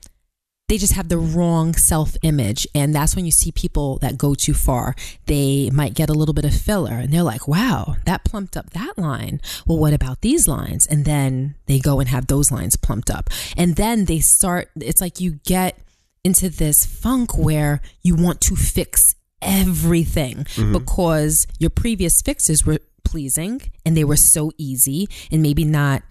they 0.69 0.79
just 0.79 0.93
have 0.93 1.09
the 1.09 1.19
wrong 1.19 1.75
self 1.75 2.17
image. 2.23 2.65
And 2.77 2.95
that's 2.95 3.17
when 3.17 3.25
you 3.25 3.33
see 3.33 3.51
people 3.51 3.99
that 4.03 4.17
go 4.17 4.37
too 4.37 4.55
far. 4.55 4.95
They 5.27 5.69
might 5.73 5.95
get 5.95 6.09
a 6.09 6.13
little 6.13 6.33
bit 6.33 6.45
of 6.45 6.55
filler 6.55 6.93
and 6.93 7.13
they're 7.13 7.25
like, 7.25 7.49
wow, 7.49 7.97
that 8.05 8.23
plumped 8.23 8.57
up 8.57 8.71
that 8.71 8.97
line. 8.97 9.41
Well, 9.67 9.79
what 9.79 9.93
about 9.93 10.21
these 10.21 10.47
lines? 10.47 10.87
And 10.87 11.05
then 11.05 11.57
they 11.67 11.81
go 11.81 11.99
and 11.99 12.09
have 12.09 12.29
those 12.29 12.53
lines 12.53 12.77
plumped 12.77 13.11
up. 13.11 13.31
And 13.57 13.75
then 13.75 14.05
they 14.05 14.21
start, 14.21 14.71
it's 14.77 15.01
like 15.01 15.19
you 15.19 15.41
get 15.45 15.77
into 16.25 16.49
this 16.49 16.85
funk 16.85 17.37
where 17.37 17.81
you 18.03 18.15
want 18.15 18.41
to 18.43 18.57
fix 18.57 19.15
everything 19.43 20.39
mm-hmm. 20.39 20.73
because 20.73 21.47
your 21.59 21.71
previous 21.71 22.21
fixes 22.21 22.65
were 22.67 22.79
pleasing 23.05 23.61
and 23.85 23.97
they 23.97 24.05
were 24.05 24.17
so 24.17 24.53
easy 24.59 25.09
and 25.31 25.43
maybe 25.43 25.65
not 25.65 26.03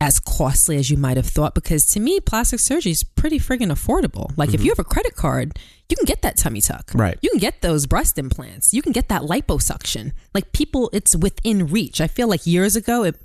as 0.00 0.20
costly 0.20 0.76
as 0.76 0.90
you 0.90 0.96
might 0.96 1.16
have 1.16 1.26
thought 1.26 1.54
because 1.54 1.84
to 1.84 1.98
me 1.98 2.20
plastic 2.20 2.60
surgery 2.60 2.92
is 2.92 3.02
pretty 3.02 3.38
friggin' 3.38 3.72
affordable. 3.72 4.30
Like 4.36 4.50
if 4.50 4.56
mm-hmm. 4.56 4.66
you 4.66 4.70
have 4.70 4.78
a 4.78 4.84
credit 4.84 5.16
card 5.16 5.58
you 5.88 5.96
can 5.96 6.04
get 6.04 6.22
that 6.22 6.36
tummy 6.36 6.60
tuck. 6.60 6.90
Right. 6.94 7.18
you 7.22 7.30
can 7.30 7.38
get 7.38 7.62
those 7.62 7.86
breast 7.86 8.18
implants. 8.18 8.74
You 8.74 8.82
can 8.82 8.92
get 8.92 9.08
that 9.08 9.22
liposuction. 9.22 10.12
Like 10.34 10.52
people 10.52 10.90
it's 10.92 11.16
within 11.16 11.66
reach. 11.66 12.00
I 12.00 12.06
feel 12.06 12.28
like 12.28 12.46
years 12.46 12.76
ago 12.76 13.04
it 13.04 13.16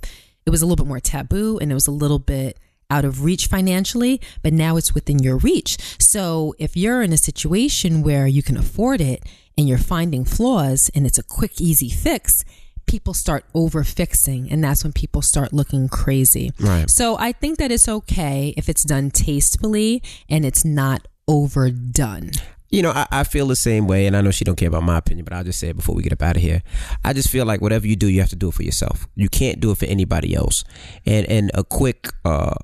it 0.46 0.50
was 0.50 0.62
a 0.62 0.66
little 0.66 0.84
bit 0.84 0.88
more 0.88 1.00
taboo 1.00 1.58
and 1.58 1.70
it 1.70 1.74
was 1.74 1.86
a 1.86 1.92
little 1.92 2.18
bit 2.18 2.58
out 2.90 3.04
of 3.04 3.24
reach 3.24 3.46
financially, 3.46 4.20
but 4.42 4.52
now 4.52 4.76
it's 4.76 4.94
within 4.94 5.18
your 5.18 5.36
reach. 5.38 5.78
So 5.98 6.54
if 6.58 6.76
you're 6.76 7.02
in 7.02 7.12
a 7.12 7.16
situation 7.18 8.02
where 8.02 8.26
you 8.26 8.42
can 8.42 8.56
afford 8.56 9.00
it 9.00 9.22
and 9.56 9.68
you're 9.68 9.78
finding 9.78 10.24
flaws 10.24 10.90
and 10.94 11.06
it's 11.06 11.18
a 11.18 11.22
quick, 11.22 11.60
easy 11.60 11.88
fix, 11.88 12.44
people 12.86 13.14
start 13.14 13.44
over 13.54 13.82
fixing 13.82 14.50
and 14.50 14.62
that's 14.62 14.84
when 14.84 14.92
people 14.92 15.22
start 15.22 15.52
looking 15.52 15.88
crazy. 15.88 16.52
Right. 16.60 16.88
So 16.90 17.16
I 17.18 17.32
think 17.32 17.58
that 17.58 17.72
it's 17.72 17.88
okay 17.88 18.54
if 18.56 18.68
it's 18.68 18.84
done 18.84 19.10
tastefully 19.10 20.02
and 20.28 20.44
it's 20.44 20.64
not 20.64 21.08
overdone. 21.26 22.32
You 22.70 22.82
know, 22.82 22.90
I, 22.90 23.06
I 23.12 23.24
feel 23.24 23.46
the 23.46 23.54
same 23.54 23.86
way, 23.86 24.06
and 24.06 24.16
I 24.16 24.20
know 24.20 24.32
she 24.32 24.44
don't 24.44 24.56
care 24.56 24.66
about 24.66 24.82
my 24.82 24.98
opinion, 24.98 25.24
but 25.24 25.32
I'll 25.32 25.44
just 25.44 25.60
say 25.60 25.68
it 25.68 25.76
before 25.76 25.94
we 25.94 26.02
get 26.02 26.12
up 26.12 26.22
out 26.22 26.34
of 26.34 26.42
here. 26.42 26.64
I 27.04 27.12
just 27.12 27.30
feel 27.30 27.46
like 27.46 27.60
whatever 27.60 27.86
you 27.86 27.94
do, 27.94 28.08
you 28.08 28.18
have 28.20 28.30
to 28.30 28.36
do 28.36 28.48
it 28.48 28.54
for 28.54 28.64
yourself. 28.64 29.06
You 29.14 29.28
can't 29.28 29.60
do 29.60 29.70
it 29.70 29.78
for 29.78 29.84
anybody 29.84 30.34
else. 30.34 30.64
And 31.06 31.24
and 31.28 31.52
a 31.54 31.62
quick 31.62 32.08
uh, 32.24 32.54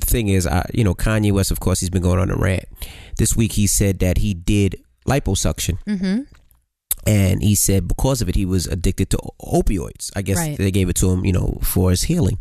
thing 0.00 0.28
is, 0.28 0.46
I, 0.46 0.64
you 0.72 0.84
know, 0.84 0.94
Kanye 0.94 1.32
West, 1.32 1.50
of 1.50 1.60
course, 1.60 1.80
he's 1.80 1.90
been 1.90 2.02
going 2.02 2.18
on 2.18 2.30
a 2.30 2.36
rant. 2.36 2.64
This 3.18 3.36
week, 3.36 3.52
he 3.52 3.66
said 3.66 3.98
that 4.00 4.18
he 4.18 4.34
did 4.34 4.82
liposuction. 5.06 5.78
Mm-hmm. 5.84 6.22
And 7.06 7.42
he 7.42 7.54
said 7.54 7.88
because 7.88 8.20
of 8.20 8.28
it, 8.28 8.34
he 8.34 8.44
was 8.44 8.66
addicted 8.66 9.08
to 9.10 9.18
opioids. 9.40 10.10
I 10.14 10.20
guess 10.22 10.36
Right. 10.36 10.58
they 10.58 10.70
gave 10.70 10.88
it 10.90 10.96
to 10.96 11.10
him, 11.10 11.24
you 11.24 11.32
know, 11.32 11.58
for 11.62 11.90
his 11.90 12.02
healing. 12.02 12.38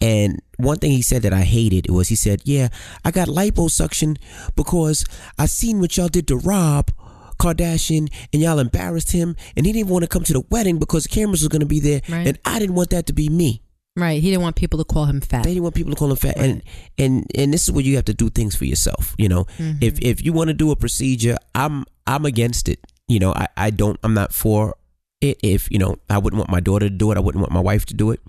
And 0.00 0.40
one 0.56 0.78
thing 0.78 0.92
he 0.92 1.02
said 1.02 1.20
that 1.22 1.34
I 1.34 1.42
hated 1.42 1.90
was 1.90 2.08
he 2.08 2.16
said, 2.16 2.40
"Yeah, 2.44 2.68
I 3.04 3.10
got 3.10 3.28
liposuction 3.28 4.16
because 4.56 5.04
I 5.38 5.44
seen 5.46 5.80
what 5.80 5.96
y'all 5.98 6.08
did 6.08 6.26
to 6.28 6.36
Rob 6.36 6.90
Kardashian, 7.38 8.10
and 8.32 8.40
y'all 8.42 8.58
embarrassed 8.58 9.12
him, 9.12 9.36
and 9.56 9.66
he 9.66 9.72
didn't 9.72 9.88
want 9.90 10.02
to 10.04 10.08
come 10.08 10.24
to 10.24 10.32
the 10.32 10.44
wedding 10.50 10.78
because 10.78 11.02
the 11.04 11.08
cameras 11.10 11.42
were 11.42 11.48
going 11.50 11.60
to 11.60 11.66
be 11.66 11.80
there, 11.80 12.00
Right. 12.08 12.26
and 12.26 12.38
I 12.44 12.58
didn't 12.58 12.76
want 12.76 12.90
that 12.90 13.06
to 13.06 13.12
be 13.12 13.28
me. 13.28 13.60
Right. 14.00 14.22
He 14.22 14.30
didn't 14.30 14.42
want 14.42 14.56
people 14.56 14.78
to 14.78 14.84
call 14.84 15.04
him 15.04 15.20
fat. 15.20 15.44
They 15.44 15.50
didn't 15.50 15.62
want 15.62 15.74
people 15.74 15.92
to 15.92 15.98
call 15.98 16.10
him 16.10 16.16
fat, 16.16 16.38
and 16.38 16.62
and 16.96 17.26
and 17.34 17.52
this 17.52 17.64
is 17.64 17.70
where 17.72 17.84
you 17.84 17.96
have 17.96 18.06
to 18.06 18.14
do 18.14 18.30
things 18.30 18.56
for 18.56 18.64
yourself. 18.64 19.14
You 19.18 19.28
know, 19.28 19.46
if 19.58 19.98
if 20.00 20.24
you 20.24 20.32
want 20.32 20.48
to 20.48 20.54
do 20.54 20.70
a 20.70 20.76
procedure, 20.76 21.36
I'm 21.54 21.84
I'm 22.06 22.24
against 22.24 22.68
it. 22.68 22.80
You 23.08 23.18
know, 23.18 23.32
I 23.32 23.46
I 23.56 23.70
don't 23.70 23.98
I'm 24.02 24.14
not 24.14 24.32
for 24.32 24.74
it. 25.20 25.38
If 25.42 25.70
you 25.70 25.78
know, 25.78 25.96
I 26.08 26.18
wouldn't 26.18 26.38
want 26.38 26.50
my 26.50 26.60
daughter 26.60 26.88
to 26.88 26.94
do 26.94 27.12
it. 27.12 27.16
I 27.16 27.20
wouldn't 27.20 27.40
want 27.42 27.52
my 27.52 27.60
wife 27.60 27.84
to 27.86 27.94
do 27.94 28.10
it. 28.10 28.20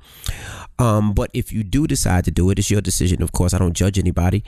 Um, 0.77 1.13
but 1.13 1.29
if 1.33 1.53
you 1.53 1.63
do 1.63 1.87
decide 1.87 2.25
to 2.25 2.31
do 2.31 2.49
it, 2.49 2.59
it's 2.59 2.71
your 2.71 2.81
decision. 2.81 3.21
Of 3.21 3.31
course, 3.31 3.53
I 3.53 3.59
don't 3.59 3.73
judge 3.73 3.99
anybody, 3.99 4.43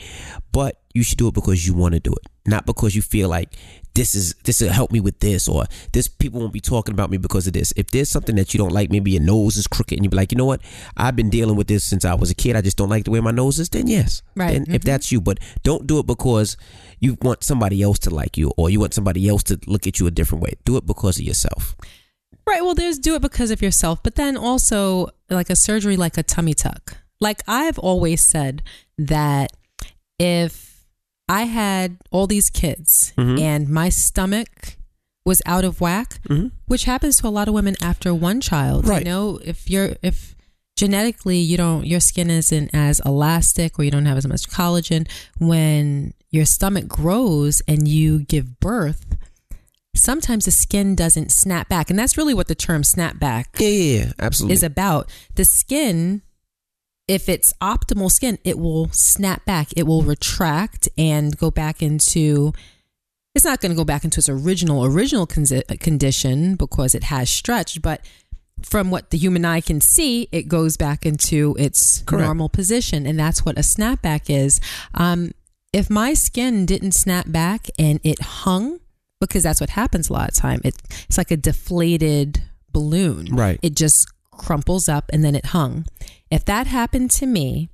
but 0.52 0.83
you 0.94 1.04
should 1.04 1.18
do 1.18 1.28
it 1.28 1.34
because 1.34 1.66
you 1.66 1.74
want 1.74 1.94
to 1.94 2.00
do 2.00 2.12
it, 2.12 2.28
not 2.46 2.66
because 2.66 2.96
you 2.96 3.02
feel 3.02 3.28
like 3.28 3.56
this 3.96 4.16
is 4.16 4.34
this 4.44 4.62
will 4.62 4.72
help 4.72 4.92
me 4.92 5.00
with 5.00 5.20
this 5.20 5.48
or 5.48 5.66
this 5.92 6.08
people 6.08 6.40
won't 6.40 6.54
be 6.54 6.60
talking 6.60 6.94
about 6.94 7.10
me 7.10 7.18
because 7.18 7.48
of 7.48 7.54
this. 7.54 7.74
If 7.76 7.92
there's 7.92 8.10
something 8.10 8.36
that 8.36 8.54
you 8.54 8.58
don't 8.58 8.72
like, 8.72 8.90
maybe 8.90 9.12
your 9.12 9.22
nose 9.22 9.58
is 9.58 9.68
crooked, 9.68 9.98
and 9.98 10.04
you 10.04 10.10
be 10.10 10.18
like, 10.18 10.32
you 10.32 10.38
know 10.38 10.46
what, 10.46 10.62
I've 10.96 11.16
been 11.16 11.30
dealing 11.30 11.56
with 11.56 11.68
this 11.68 11.84
since 11.84 12.06
I 12.06 12.14
was 12.14 12.32
a 12.32 12.36
kid. 12.36 12.56
I 12.56 12.62
just 12.62 12.78
don't 12.78 12.90
like 12.90 13.06
the 13.06 13.12
way 13.12 13.20
my 13.20 13.32
nose 13.32 13.60
is. 13.60 13.70
Then 13.70 13.88
yes, 13.88 14.22
Right. 14.36 14.54
Then 14.54 14.64
if 14.64 14.68
mm-hmm. 14.68 14.86
that's 14.86 15.12
you, 15.12 15.22
but 15.22 15.40
don't 15.64 15.88
do 15.88 16.00
it 16.00 16.08
because 16.08 16.58
you 17.00 17.18
want 17.22 17.44
somebody 17.44 17.82
else 17.82 18.00
to 18.00 18.10
like 18.10 18.38
you 18.38 18.52
or 18.58 18.70
you 18.70 18.80
want 18.80 18.94
somebody 18.94 19.28
else 19.28 19.44
to 19.44 19.60
look 19.68 19.88
at 19.88 20.00
you 20.00 20.08
a 20.08 20.12
different 20.12 20.44
way. 20.44 20.54
Do 20.66 20.78
it 20.78 20.86
because 20.86 21.20
of 21.20 21.26
yourself. 21.26 21.76
Right. 22.46 22.62
Well, 22.62 22.76
there's 22.76 23.00
do 23.00 23.16
it 23.16 23.22
because 23.22 23.52
of 23.52 23.62
yourself, 23.62 24.04
but 24.04 24.16
then 24.16 24.38
also 24.38 25.10
like 25.30 25.50
a 25.50 25.56
surgery 25.56 25.98
like 25.98 26.18
a 26.18 26.24
tummy 26.24 26.54
tuck. 26.54 26.98
Like 27.20 27.42
I've 27.48 27.80
always 27.80 28.22
said 28.22 28.64
that 28.98 29.52
if 30.20 30.73
I 31.30 31.44
had 31.44 31.98
all 32.12 32.28
these 32.28 32.50
kids 32.50 33.14
Mhm. 33.18 33.40
and 33.40 33.70
my 33.70 33.90
stomach 33.90 34.78
was 35.26 35.42
out 35.46 35.64
of 35.64 35.80
whack, 35.80 36.20
Mhm. 36.28 36.52
which 36.68 36.84
happens 36.84 37.18
to 37.18 37.28
a 37.28 37.30
lot 37.30 37.48
of 37.48 37.54
women 37.54 37.76
after 37.82 38.14
one 38.14 38.42
child. 38.42 38.86
Right. 38.88 39.00
You 39.04 39.06
know, 39.06 39.40
if 39.44 39.70
you're 39.70 39.96
if 40.02 40.36
genetically 40.76 41.38
you 41.40 41.56
don't 41.56 41.86
your 41.86 42.00
skin 42.00 42.30
isn't 42.32 42.72
as 42.74 43.00
elastic 43.06 43.78
or 43.80 43.84
you 43.84 43.92
don't 43.92 44.08
have 44.08 44.18
as 44.18 44.26
much 44.28 44.50
collagen 44.50 45.08
when 45.38 46.14
your 46.32 46.46
stomach 46.46 46.88
grows 46.88 47.62
and 47.68 47.88
you 47.88 48.20
give 48.26 48.60
birth 48.60 49.06
sometimes 49.96 50.46
the 50.46 50.52
skin 50.52 50.96
doesn't 50.96 51.32
snap 51.32 51.70
back 51.70 51.92
and 51.92 52.00
that's 52.00 52.18
really 52.18 52.34
what 52.34 52.48
the 52.48 52.56
term 52.56 52.82
snapback 52.82 53.46
Yeah, 53.60 53.68
yeah, 53.68 53.96
yeah 54.06 54.12
absolutely. 54.18 54.54
is 54.56 54.64
about 54.64 55.12
the 55.36 55.46
skin 55.46 56.24
if 57.08 57.28
it's 57.30 57.54
optimal 57.62 58.10
skin 58.12 58.38
it 58.44 58.58
will 58.58 58.88
snap 58.92 59.44
back 59.46 59.68
it 59.76 59.84
will 59.84 60.02
retract 60.04 60.88
and 60.98 61.38
go 61.38 61.52
back 61.52 61.82
into 61.82 62.54
it's 63.36 63.46
not 63.46 63.60
going 63.60 63.72
to 63.72 63.76
go 63.76 63.84
back 63.84 64.04
into 64.04 64.20
its 64.20 64.30
original 64.30 64.86
original 64.86 65.28
consi- 65.28 65.80
condition 65.80 66.56
because 66.56 66.96
it 66.96 67.04
has 67.06 67.30
stretched 67.30 67.82
but 67.82 68.02
from 68.62 68.90
what 68.92 69.10
the 69.10 69.18
human 69.18 69.44
eye 69.44 69.60
can 69.60 69.82
see 69.82 70.30
it 70.32 70.48
goes 70.48 70.78
back 70.78 71.06
into 71.06 71.56
its 71.60 72.02
Correct. 72.04 72.24
normal 72.26 72.48
position 72.48 73.06
and 73.06 73.20
that's 73.20 73.44
what 73.44 73.58
a 73.58 73.62
snapback 73.62 74.30
is 74.30 74.62
um, 74.94 75.32
if 75.74 75.90
my 75.90 76.14
skin 76.14 76.66
didn't 76.66 76.94
snap 76.94 77.26
back 77.30 77.68
and 77.78 78.00
it 78.04 78.22
hung 78.22 78.80
because 79.20 79.44
that's 79.44 79.60
what 79.60 79.72
happens 79.72 80.10
a 80.10 80.14
lot 80.14 80.30
of 80.30 80.36
time 80.36 80.62
it, 80.64 80.76
it's 81.10 81.18
like 81.18 81.32
a 81.32 81.38
deflated 81.38 82.42
balloon 82.72 83.26
Right. 83.36 83.60
it 83.62 83.76
just 83.76 84.08
crumples 84.32 84.90
up 84.90 85.10
and 85.14 85.24
then 85.24 85.36
it 85.36 85.46
hung. 85.48 85.86
If 86.34 86.46
that 86.46 86.68
happened 86.68 87.12
to 87.12 87.26
me, 87.26 87.70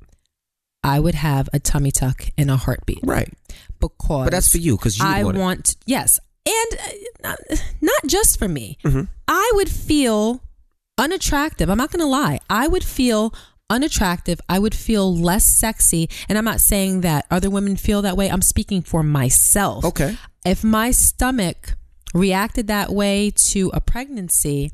I 0.83 0.99
would 0.99 1.15
have 1.15 1.49
a 1.53 1.59
tummy 1.59 1.91
tuck 1.91 2.29
in 2.37 2.49
a 2.49 2.57
heartbeat 2.57 2.99
right. 3.03 3.31
because 3.79 4.25
But 4.25 4.31
that's 4.31 4.49
for 4.51 4.57
you 4.57 4.77
because 4.77 4.97
you 4.99 5.05
I 5.05 5.23
want, 5.23 5.37
want, 5.37 5.75
yes, 5.85 6.19
and 6.45 6.79
uh, 7.23 7.35
not, 7.81 8.01
just 8.07 8.39
for 8.39 8.47
me. 8.47 8.77
Mhm. 8.83 9.07
I 9.27 9.51
would 9.55 9.69
feel 9.69 10.41
unattractive. 10.97 11.69
I'm 11.69 11.77
not 11.77 11.91
going 11.91 11.99
to 11.99 12.05
lie. 12.05 12.39
I 12.49 12.67
would 12.67 12.83
feel 12.83 13.33
unattractive. 13.69 14.41
I 14.49 14.57
would 14.59 14.73
feel 14.73 15.15
less 15.15 15.45
sexy. 15.45 16.09
And 16.27 16.37
I'm 16.37 16.45
not 16.45 16.59
saying 16.59 17.01
that 17.01 17.25
other 17.29 17.49
women 17.49 17.75
feel 17.75 18.01
that 18.01 18.17
way. 18.17 18.29
I'm 18.29 18.41
speaking 18.41 18.81
for 18.81 19.03
myself 19.03 19.85
Okay. 19.85 20.17
if 20.45 20.63
my 20.63 20.91
stomach 20.91 21.75
reacted 22.13 22.67
that 22.67 22.89
way 22.89 23.31
to 23.51 23.69
a 23.73 23.79
pregnancy, 23.79 24.71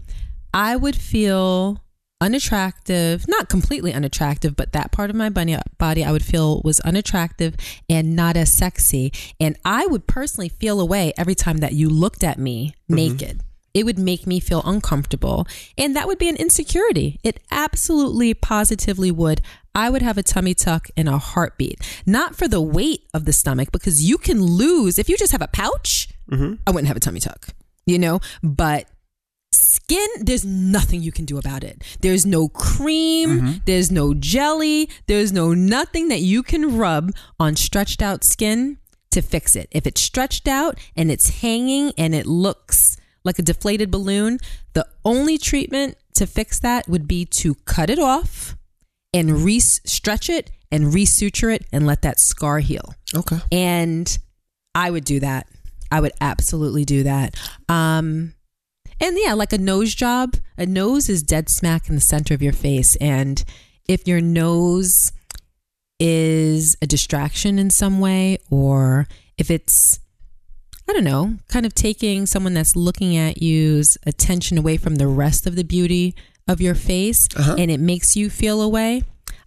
I 0.54 0.76
would 0.78 0.96
feel 0.96 1.84
unattractive, 2.26 3.28
not 3.28 3.50
completely 3.50 3.94
unattractive, 3.94 4.56
but 4.56 4.72
that 4.74 4.92
part 4.92 5.12
of 5.12 5.16
my 5.16 5.30
body, 5.30 5.56
body 5.78 6.04
I 6.04 6.12
would 6.12 6.26
feel 6.26 6.62
was 6.64 6.80
unattractive 6.80 7.56
and 7.88 8.16
not 8.16 8.36
as 8.36 8.52
sexy. 8.52 9.14
And 9.40 9.56
I 9.64 9.86
would 9.86 10.08
personally 10.08 10.50
feel 10.50 10.82
away 10.82 11.14
every 11.18 11.36
time 11.36 11.58
that 11.58 11.74
you 11.74 11.88
looked 11.88 12.24
at 12.24 12.40
me 12.40 12.74
mm-hmm. 12.90 12.96
naked. 12.96 13.42
It 13.76 13.86
would 13.86 14.00
make 14.00 14.26
me 14.26 14.40
feel 14.40 14.64
uncomfortable. 14.66 15.46
And 15.78 15.96
that 15.96 16.08
would 16.08 16.18
be 16.18 16.30
an 16.30 16.38
insecurity. 16.38 17.20
It 17.24 17.42
absolutely 17.52 18.34
positively 18.34 19.12
would. 19.12 19.42
I 19.76 19.90
would 19.90 20.02
have 20.02 20.18
a 20.18 20.24
tummy 20.24 20.54
tuck 20.56 20.88
in 20.96 21.08
a 21.08 21.18
heartbeat. 21.18 21.80
Not 22.06 22.36
for 22.36 22.48
the 22.48 22.62
weight 22.62 23.04
of 23.14 23.26
the 23.26 23.34
stomach, 23.34 23.72
because 23.72 24.02
you 24.02 24.18
can 24.18 24.42
lose. 24.42 24.98
If 24.98 25.10
you 25.10 25.18
just 25.18 25.34
have 25.34 25.42
a 25.42 25.48
pouch, 25.50 26.08
mm-hmm. 26.32 26.54
I 26.66 26.72
wouldn't 26.72 26.88
have 26.88 26.98
a 26.98 27.02
tummy 27.02 27.20
tuck, 27.20 27.50
you 27.86 28.00
know? 28.00 28.22
But 28.42 28.88
skin, 29.56 30.08
there's 30.20 30.46
nothing 30.46 31.02
you 31.02 31.12
can 31.12 31.26
do 31.26 31.38
about 31.38 31.64
it. 31.64 31.84
There's 32.02 32.26
no 32.26 32.50
cream, 32.50 33.62
there's 33.66 33.92
no 33.92 34.14
jelly, 34.14 34.90
there's 35.08 35.32
no 35.32 35.54
nothing 35.54 36.10
that 36.10 36.22
you 36.22 36.44
can 36.44 36.78
rub 36.78 37.12
on 37.40 37.56
stretched 37.56 38.02
out 38.02 38.24
skin 38.24 38.78
to 39.12 39.22
fix 39.22 39.56
it. 39.56 39.68
If 39.72 39.88
it's 39.88 40.02
stretched 40.02 40.48
out 40.48 40.78
and 40.96 41.10
it's 41.10 41.42
hanging 41.42 41.94
and 41.98 42.14
it 42.14 42.26
looks 42.26 42.98
like 43.24 43.40
a 43.40 43.42
deflated 43.42 43.90
balloon, 43.90 44.40
the 44.74 44.88
only 45.04 45.38
treatment 45.38 45.98
to 46.16 46.28
fix 46.28 46.60
that 46.60 46.88
would 46.88 47.08
be 47.08 47.26
to 47.26 47.56
cut 47.66 47.90
it 47.90 48.00
off 48.00 48.56
and 49.14 49.42
re 49.44 49.60
stretch 49.60 50.30
it 50.30 50.52
and 50.72 50.94
resuture 50.94 51.50
it 51.50 51.66
and 51.72 51.88
let 51.88 52.02
that 52.02 52.20
scar 52.20 52.60
heal. 52.60 52.94
Okay. 53.16 53.40
And 53.52 54.18
I 54.76 54.92
would 54.92 55.06
do 55.06 55.20
that. 55.22 55.48
I 55.92 56.02
would 56.02 56.12
absolutely 56.20 56.84
do 56.84 57.04
that. 57.04 57.36
Um, 57.70 58.34
and 59.02 59.18
yeah, 59.20 59.34
like 59.34 59.54
a 59.54 59.58
nose 59.58 59.94
job, 59.96 60.36
a 60.58 60.66
nose 60.66 61.10
is 61.10 61.24
dead 61.24 61.50
smack 61.50 61.90
in 61.90 61.96
the 61.96 62.02
center 62.02 62.34
of 62.34 62.42
your 62.42 62.54
face. 62.54 62.96
And 62.98 63.44
if 63.88 64.08
your 64.08 64.22
nose 64.22 65.12
is 66.00 66.76
a 66.82 66.88
distraction 66.88 67.58
in 67.60 67.70
some 67.70 68.00
way, 68.00 68.38
or 68.50 69.08
if 69.38 69.50
it's, 69.50 70.00
I 70.90 70.94
don't 70.94 71.04
know, 71.04 71.36
kind 71.48 71.66
of 71.66 71.74
taking 71.74 72.26
someone 72.26 72.54
that's 72.54 72.76
looking 72.76 73.16
at 73.18 73.42
you's 73.42 73.98
attention 74.06 74.58
away 74.58 74.78
from 74.78 74.96
the 74.96 75.08
rest 75.08 75.48
of 75.48 75.56
the 75.56 75.64
beauty 75.64 76.16
of 76.48 76.62
your 76.62 76.76
face 76.76 77.28
Uh-huh. 77.36 77.56
and 77.58 77.72
it 77.72 77.80
makes 77.80 78.16
you 78.16 78.30
feel 78.30 78.62
away, 78.62 79.04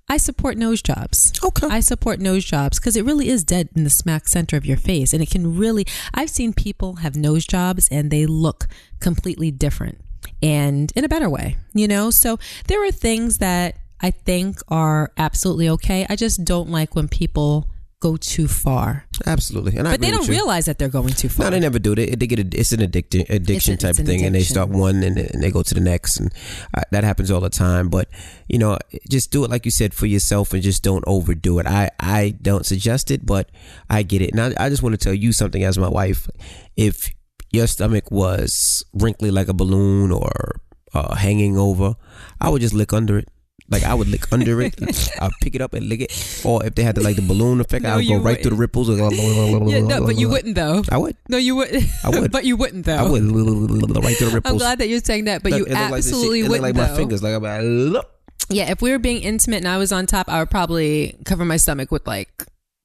I 0.09 0.17
support 0.17 0.57
nose 0.57 0.81
jobs. 0.81 1.33
Okay. 1.45 1.67
I 1.67 1.81
support 1.81 2.19
nose 2.19 2.45
jobs 2.45 2.79
because 2.79 2.97
it 2.97 3.05
really 3.05 3.29
is 3.29 3.45
dead 3.45 3.69
in 3.77 3.85
the 3.85 3.91
smack 3.91 4.27
center 4.27 4.57
of 4.57 4.65
your 4.65 4.79
face. 4.79 5.13
And 5.13 5.23
it 5.23 5.31
can 5.31 5.57
really, 5.57 5.87
I've 6.15 6.31
seen 6.31 6.53
people 6.53 6.97
have 6.97 7.15
nose 7.15 7.47
jobs 7.47 7.89
and 7.91 8.11
they 8.11 8.25
look 8.25 8.67
completely 9.01 9.51
different 9.51 10.01
and 10.43 10.93
in 10.97 11.05
a 11.05 11.09
better 11.09 11.29
way, 11.29 11.57
you 11.75 11.87
know? 11.89 12.11
So 12.11 12.39
there 12.67 12.83
are 12.87 12.91
things 12.91 13.39
that 13.39 13.77
I 14.01 14.11
think 14.11 14.61
are 14.69 15.13
absolutely 15.19 15.69
okay. 15.71 16.07
I 16.09 16.17
just 16.17 16.45
don't 16.45 16.71
like 16.71 16.95
when 16.95 17.09
people 17.09 17.69
go 18.01 18.17
too 18.17 18.47
far. 18.47 19.05
Absolutely, 19.27 19.77
and 19.77 19.89
I 19.89 19.93
But 19.93 20.01
they 20.01 20.11
don't 20.11 20.29
realize 20.29 20.67
that 20.67 20.79
they're 20.79 20.89
going 20.89 21.13
too 21.15 21.29
far. 21.29 21.47
No, 21.47 21.51
they 21.51 21.61
never 21.61 21.79
do. 21.79 21.95
They, 21.95 22.07
they 22.07 22.27
get 22.27 22.39
a, 22.39 22.59
it's 22.59 22.73
an 22.73 22.81
addiction, 22.81 23.25
addiction 23.29 23.75
It's 23.75 23.85
a- 23.85 23.93
type 23.95 24.07
thing, 24.07 24.25
and 24.25 24.35
they 24.35 24.43
start 24.43 24.69
one 24.69 25.03
and, 25.03 25.19
and 25.19 25.43
they 25.43 25.51
go 25.51 25.63
to 25.63 25.75
the 25.75 25.81
next, 25.81 26.19
and 26.19 26.33
uh, 26.75 26.83
that 26.93 27.05
happens 27.05 27.31
all 27.31 27.41
the 27.41 27.51
time. 27.51 27.89
But 27.89 28.09
you 28.49 28.59
know, 28.59 28.79
just 29.11 29.31
do 29.31 29.45
it 29.45 29.51
like 29.51 29.65
you 29.65 29.71
said 29.71 29.95
for 29.95 30.07
yourself, 30.07 30.53
and 30.53 30.63
just 30.63 30.83
don't 30.83 31.05
overdo 31.07 31.59
it. 31.59 31.67
I 31.67 31.91
I 31.99 32.35
don't 32.41 32.65
suggest 32.67 33.11
it, 33.11 33.27
but 33.27 33.51
I 33.91 34.03
get 34.03 34.23
it, 34.23 34.31
and 34.33 34.41
I, 34.41 34.67
I 34.67 34.69
just 34.69 34.83
want 34.83 34.95
to 34.95 34.99
tell 34.99 35.15
you 35.15 35.33
something 35.33 35.65
as 35.65 35.79
my 35.79 35.89
wife. 35.89 36.29
If 36.77 37.11
your 37.51 37.67
stomach 37.67 38.11
was 38.11 38.85
wrinkly 38.93 39.31
like 39.31 39.49
a 39.49 39.55
balloon 39.55 40.13
or 40.13 40.61
uh, 40.95 41.15
hanging 41.15 41.57
over, 41.59 41.95
I 42.41 42.51
would 42.51 42.61
just 42.61 42.75
lick 42.75 42.93
under 42.93 43.19
it. 43.19 43.29
Like 43.71 43.83
I 43.85 43.93
would 43.93 44.09
lick 44.09 44.33
under 44.33 44.61
it. 44.63 44.75
I'd 45.21 45.31
pick 45.43 45.55
it 45.55 45.61
up 45.61 45.75
and 45.75 45.87
lick 45.89 46.01
it. 46.01 46.43
Or 46.45 46.65
if 46.65 46.75
they 46.75 46.83
had 46.83 46.95
the 46.95 47.03
like 47.03 47.17
the 47.17 47.23
balloon 47.23 47.61
effect, 47.61 47.83
No, 47.83 47.91
I 47.93 47.97
would 47.97 48.09
go 48.09 48.17
right 48.19 48.41
through 48.41 48.53
the 48.53 48.57
ripples. 48.57 48.89
yeah, 48.89 49.81
no, 49.81 50.07
but 50.07 50.17
you 50.17 50.29
wouldn't 50.31 50.55
though. 50.55 50.83
I 50.91 50.97
would. 50.97 51.17
No, 51.29 51.37
you 51.37 51.55
would. 51.57 51.75
I 52.03 52.09
would. 52.09 52.33
but 52.37 52.45
you 52.45 52.57
wouldn't 52.57 52.87
though. 52.87 52.97
I 52.97 53.03
would 53.03 53.23
right 53.25 54.17
through 54.17 54.29
the 54.31 54.35
ripples. 54.35 54.53
I'm 54.53 54.59
glad 54.59 54.79
that 54.79 54.89
you're 54.89 55.01
saying 55.01 55.25
that, 55.27 55.43
but 55.43 55.53
Look, 55.53 55.59
you 55.61 55.67
it 55.67 55.71
looked 55.71 55.81
like 55.91 55.91
this 55.93 56.07
shit- 56.07 56.15
absolutely 56.15 56.43
looked 56.45 56.51
wouldn't. 56.63 56.63
like 56.63 56.75
my 56.77 56.87
though. 56.89 56.97
fingers. 56.97 57.23
Like 57.23 57.35
I'm 57.35 57.93
like. 57.93 58.05
Yeah, 58.51 58.71
if 58.71 58.81
we 58.81 58.91
were 58.93 58.99
being 58.99 59.21
intimate 59.21 59.59
and 59.59 59.69
I 59.69 59.77
was 59.77 59.93
on 59.93 60.07
top, 60.07 60.29
I 60.31 60.39
would 60.41 60.49
probably 60.51 61.19
cover 61.27 61.45
my 61.45 61.59
stomach 61.59 61.91
with 61.93 62.07
like 62.07 62.31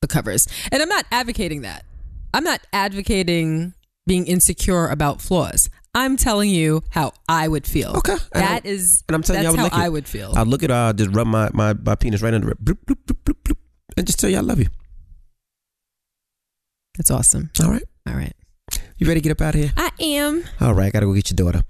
the 0.02 0.08
covers. 0.08 0.46
And 0.72 0.82
I'm 0.84 0.90
not 0.90 1.06
advocating 1.12 1.62
that. 1.62 1.86
I'm 2.34 2.44
not 2.44 2.60
advocating 2.74 3.74
being 4.06 4.28
insecure 4.28 4.88
about 4.90 5.22
flaws. 5.22 5.70
I'm 5.96 6.18
telling 6.18 6.50
you 6.50 6.82
how 6.90 7.14
I 7.30 7.48
would 7.48 7.68
feel. 7.68 7.96
Okay. 7.98 8.16
That 8.34 8.66
is 8.66 9.04
and 9.08 9.16
I'm 9.16 9.22
telling 9.24 9.44
you, 9.44 9.50
I 9.50 9.52
would 9.52 9.60
how 9.60 9.64
lick 9.66 9.74
it. 9.74 9.80
I 9.80 9.90
would 9.90 10.08
feel. 10.08 10.34
I'll 10.36 10.46
look 10.46 10.64
at 10.64 10.72
uh 10.72 10.94
just 10.94 11.12
rub 11.12 11.28
my, 11.28 11.50
my, 11.54 11.74
my 11.74 11.96
penis 11.96 12.22
right 12.22 12.34
under 12.34 12.50
it. 12.50 12.64
Bloop, 12.64 12.80
bloop, 12.86 12.98
bloop, 13.06 13.24
bloop, 13.24 13.44
bloop, 13.44 13.58
and 13.96 14.08
just 14.08 14.20
tell 14.20 14.30
you 14.30 14.38
I 14.38 14.42
love 14.42 14.60
you. 14.60 14.68
That's 16.98 17.12
awesome. 17.12 17.52
All 17.64 17.72
right. 17.72 17.84
All 18.08 18.16
right. 18.16 18.34
You 18.98 19.08
ready 19.08 19.20
to 19.20 19.24
get 19.24 19.32
up 19.32 19.42
out 19.42 19.56
of 19.56 19.62
here? 19.62 19.74
I 19.76 19.90
am. 20.00 20.44
All 20.62 20.74
right, 20.74 20.88
I 20.88 20.90
gotta 20.92 21.06
go 21.06 21.14
get 21.14 21.30
your 21.30 21.36
daughter. 21.36 21.64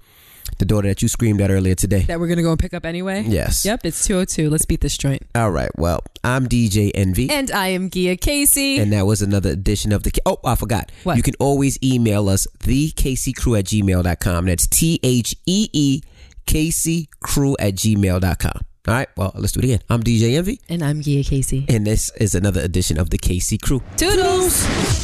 The 0.58 0.64
daughter 0.64 0.88
that 0.88 1.02
you 1.02 1.08
screamed 1.08 1.40
at 1.40 1.50
earlier 1.50 1.74
today. 1.74 2.00
That 2.02 2.20
we're 2.20 2.28
gonna 2.28 2.42
go 2.42 2.50
and 2.50 2.58
pick 2.58 2.74
up 2.74 2.84
anyway. 2.86 3.24
Yes. 3.26 3.64
Yep, 3.64 3.80
it's 3.84 4.06
202. 4.06 4.50
Let's 4.50 4.64
beat 4.64 4.80
this 4.80 4.96
joint. 4.96 5.22
All 5.34 5.50
right. 5.50 5.70
Well, 5.76 6.00
I'm 6.22 6.46
DJ 6.48 6.90
Envy. 6.94 7.28
And 7.30 7.50
I 7.50 7.68
am 7.68 7.90
Gia 7.90 8.16
Casey. 8.16 8.78
And 8.78 8.92
that 8.92 9.06
was 9.06 9.22
another 9.22 9.50
edition 9.50 9.92
of 9.92 10.02
the. 10.02 10.12
Oh, 10.26 10.38
I 10.44 10.54
forgot. 10.54 10.90
What? 11.02 11.16
You 11.16 11.22
can 11.22 11.34
always 11.40 11.78
email 11.82 12.28
us, 12.28 12.46
thekcrew 12.60 13.58
at 13.58 13.64
gmail.com. 13.66 14.46
That's 14.46 14.66
T 14.66 15.00
H 15.02 15.34
E 15.46 15.68
E 15.72 16.00
Casey 16.46 17.08
Crew 17.20 17.56
at 17.58 17.74
gmail.com. 17.74 18.60
All 18.86 18.94
right. 18.94 19.08
Well, 19.16 19.32
let's 19.34 19.52
do 19.52 19.60
it 19.60 19.64
again. 19.64 19.80
I'm 19.88 20.02
DJ 20.02 20.36
Envy, 20.36 20.60
and 20.68 20.82
I'm 20.82 21.00
Gia 21.00 21.22
Casey. 21.24 21.64
and 21.68 21.86
this 21.86 22.10
is 22.16 22.34
another 22.34 22.60
edition 22.60 22.98
of 22.98 23.10
the 23.10 23.18
Casey 23.18 23.56
Crew. 23.58 23.82
Toodles. 23.96 25.03